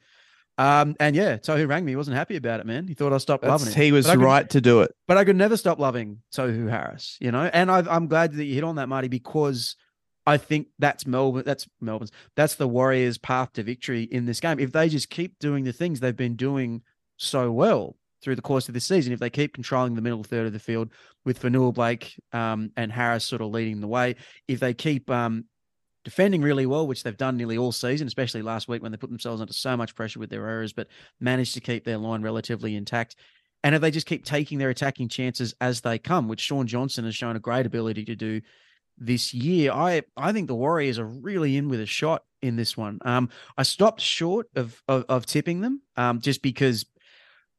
Um, 0.57 0.95
and 0.99 1.15
yeah, 1.15 1.37
Tohu 1.37 1.67
rang 1.67 1.83
me. 1.83 1.91
He 1.91 1.95
wasn't 1.95 2.15
happy 2.15 2.37
about 2.37 2.59
it, 2.61 2.65
man. 2.65 2.87
He 2.87 2.93
thought 2.93 3.11
I 3.11 3.17
stopped 3.17 3.43
loving 3.43 3.67
him. 3.67 3.73
he 3.81 3.91
was 3.91 4.05
could- 4.05 4.19
right 4.19 4.49
to 4.51 4.61
do 4.61 4.81
it. 4.81 4.91
but 5.07 5.17
I 5.17 5.25
could 5.25 5.35
never 5.35 5.57
stop 5.57 5.79
loving 5.79 6.21
Tohu 6.33 6.69
Harris, 6.69 7.17
you 7.19 7.31
know. 7.31 7.49
And 7.53 7.69
I've, 7.69 7.87
I'm 7.89 8.07
glad 8.07 8.33
that 8.33 8.45
you 8.45 8.53
hit 8.55 8.63
on 8.63 8.77
that, 8.77 8.87
Marty, 8.87 9.09
because 9.09 9.75
I 10.25 10.37
think 10.37 10.67
that's 10.79 11.05
Melbourne. 11.05 11.43
That's 11.45 11.67
Melbourne's. 11.81 12.11
That's 12.35 12.55
the 12.55 12.67
Warriors' 12.67 13.17
path 13.17 13.53
to 13.53 13.63
victory 13.63 14.03
in 14.03 14.25
this 14.25 14.39
game. 14.39 14.59
If 14.59 14.71
they 14.71 14.87
just 14.89 15.09
keep 15.09 15.37
doing 15.39 15.65
the 15.65 15.73
things 15.73 15.99
they've 15.99 16.15
been 16.15 16.35
doing 16.35 16.83
so 17.17 17.51
well 17.51 17.97
through 18.23 18.35
the 18.35 18.41
course 18.41 18.67
of 18.67 18.73
this 18.73 18.85
season, 18.85 19.13
if 19.13 19.19
they 19.19 19.29
keep 19.29 19.53
controlling 19.53 19.93
the 19.93 20.01
middle 20.01 20.23
third 20.23 20.47
of 20.47 20.53
the 20.53 20.59
field 20.59 20.89
with 21.25 21.41
Fonua-Blake 21.41 22.15
um, 22.33 22.71
and 22.77 22.91
Harris 22.91 23.25
sort 23.25 23.41
of 23.41 23.49
leading 23.51 23.81
the 23.81 23.87
way, 23.87 24.15
if 24.47 24.59
they 24.59 24.73
keep 24.73 25.11
um, 25.11 25.45
defending 26.05 26.41
really 26.41 26.65
well, 26.65 26.87
which 26.87 27.03
they've 27.03 27.17
done 27.17 27.35
nearly 27.35 27.57
all 27.57 27.73
season, 27.73 28.07
especially 28.07 28.41
last 28.41 28.69
week 28.69 28.81
when 28.81 28.93
they 28.93 28.97
put 28.97 29.09
themselves 29.09 29.41
under 29.41 29.51
so 29.51 29.75
much 29.75 29.95
pressure 29.95 30.19
with 30.19 30.29
their 30.29 30.47
errors, 30.47 30.71
but 30.71 30.87
managed 31.19 31.55
to 31.55 31.59
keep 31.59 31.83
their 31.83 31.97
line 31.97 32.21
relatively 32.21 32.75
intact. 32.75 33.17
And 33.63 33.75
if 33.75 33.81
they 33.81 33.91
just 33.91 34.05
keep 34.05 34.23
taking 34.23 34.59
their 34.59 34.69
attacking 34.69 35.09
chances 35.09 35.55
as 35.59 35.81
they 35.81 35.97
come, 35.97 36.27
which 36.27 36.39
Shaun 36.39 36.67
Johnson 36.67 37.03
has 37.03 37.15
shown 37.15 37.35
a 37.35 37.39
great 37.39 37.65
ability 37.65 38.05
to 38.05 38.15
do 38.15 38.41
this 38.97 39.33
year, 39.33 39.71
I 39.71 40.03
I 40.15 40.31
think 40.31 40.47
the 40.47 40.55
Warriors 40.55 40.99
are 40.99 41.07
really 41.07 41.57
in 41.57 41.67
with 41.67 41.81
a 41.81 41.85
shot 41.85 42.23
in 42.41 42.55
this 42.55 42.77
one. 42.77 42.99
Um, 43.03 43.29
I 43.57 43.63
stopped 43.63 43.99
short 43.99 44.47
of 44.55 44.81
of, 44.87 45.05
of 45.09 45.25
tipping 45.25 45.61
them, 45.61 45.81
um, 45.97 46.21
just 46.21 46.43
because 46.43 46.85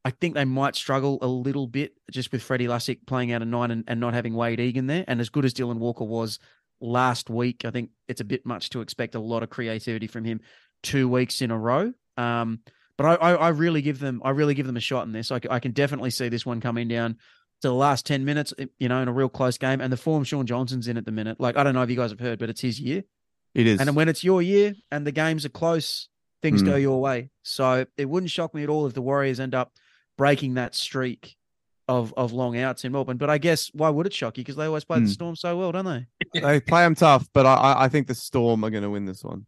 I 0.05 0.11
think 0.11 0.35
they 0.35 0.45
might 0.45 0.77
struggle 0.77 1.19
a 1.21 1.27
little 1.27 1.67
bit 1.67 1.95
just 2.13 2.31
with 2.31 2.41
Freddy 2.41 2.69
Lussick 2.69 3.05
playing 3.07 3.33
out 3.33 3.43
of 3.43 3.49
nine 3.49 3.73
and, 3.73 3.83
and 3.89 3.99
not 3.99 4.15
having 4.15 4.35
Wade 4.35 4.61
Egan 4.61 4.87
there. 4.87 5.05
And 5.09 5.21
as 5.21 5.31
good 5.31 5.45
as 5.45 5.53
Dylan 5.53 5.79
Walker 5.79 6.05
was 6.05 6.39
last 6.81 7.31
week, 7.31 7.65
I 7.65 7.71
think 7.71 7.91
it's 8.09 8.21
a 8.21 8.25
bit 8.25 8.45
much 8.47 8.71
to 8.71 8.81
expect 8.81 9.15
a 9.15 9.21
lot 9.21 9.43
of 9.43 9.51
creativity 9.51 10.07
from 10.07 10.25
him 10.25 10.41
two 10.83 11.09
weeks 11.09 11.43
in 11.43 11.51
a 11.51 11.59
row. 11.59 11.93
Um, 12.17 12.61
but 12.97 13.07
I, 13.07 13.15
I, 13.15 13.35
I 13.35 13.49
really 13.51 13.83
give 13.83 13.99
them 13.99 14.23
I 14.25 14.31
really 14.31 14.55
give 14.55 14.67
them 14.67 14.77
a 14.77 14.81
shot 14.81 15.07
in 15.07 15.13
this. 15.13 15.31
I 15.31 15.59
can 15.61 15.73
definitely 15.73 16.11
see 16.11 16.29
this 16.29 16.47
one 16.47 16.61
coming 16.61 16.89
down 16.89 17.17
to 17.63 17.69
the 17.69 17.75
last 17.75 18.07
ten 18.07 18.25
minutes. 18.25 18.55
You 18.79 18.89
know, 18.89 19.03
in 19.03 19.09
a 19.09 19.13
real 19.13 19.29
close 19.29 19.59
game, 19.59 19.81
and 19.81 19.93
the 19.93 19.97
form 19.97 20.25
Shaun 20.25 20.47
Johnson's 20.47 20.89
in 20.89 20.97
at 20.97 21.05
the 21.05 21.13
minute. 21.13 21.39
Like 21.39 21.57
I 21.57 21.65
don't 21.65 21.75
know 21.75 21.83
if 21.83 21.91
you 21.91 21.97
guys 21.97 22.11
have 22.11 22.21
heard, 22.21 22.39
but 22.39 22.49
it's 22.49 22.61
his 22.61 22.81
year. 22.81 23.03
It 23.55 23.67
is. 23.67 23.81
And 23.81 23.95
when 23.97 24.09
it's 24.09 24.23
your 24.25 24.43
year 24.43 24.75
and 24.91 25.07
the 25.07 25.13
games 25.13 25.45
are 25.45 25.51
close, 25.51 26.09
things 26.43 26.63
Mm. 26.63 26.67
go 26.67 26.77
your 26.77 27.01
way. 27.01 27.31
So 27.43 27.87
it 27.97 28.07
wouldn't 28.07 28.31
shock 28.31 28.55
me 28.55 28.63
at 28.63 28.69
all 28.69 28.87
if 28.87 28.95
the 28.95 29.03
Warriors 29.03 29.41
end 29.41 29.55
up 29.55 29.73
breaking 30.19 30.55
that 30.55 30.75
streak 30.75 31.37
of 31.89 32.13
of 32.17 32.33
long 32.33 32.59
outs 32.59 32.85
in 32.85 32.93
Melbourne. 32.93 33.17
But 33.17 33.31
I 33.31 33.39
guess 33.39 33.71
why 33.73 33.89
would 33.91 34.07
it 34.07 34.13
shock 34.15 34.37
you? 34.39 34.43
Because 34.45 34.57
they 34.57 34.67
always 34.67 34.85
play 34.85 34.99
the 35.01 35.07
Mm. 35.07 35.13
Storm 35.13 35.37
so 35.37 35.57
well, 35.57 35.73
don't 35.73 35.85
they? 35.85 36.07
they 36.41 36.61
play 36.61 36.83
them 36.83 36.95
tough, 36.95 37.29
but 37.33 37.47
I, 37.47 37.55
I, 37.55 37.85
I 37.85 37.89
think 37.89 38.07
the 38.09 38.15
Storm 38.15 38.65
are 38.65 38.71
going 38.71 38.83
to 38.83 38.91
win 38.91 39.05
this 39.05 39.23
one. 39.23 39.47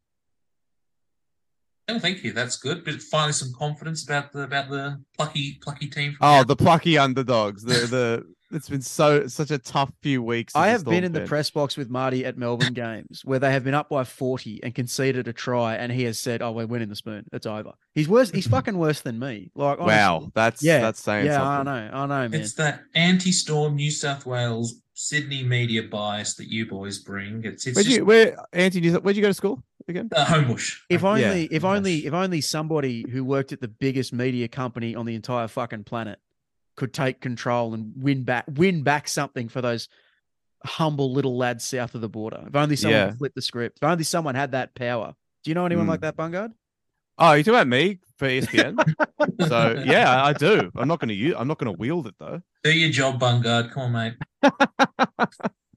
Oh, 1.90 1.98
thank 1.98 2.22
you. 2.22 2.32
That's 2.32 2.56
good. 2.58 2.84
But 2.84 3.00
finally, 3.00 3.32
some 3.32 3.52
confidence 3.58 4.04
about 4.04 4.32
the 4.32 4.42
about 4.42 4.68
the 4.68 5.02
plucky 5.16 5.58
plucky 5.62 5.88
team. 5.88 6.12
from 6.12 6.18
Oh, 6.20 6.26
Canberra. 6.38 6.44
the 6.44 6.56
plucky 6.56 6.98
underdogs. 6.98 7.62
The 7.62 7.86
the 7.86 8.34
it's 8.50 8.68
been 8.68 8.80
so 8.82 9.26
such 9.26 9.50
a 9.50 9.58
tough 9.58 9.92
few 10.02 10.22
weeks. 10.22 10.54
as 10.54 10.60
I 10.60 10.68
a 10.68 10.70
have 10.70 10.84
been 10.84 10.90
Storm 10.90 11.04
in 11.04 11.12
the 11.12 11.20
press 11.22 11.50
box 11.50 11.76
with 11.76 11.90
Marty 11.90 12.24
at 12.24 12.36
Melbourne 12.36 12.72
games 12.74 13.22
where 13.24 13.38
they 13.38 13.50
have 13.52 13.64
been 13.64 13.74
up 13.74 13.88
by 13.88 14.04
40 14.04 14.62
and 14.62 14.74
conceded 14.74 15.28
a 15.28 15.32
try, 15.32 15.74
and 15.74 15.92
he 15.92 16.04
has 16.04 16.18
said, 16.18 16.42
Oh, 16.42 16.52
we're 16.52 16.66
winning 16.66 16.88
the 16.88 16.96
spoon. 16.96 17.24
It's 17.32 17.46
over. 17.46 17.72
He's 17.94 18.08
worse, 18.08 18.30
he's 18.30 18.46
fucking 18.56 18.78
worse 18.78 19.00
than 19.00 19.18
me. 19.18 19.50
Like, 19.54 19.78
Wow, 19.78 20.30
that's 20.34 20.62
Yeah, 20.62 20.80
that's 20.80 21.00
saying 21.00 21.26
Yeah, 21.26 21.38
something. 21.38 21.72
I 21.72 21.88
know, 21.88 21.90
I 21.92 22.06
know, 22.06 22.28
man. 22.28 22.34
It's 22.34 22.54
that 22.54 22.82
anti-storm 22.94 23.76
New 23.76 23.90
South 23.90 24.26
Wales 24.26 24.80
Sydney 24.94 25.44
media 25.44 25.84
bias 25.84 26.34
that 26.34 26.48
you 26.48 26.66
boys 26.66 26.98
bring. 26.98 27.44
It's 27.44 27.66
it's 27.66 27.76
Where'd 27.76 27.86
just 27.86 27.98
you 27.98 28.04
where 28.04 28.36
Anthony? 28.52 28.90
Where'd 28.90 29.14
you 29.16 29.22
go 29.22 29.28
to 29.28 29.34
school 29.34 29.62
again? 29.86 30.08
uh, 30.14 30.24
homebush. 30.24 30.76
If 30.88 31.02
Yeah, 31.02 31.08
only, 31.08 31.44
if 31.44 31.64
only, 31.64 32.06
if 32.06 32.12
only 32.12 32.40
somebody 32.40 33.04
who 33.08 33.24
worked 33.24 33.52
at 33.52 33.60
the 33.60 33.68
biggest 33.68 34.12
media 34.12 34.48
company 34.48 34.94
on 34.94 35.06
the 35.06 35.14
entire 35.14 35.46
fucking 35.46 35.84
planet 35.84 36.18
could 36.78 36.94
take 36.94 37.20
control 37.20 37.74
and 37.74 37.92
win 37.96 38.22
back, 38.22 38.44
win 38.48 38.84
back 38.84 39.08
something 39.08 39.48
for 39.48 39.60
those 39.60 39.88
humble 40.64 41.12
little 41.12 41.36
lads 41.36 41.64
south 41.64 41.94
of 41.96 42.00
the 42.00 42.08
border. 42.08 42.44
If 42.46 42.54
only 42.54 42.76
someone 42.76 43.00
Yeah. 43.00 43.12
flipped 43.16 43.34
the 43.34 43.42
script. 43.42 43.78
If 43.82 43.88
only 43.88 44.04
someone 44.04 44.36
had 44.36 44.52
that 44.52 44.74
power. 44.76 45.14
Do 45.42 45.50
you 45.50 45.54
know 45.56 45.66
anyone 45.66 45.86
Mm. 45.86 45.90
like 45.90 46.00
that, 46.02 46.16
Bungard? 46.16 46.52
Oh, 47.18 47.32
you 47.32 47.42
talking 47.42 47.54
about 47.56 47.66
me 47.66 47.98
for 48.16 48.28
ESPN? 48.28 48.76
so 49.48 49.82
yeah, 49.84 50.22
I- 50.22 50.28
I 50.28 50.32
do. 50.34 50.70
I'm 50.76 50.86
not 50.86 51.00
going 51.00 51.08
to 51.08 51.14
use. 51.14 51.34
I'm 51.36 51.48
not 51.48 51.58
going 51.58 51.72
to 51.74 51.76
wield 51.78 52.06
it 52.06 52.14
though. 52.20 52.40
Do 52.62 52.70
your 52.72 52.90
job, 52.90 53.18
Bungard. 53.20 53.72
Come 53.72 53.92
on, 53.92 53.92
mate. 53.92 54.14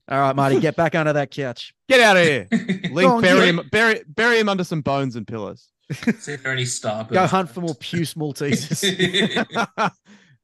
All 0.08 0.20
right, 0.20 0.36
Marty, 0.36 0.60
get 0.60 0.76
back 0.76 0.94
under 0.94 1.14
that 1.14 1.32
couch. 1.32 1.74
Get 1.90 2.00
out 2.02 2.18
of 2.18 2.24
here. 2.24 2.48
Link, 2.92 3.10
on, 3.10 3.22
bury 3.22 3.48
him, 3.48 3.62
bury, 3.72 4.02
bury 4.08 4.40
him 4.40 4.50
under 4.50 4.64
some 4.64 4.82
bones 4.82 5.16
and 5.16 5.26
pillows. 5.26 5.70
See 5.92 6.34
if 6.34 6.44
there 6.44 6.52
are 6.52 6.54
any 6.54 6.66
star. 6.66 7.06
Go 7.06 7.26
hunt 7.28 7.50
for 7.50 7.62
more 7.62 7.76
puce 7.76 8.14
Maltesers. 8.14 8.84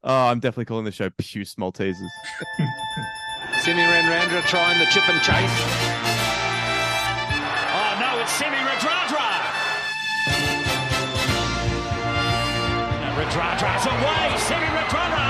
Oh, 0.04 0.28
I'm 0.28 0.40
definitely 0.40 0.66
calling 0.66 0.86
the 0.86 0.92
show 0.92 1.10
Puce 1.10 1.56
Maltesers. 1.56 2.10
Semi 3.62 3.82
Radradra 3.82 4.46
trying 4.46 4.78
the 4.80 4.86
chip 4.86 5.08
and 5.10 5.22
chase. 5.22 5.50
Oh 7.74 7.98
no, 8.00 8.20
it's 8.22 8.32
Semi 8.32 8.58
Radradra. 8.58 9.28
And 13.02 13.18
Radradra's 13.18 13.86
away. 13.88 14.38
Semi 14.38 14.68
Radradra. 14.68 15.26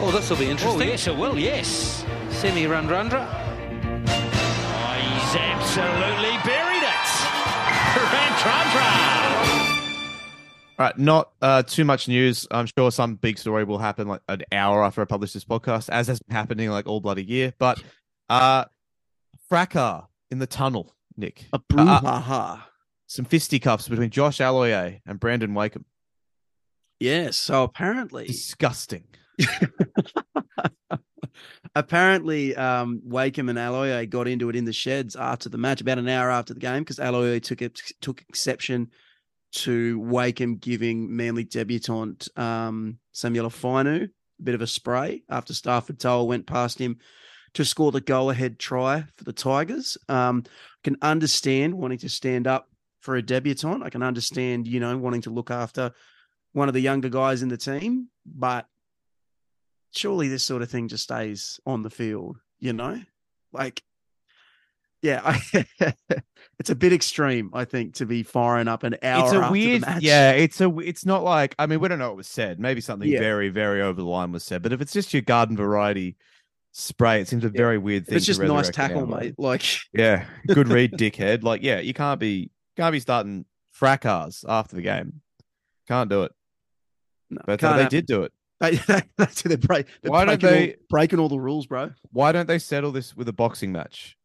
Oh, 0.00 0.10
this 0.10 0.30
will 0.30 0.38
be 0.38 0.50
interesting. 0.50 0.82
Oh 0.82 0.84
yes, 0.84 1.06
it 1.06 1.16
will. 1.16 1.38
Yes. 1.38 2.04
Semi 2.30 2.64
Radradra. 2.64 3.28
Oh, 3.28 4.94
he's 4.98 5.36
absolutely 5.36 6.38
buried 6.44 6.82
it. 6.82 7.06
Radradra. 8.10 8.91
All 10.82 10.88
right, 10.88 10.98
not 10.98 11.30
uh, 11.40 11.62
too 11.62 11.84
much 11.84 12.08
news. 12.08 12.44
I'm 12.50 12.66
sure 12.66 12.90
some 12.90 13.14
big 13.14 13.38
story 13.38 13.62
will 13.62 13.78
happen 13.78 14.08
like 14.08 14.20
an 14.26 14.42
hour 14.50 14.82
after 14.82 15.00
I 15.00 15.04
publish 15.04 15.32
this 15.32 15.44
podcast, 15.44 15.88
as 15.90 16.08
has 16.08 16.18
been 16.18 16.34
happening 16.34 16.70
like 16.70 16.88
all 16.88 16.98
bloody 17.00 17.22
year. 17.22 17.54
But 17.56 17.80
uh, 18.28 18.64
fracas 19.48 20.02
in 20.32 20.40
the 20.40 20.48
tunnel, 20.48 20.92
Nick. 21.16 21.46
A 21.52 21.56
Uh, 21.56 21.60
uh, 21.78 22.00
brouhaha. 22.00 22.62
some 23.06 23.24
fisticuffs 23.24 23.86
between 23.86 24.10
Josh 24.10 24.38
Aloiai 24.38 25.02
and 25.06 25.20
Brandon 25.20 25.54
Wakeham. 25.54 25.84
Yes. 26.98 27.36
So 27.36 27.62
apparently, 27.62 28.26
Disgusting. 28.26 29.04
apparently, 31.76 32.56
um, 32.56 33.02
Wakeham 33.04 33.48
and 33.48 33.56
Aloiai 33.56 34.10
got 34.10 34.26
into 34.26 34.48
it 34.48 34.56
in 34.56 34.64
the 34.64 34.72
sheds 34.72 35.14
after 35.14 35.48
the 35.48 35.58
match, 35.58 35.80
about 35.80 35.98
an 35.98 36.08
hour 36.08 36.28
after 36.28 36.54
the 36.54 36.60
game, 36.60 36.80
because 36.80 36.98
Aloiai 36.98 37.40
took 37.40 37.62
it, 37.62 37.80
took 38.00 38.22
exception 38.28 38.90
to 39.52 39.98
Wakeham 40.00 40.56
giving 40.56 41.14
Manly 41.14 41.44
debutant 41.44 42.28
um, 42.36 42.98
Samuel 43.12 43.50
Fainu 43.50 44.04
a 44.04 44.42
bit 44.42 44.54
of 44.54 44.62
a 44.62 44.66
spray 44.66 45.22
after 45.28 45.52
Starford 45.52 45.98
To'a 45.98 46.24
went 46.24 46.46
past 46.46 46.78
him 46.78 46.98
to 47.54 47.64
score 47.64 47.92
the 47.92 48.00
go-ahead 48.00 48.58
try 48.58 49.04
for 49.16 49.24
the 49.24 49.32
Tigers. 49.32 49.98
Um, 50.08 50.44
I 50.46 50.50
can 50.84 50.96
understand 51.02 51.74
wanting 51.74 51.98
to 51.98 52.08
stand 52.08 52.46
up 52.46 52.68
for 53.00 53.16
a 53.16 53.22
debutant. 53.22 53.82
I 53.82 53.90
can 53.90 54.02
understand, 54.02 54.66
you 54.66 54.80
know, 54.80 54.96
wanting 54.96 55.22
to 55.22 55.30
look 55.30 55.50
after 55.50 55.92
one 56.52 56.68
of 56.68 56.74
the 56.74 56.80
younger 56.80 57.08
guys 57.08 57.42
in 57.42 57.48
the 57.48 57.56
team, 57.56 58.08
but 58.24 58.66
surely 59.92 60.28
this 60.28 60.44
sort 60.44 60.62
of 60.62 60.70
thing 60.70 60.88
just 60.88 61.04
stays 61.04 61.60
on 61.66 61.82
the 61.82 61.90
field, 61.90 62.38
you 62.58 62.72
know? 62.72 63.00
Like, 63.52 63.82
yeah, 65.02 65.20
I, 65.24 65.66
it's 66.58 66.70
a 66.70 66.74
bit 66.74 66.92
extreme, 66.92 67.50
I 67.52 67.64
think, 67.64 67.94
to 67.94 68.06
be 68.06 68.22
firing 68.22 68.68
up 68.68 68.82
an 68.84 68.96
hour 69.02 69.24
it's 69.24 69.32
a 69.32 69.36
after 69.38 69.52
weird, 69.52 69.82
the 69.82 69.86
match. 69.86 70.02
yeah. 70.02 70.32
It's 70.32 70.60
a. 70.60 70.78
It's 70.78 71.04
not 71.04 71.22
like 71.24 71.54
I 71.58 71.66
mean, 71.66 71.80
we 71.80 71.88
don't 71.88 71.98
know 71.98 72.08
what 72.08 72.16
was 72.16 72.28
said. 72.28 72.58
Maybe 72.60 72.80
something 72.80 73.08
Yeah. 73.08 73.18
very, 73.20 73.48
very 73.48 73.82
over 73.82 74.00
the 74.00 74.06
line 74.08 74.32
was 74.32 74.44
said. 74.44 74.62
But 74.62 74.72
if 74.72 74.80
it's 74.80 74.92
just 74.92 75.12
your 75.12 75.22
garden 75.22 75.56
variety 75.56 76.16
spray, 76.72 77.20
it 77.20 77.28
seems 77.28 77.44
a 77.44 77.48
very 77.48 77.78
weird 77.78 78.02
If 78.04 78.08
thing. 78.08 78.16
it's 78.16 78.26
just 78.26 78.40
nice 78.40 78.70
tackle, 78.70 79.06
mate. 79.06 79.34
Like, 79.38 79.62
Yeah, 79.92 80.24
good 80.46 80.68
read, 80.68 80.92
dickhead. 80.92 81.42
Like, 81.42 81.62
yeah, 81.62 81.80
you 81.80 81.92
can't 81.94 82.20
be 82.20 82.50
can't 82.76 82.92
be 82.92 83.00
starting 83.00 83.44
fracas 83.72 84.44
after 84.48 84.76
the 84.76 84.82
game. 84.82 85.20
Can't 85.88 86.08
do 86.08 86.22
it. 86.22 86.32
no, 87.28 87.40
But 87.44 87.60
they 87.60 87.66
happen. 87.66 87.88
did 87.88 88.06
do 88.06 88.22
it. 88.22 88.32
They, 88.62 88.76
they're, 88.86 89.56
break, 89.58 89.86
they're 90.02 90.12
Why 90.12 90.24
don't 90.24 90.40
they- 90.40 90.68
all, 90.70 90.74
breaking 90.88 91.18
all 91.18 91.28
the 91.28 91.36
rules, 91.40 91.66
bro. 91.66 91.90
Why 92.12 92.30
don't 92.30 92.46
they 92.46 92.60
settle 92.60 92.92
this 92.92 93.16
with 93.16 93.28
a 93.28 93.32
boxing 93.32 93.72
match, 93.72 94.16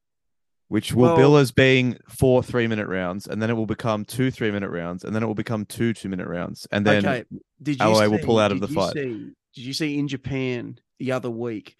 which 0.69 0.93
will 0.93 1.03
Well- 1.05 1.15
bill 1.17 1.37
as 1.37 1.51
being 1.51 1.97
four 2.09 2.43
three 2.43 2.67
minute 2.67 2.87
rounds, 2.87 3.27
and 3.27 3.41
then 3.41 3.49
it 3.49 3.53
will 3.53 3.65
become 3.65 4.05
two 4.05 4.31
three 4.31 4.51
minute 4.51 4.69
rounds, 4.69 5.03
and 5.03 5.15
then 5.15 5.23
it 5.23 5.25
will 5.25 5.35
become 5.35 5.65
two 5.65 5.93
two 5.93 6.09
minute 6.09 6.27
rounds, 6.27 6.67
and 6.71 6.85
then 6.85 7.05
okay, 7.05 7.23
did 7.61 7.79
you 7.79 7.85
Aloiai 7.85 8.09
will 8.11 8.17
see- 8.19 8.25
pull 8.25 8.39
out 8.39 8.51
of 8.51 8.59
did 8.59 8.69
the 8.69 8.73
you 8.73 8.79
fight. 8.79 8.93
see- 8.93 9.31
did 9.55 9.65
you 9.65 9.73
see 9.73 9.97
in 9.97 10.07
Japan 10.07 10.79
the 10.99 11.11
other 11.11 11.29
week, 11.31 11.75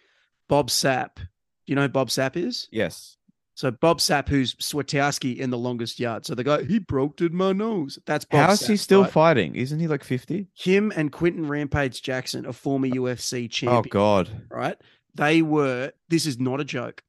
Bob 0.50 0.70
Sapp? 0.70 1.16
Do 1.16 1.24
you 1.68 1.76
know 1.76 1.84
who 1.84 1.90
Bob 1.90 2.08
Sapp 2.10 2.36
is? 2.38 2.68
yes, 2.72 3.18
So 3.56 3.72
Bob 3.72 4.00
Sapp, 4.00 4.30
who's 4.30 4.56
Switowski 4.56 5.36
in 5.38 5.50
the 5.50 5.58
longest 5.58 6.00
yard. 6.00 6.26
So 6.26 6.34
the 6.36 6.44
guy 6.44 6.64
he 6.64 6.80
broke 6.80 7.18
did 7.18 7.34
my 7.34 7.52
nose. 7.54 8.00
That's 8.06 8.24
Bob. 8.24 8.46
how 8.48 8.52
is 8.54 8.66
he 8.68 8.78
still 8.78 9.02
right? 9.04 9.12
fighting? 9.12 9.56
Isn't 9.56 9.80
he 9.80 9.88
like 9.88 10.04
fifty? 10.04 10.48
Him 10.56 10.94
and 10.96 11.12
Quinton 11.12 11.48
Rampage 11.48 12.02
Jackson, 12.02 12.46
a 12.46 12.54
former 12.54 12.88
uh, 12.88 12.92
UFC 12.92 13.50
champ 13.50 13.74
Oh 13.74 13.90
God, 13.90 14.30
right? 14.50 14.78
They 15.16 15.42
were. 15.42 15.92
This 16.08 16.26
is 16.28 16.40
not 16.40 16.62
a 16.62 16.64
joke. 16.64 17.04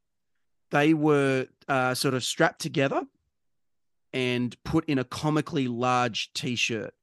They 0.70 0.94
were 0.94 1.46
uh, 1.68 1.94
sort 1.94 2.14
of 2.14 2.22
strapped 2.24 2.60
together 2.60 3.02
and 4.12 4.56
put 4.64 4.84
in 4.86 4.98
a 4.98 5.04
comically 5.04 5.68
large 5.68 6.32
T-shirt, 6.32 6.94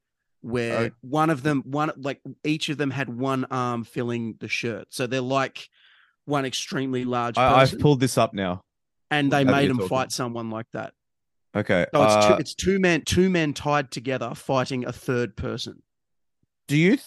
where 0.41 0.79
Oh. 0.85 0.91
one 1.01 1.29
of 1.29 1.43
them, 1.43 1.63
one 1.65 1.91
like 1.97 2.21
each 2.43 2.69
of 2.69 2.77
them 2.77 2.91
had 2.91 3.09
one 3.09 3.45
arm 3.51 3.83
filling 3.83 4.35
the 4.39 4.47
shirt. 4.47 4.87
So 4.91 5.07
they're 5.07 5.21
like 5.21 5.69
one 6.25 6.45
extremely 6.45 7.05
large 7.05 7.37
I, 7.37 7.53
person, 7.59 7.77
I've 7.77 7.81
pulled 7.81 7.99
this 7.99 8.17
up 8.17 8.33
now. 8.33 8.61
and 9.11 9.31
they 9.31 9.41
as 9.41 9.45
made 9.47 9.69
them 9.69 9.77
talking. 9.77 9.89
fight 9.89 10.11
someone 10.11 10.49
like 10.49 10.65
that. 10.73 10.93
Okay, 11.55 11.85
So 11.93 12.03
it's 12.03 12.13
uh, 12.15 12.27
two, 12.29 12.33
it's 12.41 12.53
two 12.55 12.79
men, 12.79 13.01
two 13.03 13.29
men 13.29 13.53
tied 13.53 13.89
together 13.91 14.33
fighting 14.35 14.85
a 14.85 14.91
third 14.91 15.35
person. 15.37 15.81
do 16.67 16.75
you? 16.75 16.97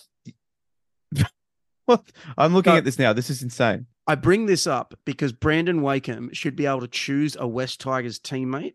Th- 1.14 1.26
what? 1.86 2.04
I'm 2.36 2.54
looking 2.54 2.72
No. 2.72 2.78
at 2.78 2.84
this 2.84 2.98
now. 2.98 3.12
This 3.12 3.28
is 3.30 3.42
insane. 3.42 3.86
I 4.08 4.14
bring 4.14 4.46
this 4.46 4.66
up 4.66 4.94
because 5.04 5.32
Brandon 5.32 5.82
Wakeham 5.82 6.32
should 6.32 6.56
be 6.56 6.66
able 6.66 6.80
to 6.80 6.88
choose 6.88 7.36
a 7.38 7.46
West 7.46 7.78
Tigers 7.80 8.18
teammate 8.18 8.74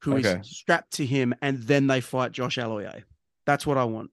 who 0.00 0.16
is 0.16 0.26
Okay. 0.26 0.40
strapped 0.42 0.92
to 0.94 1.06
him, 1.06 1.32
and 1.40 1.62
then 1.62 1.86
they 1.86 2.00
fight 2.00 2.32
Josh 2.32 2.58
Aloiai. 2.58 3.04
That's 3.46 3.66
what 3.66 3.78
I 3.78 3.84
want. 3.84 4.10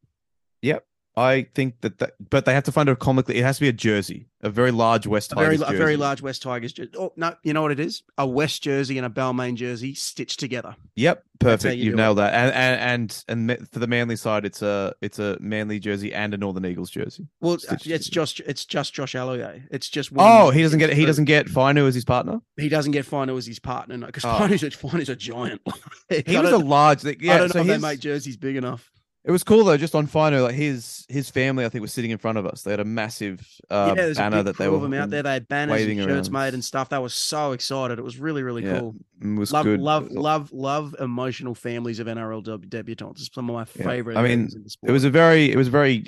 Yep. 0.61 0.85
I 1.17 1.47
think 1.53 1.81
that, 1.81 1.99
that, 1.99 2.11
but 2.29 2.45
they 2.45 2.53
have 2.53 2.63
to 2.63 2.71
find 2.71 2.87
a 2.87 2.95
comically. 2.95 3.37
It 3.37 3.43
has 3.43 3.57
to 3.57 3.61
be 3.61 3.67
a 3.67 3.73
jersey, 3.73 4.27
a 4.41 4.49
very 4.49 4.71
large 4.71 5.05
West 5.05 5.33
A 5.33 5.35
very, 5.35 5.57
Tigers 5.57 5.75
a 5.75 5.77
very 5.77 5.97
large 5.97 6.21
West 6.21 6.41
Tigers 6.41 6.71
jersey. 6.71 6.91
Oh 6.97 7.11
no, 7.17 7.35
you 7.43 7.51
know 7.51 7.61
what 7.61 7.71
it 7.73 7.81
is? 7.81 8.03
A 8.17 8.25
West 8.25 8.63
jersey 8.63 8.97
and 8.97 9.05
a 9.05 9.09
Balmain 9.09 9.55
jersey 9.55 9.93
stitched 9.93 10.39
together. 10.39 10.73
Yep, 10.95 11.21
perfect. 11.39 11.75
you 11.75 11.83
You've 11.83 11.95
do 11.95 11.99
it. 11.99 12.03
nailed 12.03 12.17
that. 12.19 12.33
And 12.33 12.53
and 12.55 13.23
and 13.27 13.49
and 13.59 13.67
for 13.69 13.79
the 13.79 13.87
Manly 13.87 14.15
side, 14.15 14.45
it's 14.45 14.61
a 14.61 14.95
it's 15.01 15.19
a 15.19 15.37
Manly 15.41 15.79
jersey 15.79 16.13
and 16.13 16.33
a 16.33 16.37
Northern 16.37 16.65
Eagles 16.65 16.89
jersey. 16.89 17.27
Well, 17.41 17.55
it's 17.55 17.65
together. 17.67 17.97
just 18.03 18.39
it's 18.41 18.63
just 18.65 18.93
Josh 18.93 19.13
Aloiai. 19.13 19.63
It's 19.69 19.89
just 19.89 20.11
Oh, 20.15 20.49
he 20.51 20.61
doesn't 20.61 20.79
get 20.79 20.93
he 20.93 21.05
doesn't 21.05 21.25
get 21.25 21.47
Fainu 21.47 21.87
as 21.89 21.93
his 21.95 22.05
partner. 22.05 22.39
he 22.55 22.69
doesn't 22.69 22.93
get 22.93 23.05
Fainu 23.05 23.37
as 23.37 23.45
his 23.45 23.59
partner 23.59 23.97
because 24.05 24.23
Oh. 24.23 24.29
Fainu's, 24.29 24.63
a, 24.63 24.69
Fainu's 24.69 25.09
a 25.09 25.15
giant. 25.17 25.59
He 26.25 26.37
was 26.37 26.51
a 26.51 26.57
large. 26.57 27.03
Yeah, 27.03 27.35
I 27.35 27.37
don't 27.37 27.47
know 27.47 27.47
so 27.53 27.59
if 27.61 27.67
they 27.67 27.77
make 27.77 27.99
jerseys 27.99 28.37
big 28.37 28.55
enough. 28.55 28.89
It 29.23 29.29
was 29.29 29.43
cool 29.43 29.63
though, 29.65 29.77
just 29.77 29.93
on 29.93 30.07
Fainu, 30.07 30.41
like 30.43 30.55
his 30.55 31.05
his 31.07 31.29
family, 31.29 31.63
I 31.63 31.69
think, 31.69 31.83
was 31.83 31.93
sitting 31.93 32.09
in 32.09 32.17
front 32.17 32.39
of 32.39 32.47
us. 32.47 32.63
They 32.63 32.71
had 32.71 32.79
a 32.79 32.85
massive 32.85 33.47
uh, 33.69 33.93
yeah, 33.95 34.13
banner 34.13 34.41
that 34.41 34.57
they 34.57 34.67
were 34.67 34.79
them 34.79 34.95
out 34.95 35.11
there. 35.11 35.21
They 35.21 35.33
had 35.33 35.47
banners 35.47 35.83
and 35.83 35.99
shirts 35.99 36.27
around. 36.27 36.33
made 36.45 36.53
and 36.55 36.65
stuff. 36.65 36.89
They 36.89 36.97
were 36.97 37.07
so 37.09 37.51
excited. 37.51 37.99
It 37.99 38.01
was 38.01 38.17
really, 38.17 38.41
really 38.41 38.63
Yeah, 38.65 38.79
cool. 38.79 38.95
It 39.21 39.37
was 39.37 39.51
Love, 39.53 39.65
good. 39.65 39.79
love, 39.79 40.09
love, 40.09 40.51
love 40.51 40.95
emotional 40.99 41.53
families 41.53 41.99
of 41.99 42.07
NRL 42.07 42.41
deb- 42.43 42.67
debutants. 42.67 43.19
It's 43.19 43.29
some 43.31 43.47
of 43.47 43.53
my 43.53 43.65
Yeah. 43.77 43.87
favorite. 43.91 44.17
I 44.17 44.23
mean, 44.23 44.49
It 44.81 44.91
was 44.91 45.03
a 45.03 45.11
very, 45.11 45.51
it 45.51 45.55
was 45.55 45.67
very, 45.67 46.05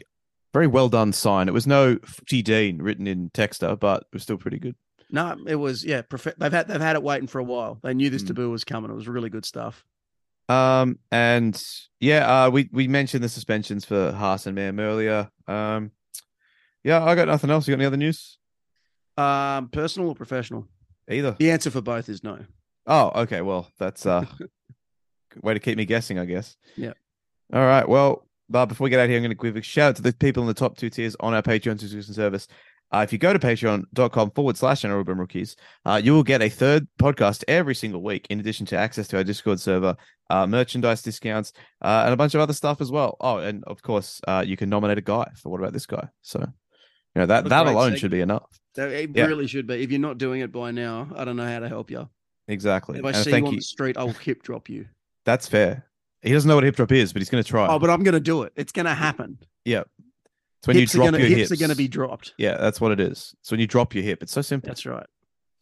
very 0.52 0.66
well 0.66 0.90
done 0.90 1.14
sign. 1.14 1.48
It 1.48 1.54
was 1.54 1.68
no 1.68 2.00
Footy 2.04 2.42
Dean 2.42 2.82
written 2.82 3.06
in 3.06 3.30
Texter, 3.30 3.80
but 3.80 4.02
it 4.02 4.08
was 4.14 4.24
still 4.24 4.38
pretty 4.38 4.58
good. 4.58 4.76
no, 5.12 5.38
it 5.46 5.56
was 5.58 5.86
yeah. 5.86 6.02
Prof- 6.02 6.34
they've 6.40 6.52
had 6.52 6.68
they've 6.68 6.82
had 6.82 6.96
it 6.96 7.04
waiting 7.04 7.28
for 7.28 7.38
a 7.38 7.44
while. 7.44 7.78
They 7.84 7.94
knew 7.94 8.10
this 8.10 8.24
Mm. 8.24 8.28
debut 8.30 8.50
was 8.50 8.64
coming. 8.64 8.90
It 8.90 8.96
was 8.96 9.08
really 9.08 9.30
good 9.30 9.46
stuff. 9.46 9.86
Um, 10.50 11.00
and 11.12 11.60
yeah, 12.00 12.46
uh, 12.46 12.50
we 12.50 12.70
we 12.72 12.88
mentioned 12.88 13.24
the 13.24 13.30
suspensions 13.30 13.86
for 13.86 14.12
Haas 14.12 14.46
and 14.46 14.56
Mam 14.56 14.80
earlier. 14.80 15.30
Um, 15.48 15.92
yeah, 16.84 17.04
I 17.04 17.16
got 17.16 17.28
nothing 17.28 17.50
else. 17.50 17.68
You 17.68 17.74
got 17.74 17.80
any 17.80 17.86
other 17.88 17.98
news? 17.98 18.38
Um, 19.18 19.70
personal 19.70 20.10
or 20.10 20.16
professional? 20.16 20.68
Either. 21.10 21.36
The 21.38 21.52
answer 21.52 21.72
for 21.72 21.82
both 21.82 22.10
is 22.10 22.24
no. 22.24 22.40
Oh, 22.86 23.12
okay. 23.22 23.42
Well, 23.42 23.70
that's 23.78 24.06
uh, 24.06 24.26
way 25.42 25.54
to 25.54 25.60
keep 25.60 25.78
me 25.78 25.86
guessing, 25.86 26.20
I 26.20 26.26
guess. 26.26 26.56
Yeah. 26.76 26.94
All 27.54 27.66
right. 27.66 27.88
Well, 27.88 28.28
but 28.50 28.66
before 28.68 28.86
we 28.86 28.90
get 28.90 29.00
out 29.00 29.04
of 29.04 29.10
here, 29.10 29.18
I'm 29.18 29.24
going 29.24 29.36
to 29.36 29.42
give 29.42 29.56
a 29.56 29.62
shout 29.62 29.90
out 29.90 29.96
to 29.98 30.02
the 30.02 30.14
people 30.14 30.44
in 30.44 30.48
the 30.48 30.54
top 30.54 30.78
two 30.78 30.90
tiers 30.90 31.16
on 31.20 31.34
our 31.34 31.42
Patreon 31.42 31.80
subscription 31.80 32.14
service. 32.14 32.48
Uh, 32.94 33.02
if 33.02 33.12
you 33.12 33.18
go 33.18 33.34
to 33.34 33.40
patreon.com 33.40 34.32
forward 34.32 34.56
slash 34.56 34.84
NRL 34.84 35.04
Boom 35.04 35.20
Rookies, 35.20 35.56
uh, 35.86 36.00
you 36.04 36.14
will 36.14 36.24
get 36.24 36.44
a 36.44 36.50
third 36.50 36.88
podcast 37.00 37.44
every 37.48 37.74
single 37.74 38.04
week, 38.04 38.28
in 38.30 38.40
addition 38.40 38.68
to 38.68 38.78
access 38.78 39.08
to 39.08 39.18
our 39.18 39.24
Discord 39.24 39.60
server, 39.60 39.98
uh, 40.30 40.46
merchandise 40.46 41.02
discounts, 41.02 41.54
uh, 41.82 42.04
and 42.06 42.14
a 42.14 42.18
bunch 42.18 42.36
of 42.36 42.42
other 42.42 42.54
stuff 42.54 42.82
as 42.82 42.92
well. 42.92 43.18
Oh, 43.20 43.38
and 43.38 43.64
of 43.66 43.82
course, 43.82 44.22
uh, 44.28 44.44
you 44.46 44.56
can 44.56 44.70
nominate 44.70 45.00
a 45.00 45.02
guy 45.02 45.28
for 45.36 45.50
What 45.50 45.60
About 45.60 45.74
This 45.74 45.88
Guy? 45.88 46.08
So, 46.22 46.40
you 46.40 47.20
know, 47.20 47.26
that, 47.26 47.50
that 47.50 47.66
alone 47.66 47.84
segment. 47.86 48.00
should 48.00 48.12
be 48.12 48.22
enough. 48.22 48.48
So 48.76 48.88
It 48.88 49.10
Yeah. 49.16 49.26
really 49.26 49.48
should 49.48 49.66
be. 49.66 49.82
If 49.82 49.90
you're 49.90 50.00
not 50.00 50.20
doing 50.20 50.42
it 50.42 50.52
by 50.52 50.70
now, 50.70 51.10
I 51.16 51.26
don't 51.26 51.36
know 51.36 51.48
how 51.48 51.60
to 51.60 51.68
help 51.68 51.90
you. 51.90 52.08
Exactly. 52.48 53.00
If 53.00 53.06
I 53.06 53.10
and 53.10 53.18
see 53.18 53.32
you 53.32 53.38
on 53.38 53.52
you. 53.54 53.58
the 53.58 53.62
street, 53.64 53.98
I 53.98 54.04
will 54.04 54.14
hip 54.14 54.44
drop 54.44 54.70
you. 54.70 54.86
That's 55.26 55.48
fair. 55.48 55.88
He 56.22 56.32
doesn't 56.32 56.48
know 56.48 56.56
what 56.56 56.64
hip 56.64 56.76
drop 56.76 56.92
is, 56.92 57.12
but 57.12 57.22
he's 57.22 57.30
going 57.30 57.44
to 57.44 57.50
try. 57.50 57.68
Oh, 57.68 57.80
but 57.80 57.90
I'm 57.90 58.04
going 58.04 58.14
to 58.14 58.20
do 58.20 58.44
it. 58.44 58.54
It's 58.56 58.72
going 58.72 58.86
to 58.86 58.94
happen. 58.94 59.40
It's 60.64 60.68
when 60.68 60.78
hips 60.78 60.94
you 60.94 60.98
drop 61.00 61.08
gonna, 61.08 61.18
your 61.20 61.28
hips, 61.28 61.50
hips. 61.50 61.52
are 61.52 61.58
going 61.58 61.72
to 61.72 61.76
be 61.76 61.90
dropped. 61.90 62.34
Yeah, 62.38 62.56
that's 62.58 62.80
what 62.80 62.94
it 62.94 63.00
is. 63.02 63.36
It's 63.42 63.52
when 63.52 63.60
you 63.60 63.68
drop 63.68 63.94
your 63.94 64.04
hip. 64.04 64.24
It's 64.24 64.32
so 64.32 64.42
simple. 64.42 64.70
That's 64.70 64.86
right. 64.86 65.06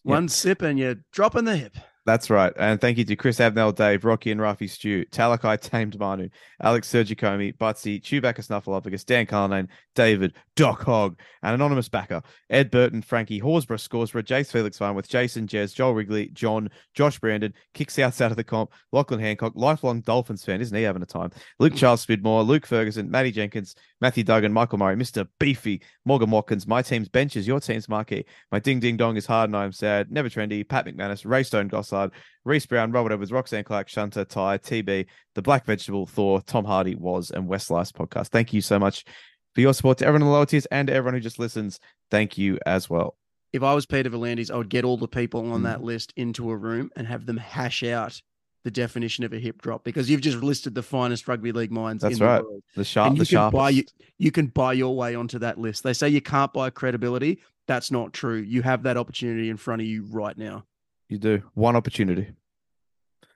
Yeah. 0.04 0.12
One 0.12 0.30
sip 0.30 0.62
and 0.62 0.78
you're 0.78 0.98
dropping 1.12 1.46
the 1.46 1.58
hip. 1.58 1.76
That's 2.04 2.32
right. 2.32 2.52
And 2.58 2.82
thank 2.82 2.98
you 2.98 3.06
to 3.06 3.16
Chris 3.16 3.40
Abnell, 3.40 3.74
Dave, 3.74 4.04
Rocky 4.06 4.32
and 4.32 4.42
Rafi 4.42 4.68
Stew, 4.68 5.06
Talakai 5.12 5.60
Tamed 5.60 6.00
Manu, 6.00 6.30
Alex 6.60 6.90
Sergicomi, 6.90 7.56
Butsy, 7.56 8.02
Chewbacca 8.02 8.40
Snuffleupagus, 8.40 9.06
Dan 9.06 9.28
Carlane, 9.28 9.68
David, 9.94 10.34
Doc 10.56 10.82
Hogg, 10.84 11.20
an 11.44 11.54
anonymous 11.54 11.90
backer, 11.90 12.24
Ed 12.50 12.72
Burton, 12.72 13.04
Frankie, 13.04 13.40
Horsborough, 13.40 13.88
Scoresborough, 13.88 14.24
Jace 14.24 14.52
Felix 14.52 14.80
Farnworth, 14.80 15.08
Jason, 15.10 15.46
Jez, 15.46 15.76
Joel 15.76 15.94
Wrigley, 15.94 16.30
John, 16.30 16.70
Josh 16.96 17.20
Brandon, 17.20 17.54
Kick 17.76 17.92
South 17.92 18.20
out 18.20 18.32
of 18.32 18.38
the 18.38 18.44
comp, 18.44 18.72
Lachlan 18.92 19.20
Hancock, 19.20 19.54
lifelong 19.56 20.02
Dolphins 20.02 20.44
fan, 20.44 20.60
isn't 20.60 20.76
he 20.76 20.84
having 20.84 21.04
a 21.04 21.06
time? 21.08 21.30
Luke 21.60 21.76
Charles 21.76 22.04
Spidmore, 22.04 22.46
Luke 22.46 22.66
Ferguson, 22.66 23.12
Matty 23.12 23.32
Jenkins, 23.32 23.76
Matthew 24.02 24.24
Duggan, 24.24 24.52
Michael 24.52 24.80
Murray, 24.80 24.96
Mr. 24.96 25.28
Beefy, 25.40 25.82
Morgan 26.06 26.32
Watkins, 26.32 26.68
my 26.68 26.82
team's 26.82 27.08
benches, 27.08 27.48
your 27.48 27.60
team's 27.60 27.88
marquee. 27.88 28.26
My 28.52 28.60
ding 28.60 28.80
ding 28.80 28.98
dong 28.98 29.16
is 29.16 29.26
hard 29.28 29.50
and 29.50 29.56
I'm 29.56 29.72
sad. 29.72 30.12
Never 30.12 30.28
trendy. 30.28 30.68
Pat 30.68 30.86
McManus, 30.86 31.24
Ray 31.24 31.44
Stone 31.44 31.70
Gossard, 31.70 32.12
Reese 32.44 32.66
Brown, 32.66 32.92
Robert 32.92 33.14
Edwards, 33.14 33.32
Roxanne 33.32 33.64
Clark, 33.64 33.88
Shunter, 33.88 34.26
Ty, 34.26 34.58
TB, 34.58 35.06
The 35.36 35.42
Black 35.42 35.66
Vegetable, 35.66 36.08
Thor, 36.08 36.42
Tom 36.42 36.66
Hardy, 36.66 36.96
Was, 36.96 37.30
and 37.32 37.48
Westlice 37.48 37.92
podcast. 37.92 38.28
Thank 38.30 38.52
you 38.54 38.62
so 38.62 38.80
much 38.80 39.06
for 39.54 39.62
your 39.62 39.74
support 39.74 40.00
to 40.00 40.06
everyone 40.06 40.24
in 40.24 40.28
the 40.30 40.34
lower 40.34 40.46
tiers 40.48 40.66
and 40.68 40.90
everyone 40.90 41.14
who 41.14 41.20
just 41.20 41.38
listens. 41.40 41.80
Thank 42.10 42.38
you 42.38 42.58
as 42.66 42.90
well. 42.90 43.16
If 43.54 43.64
I 43.64 43.74
was 43.74 43.86
Peter 43.86 44.10
V'landys, 44.10 44.50
I 44.50 44.56
would 44.56 44.70
get 44.70 44.86
all 44.86 44.98
the 44.98 45.08
people 45.10 45.52
on 45.52 45.60
Mm. 45.62 45.64
that 45.64 45.84
list 45.84 46.14
into 46.16 46.50
a 46.50 46.56
room 46.58 46.90
and 46.96 47.06
have 47.06 47.26
them 47.26 47.38
hash 47.38 47.84
out 47.84 48.22
the 48.64 48.72
definition 48.72 49.24
of 49.24 49.34
a 49.34 49.40
hip 49.40 49.62
drop 49.62 49.84
because 49.84 50.10
you've 50.10 50.22
just 50.22 50.38
listed 50.38 50.76
the 50.76 50.84
finest 50.84 51.28
rugby 51.28 51.52
league 51.52 51.72
minds 51.72 52.04
That's 52.04 52.20
in 52.20 52.26
right. 52.26 52.38
the 52.40 52.44
world. 52.44 52.64
The 52.76 52.84
sharp, 52.84 53.08
and 53.10 53.18
the 53.18 53.22
you 53.22 53.26
can 53.26 53.36
sharpest. 53.38 53.58
buy 53.58 53.70
you, 53.72 53.84
you 54.18 54.32
can 54.32 54.48
buy 54.48 54.74
your 54.74 54.96
way 54.96 55.16
onto 55.16 55.40
that 55.40 55.58
list. 55.58 55.84
They 55.84 55.94
say 55.94 56.10
you 56.10 56.22
can't 56.22 56.54
buy 56.54 56.70
credibility. 56.70 57.40
That's 57.68 57.92
not 57.92 58.14
true. 58.14 58.38
You 58.38 58.62
have 58.64 58.84
that 58.84 58.98
opportunity 58.98 59.50
in 59.50 59.58
front 59.58 59.82
of 59.82 59.88
you 59.88 60.06
right 60.10 60.38
now. 60.38 60.66
You 61.10 61.18
do 61.18 61.42
one 61.54 61.76
opportunity. 61.76 62.28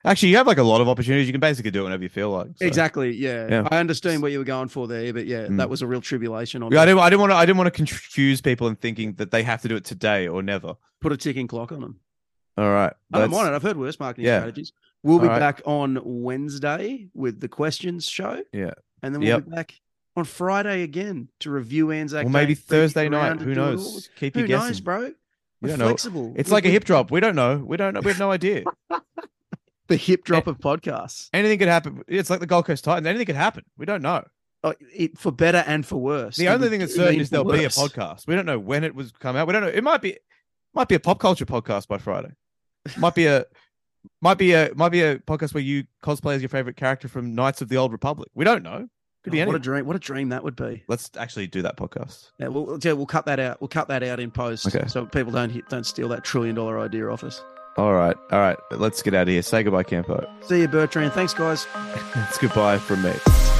Actually, 0.03 0.29
you 0.29 0.37
have 0.37 0.45
like 0.45 0.59
a 0.59 0.63
lot 0.63 0.81
of 0.81 0.87
opportunities. 0.87 1.25
You 1.25 1.33
can 1.33 1.41
basically 1.41 1.71
do 1.71 1.81
it 1.81 1.83
whenever 1.85 2.03
you 2.03 2.09
feel 2.09 2.29
like. 2.29 2.49
so- 2.57 2.65
Exactly. 2.65 3.11
Yeah. 3.15 3.47
Yeah. 3.49 3.67
I 3.71 3.79
understand 3.79 4.21
what 4.21 4.31
you 4.31 4.37
were 4.37 4.43
going 4.45 4.67
for 4.67 4.87
there, 4.87 5.11
but 5.11 5.25
yeah, 5.25 5.47
Mm. 5.47 5.57
that 5.57 5.67
was 5.69 5.81
a 5.81 5.87
real 5.87 6.01
tribulation 6.01 6.61
on 6.61 6.71
Yeah, 6.71 6.81
I 6.83 6.85
didn't. 6.85 6.99
I 6.99 7.09
didn't 7.09 7.21
want 7.21 7.31
to. 7.31 7.35
I 7.35 7.45
didn't 7.45 7.57
want 7.57 7.67
to 7.67 7.71
confuse 7.71 8.39
people 8.39 8.67
in 8.67 8.75
thinking 8.75 9.13
that 9.13 9.31
they 9.31 9.41
have 9.41 9.63
to 9.63 9.67
do 9.67 9.75
it 9.75 9.83
today 9.83 10.27
or 10.27 10.43
never. 10.43 10.75
Put 11.01 11.11
a 11.11 11.17
ticking 11.17 11.47
clock 11.47 11.71
on 11.71 11.81
them. 11.81 11.99
All 12.57 12.69
right. 12.71 12.93
I 13.11 13.19
don't 13.19 13.31
mind 13.31 13.47
it. 13.49 13.53
I've 13.53 13.63
heard 13.63 13.77
worse 13.77 13.99
marketing 13.99 14.25
Yeah. 14.25 14.39
strategies. 14.41 14.71
We'll 15.05 15.19
be 15.19 15.25
All 15.27 15.33
right. 15.33 15.39
back 15.39 15.61
on 15.65 15.99
Wednesday 16.03 17.07
with 17.13 17.39
the 17.39 17.47
questions 17.47 18.07
show. 18.09 18.41
Yeah. 18.51 18.71
And 19.03 19.13
then 19.13 19.19
we'll 19.21 19.29
Yep. 19.29 19.45
be 19.45 19.51
back 19.51 19.79
on 20.15 20.23
Friday 20.25 20.81
again 20.81 21.29
to 21.41 21.51
review 21.51 21.91
Anzac 21.91 22.25
Or 22.25 22.29
maybe 22.29 22.55
Day, 22.55 22.61
Thursday 22.61 23.07
night. 23.07 23.39
Who 23.41 23.51
and 23.51 23.59
all. 23.59 23.71
knows? 23.73 24.09
Keep 24.15 24.33
Who 24.33 24.41
you 24.41 24.47
knows, 24.47 24.79
bro? 24.79 25.11
We're 25.61 25.69
don't 25.69 25.79
know. 25.79 25.87
flexible. 25.89 26.33
It's 26.35 26.49
We- 26.49 26.53
like 26.53 26.65
a 26.65 26.69
hip 26.69 26.85
drop. 26.85 27.11
We 27.11 27.19
don't 27.19 27.35
know. 27.35 27.57
We 27.57 27.77
don't 27.77 27.93
know. 27.93 27.99
We 28.01 28.11
have 28.11 28.19
no 28.19 28.31
idea. 28.31 28.63
The 29.87 29.97
hip 29.97 30.23
drop 30.23 30.47
of 30.47 30.57
podcasts. 30.57 31.29
Anything 31.31 31.59
could 31.59 31.67
happen. 31.67 32.01
It's 32.07 32.31
like 32.31 32.39
the 32.39 32.47
Gold 32.47 32.65
Coast 32.65 32.83
Titans. 32.83 33.05
Anything 33.05 33.27
could 33.27 33.35
happen. 33.35 33.63
We 33.77 33.85
don't 33.85 34.01
know. 34.01 34.23
Oh, 34.63 34.73
it, 34.91 35.15
for 35.19 35.31
better 35.31 35.63
and 35.67 35.85
for 35.85 35.97
worse. 35.97 36.37
The 36.37 36.45
It 36.45 36.49
only 36.49 36.69
thing 36.69 36.79
that's 36.79 36.95
certain 36.95 37.19
is 37.19 37.29
there'll 37.29 37.45
be 37.45 37.65
a 37.65 37.69
podcast. 37.69 38.25
We 38.25 38.33
don't 38.33 38.47
know 38.47 38.57
when 38.57 38.83
it 38.83 38.95
was 38.95 39.11
come 39.11 39.35
out. 39.35 39.45
We 39.45 39.53
don't 39.53 39.61
know. 39.61 39.67
It 39.67 39.83
might 39.83 40.01
be 40.01 40.17
might 40.73 40.87
be 40.87 40.95
a 40.95 40.99
pop 40.99 41.19
culture 41.19 41.45
podcast 41.45 41.87
by 41.87 41.99
Friday. 41.99 42.31
Might 42.97 43.13
be 43.13 43.27
a 43.27 43.45
might 44.21 44.37
be 44.37 44.53
a 44.53 44.71
might 44.75 44.89
be 44.89 45.01
a 45.01 45.19
podcast 45.19 45.53
where 45.53 45.63
you 45.63 45.85
cosplay 46.03 46.35
as 46.35 46.41
your 46.41 46.49
favorite 46.49 46.75
character 46.77 47.07
from 47.07 47.35
Knights 47.35 47.61
of 47.61 47.69
the 47.69 47.77
Old 47.77 47.91
Republic. 47.91 48.29
We 48.33 48.45
don't 48.45 48.63
know. 48.63 48.87
Could 49.23 49.31
be 49.31 49.41
Oh, 49.41 49.47
what 49.47 49.55
a 49.55 49.59
dream! 49.59 49.85
What 49.87 49.95
a 49.95 49.99
dream 49.99 50.29
that 50.29 50.43
would 50.43 50.55
be. 50.55 50.83
Let's 50.87 51.09
actually 51.17 51.47
do 51.47 51.63
that 51.63 51.77
podcast. 51.77 52.29
Yeah, 52.39 52.49
we'll, 52.49 52.77
yeah, 52.81 52.91
we'll 52.91 53.07
cut 53.07 53.25
that 53.25 53.39
out. 53.39 53.59
We'll 53.59 53.69
cut 53.69 53.87
that 53.87 54.03
out 54.03 54.19
in 54.19 54.29
post, 54.29 54.67
Okay. 54.67 54.85
so 54.87 55.05
people 55.07 55.31
don't 55.31 55.49
hit, 55.49 55.67
don't 55.67 55.85
steal 55.85 56.07
that 56.09 56.23
trillion 56.23 56.53
dollar 56.55 56.79
idea 56.79 57.09
off 57.09 57.23
us. 57.23 57.43
All 57.77 57.93
right. 57.93 58.15
All 58.31 58.39
right. 58.39 58.57
Let's 58.71 59.01
get 59.01 59.13
out 59.15 59.23
of 59.23 59.27
here. 59.29 59.41
Say 59.41 59.63
goodbye, 59.63 59.83
Campo. 59.83 60.25
See 60.43 60.61
you, 60.61 60.67
Bertrand. 60.67 61.11
Thanks, 61.13 61.33
guys. 61.33 61.65
It's 62.29 62.37
goodbye 62.37 62.77
from 62.77 63.01
me. 63.01 63.54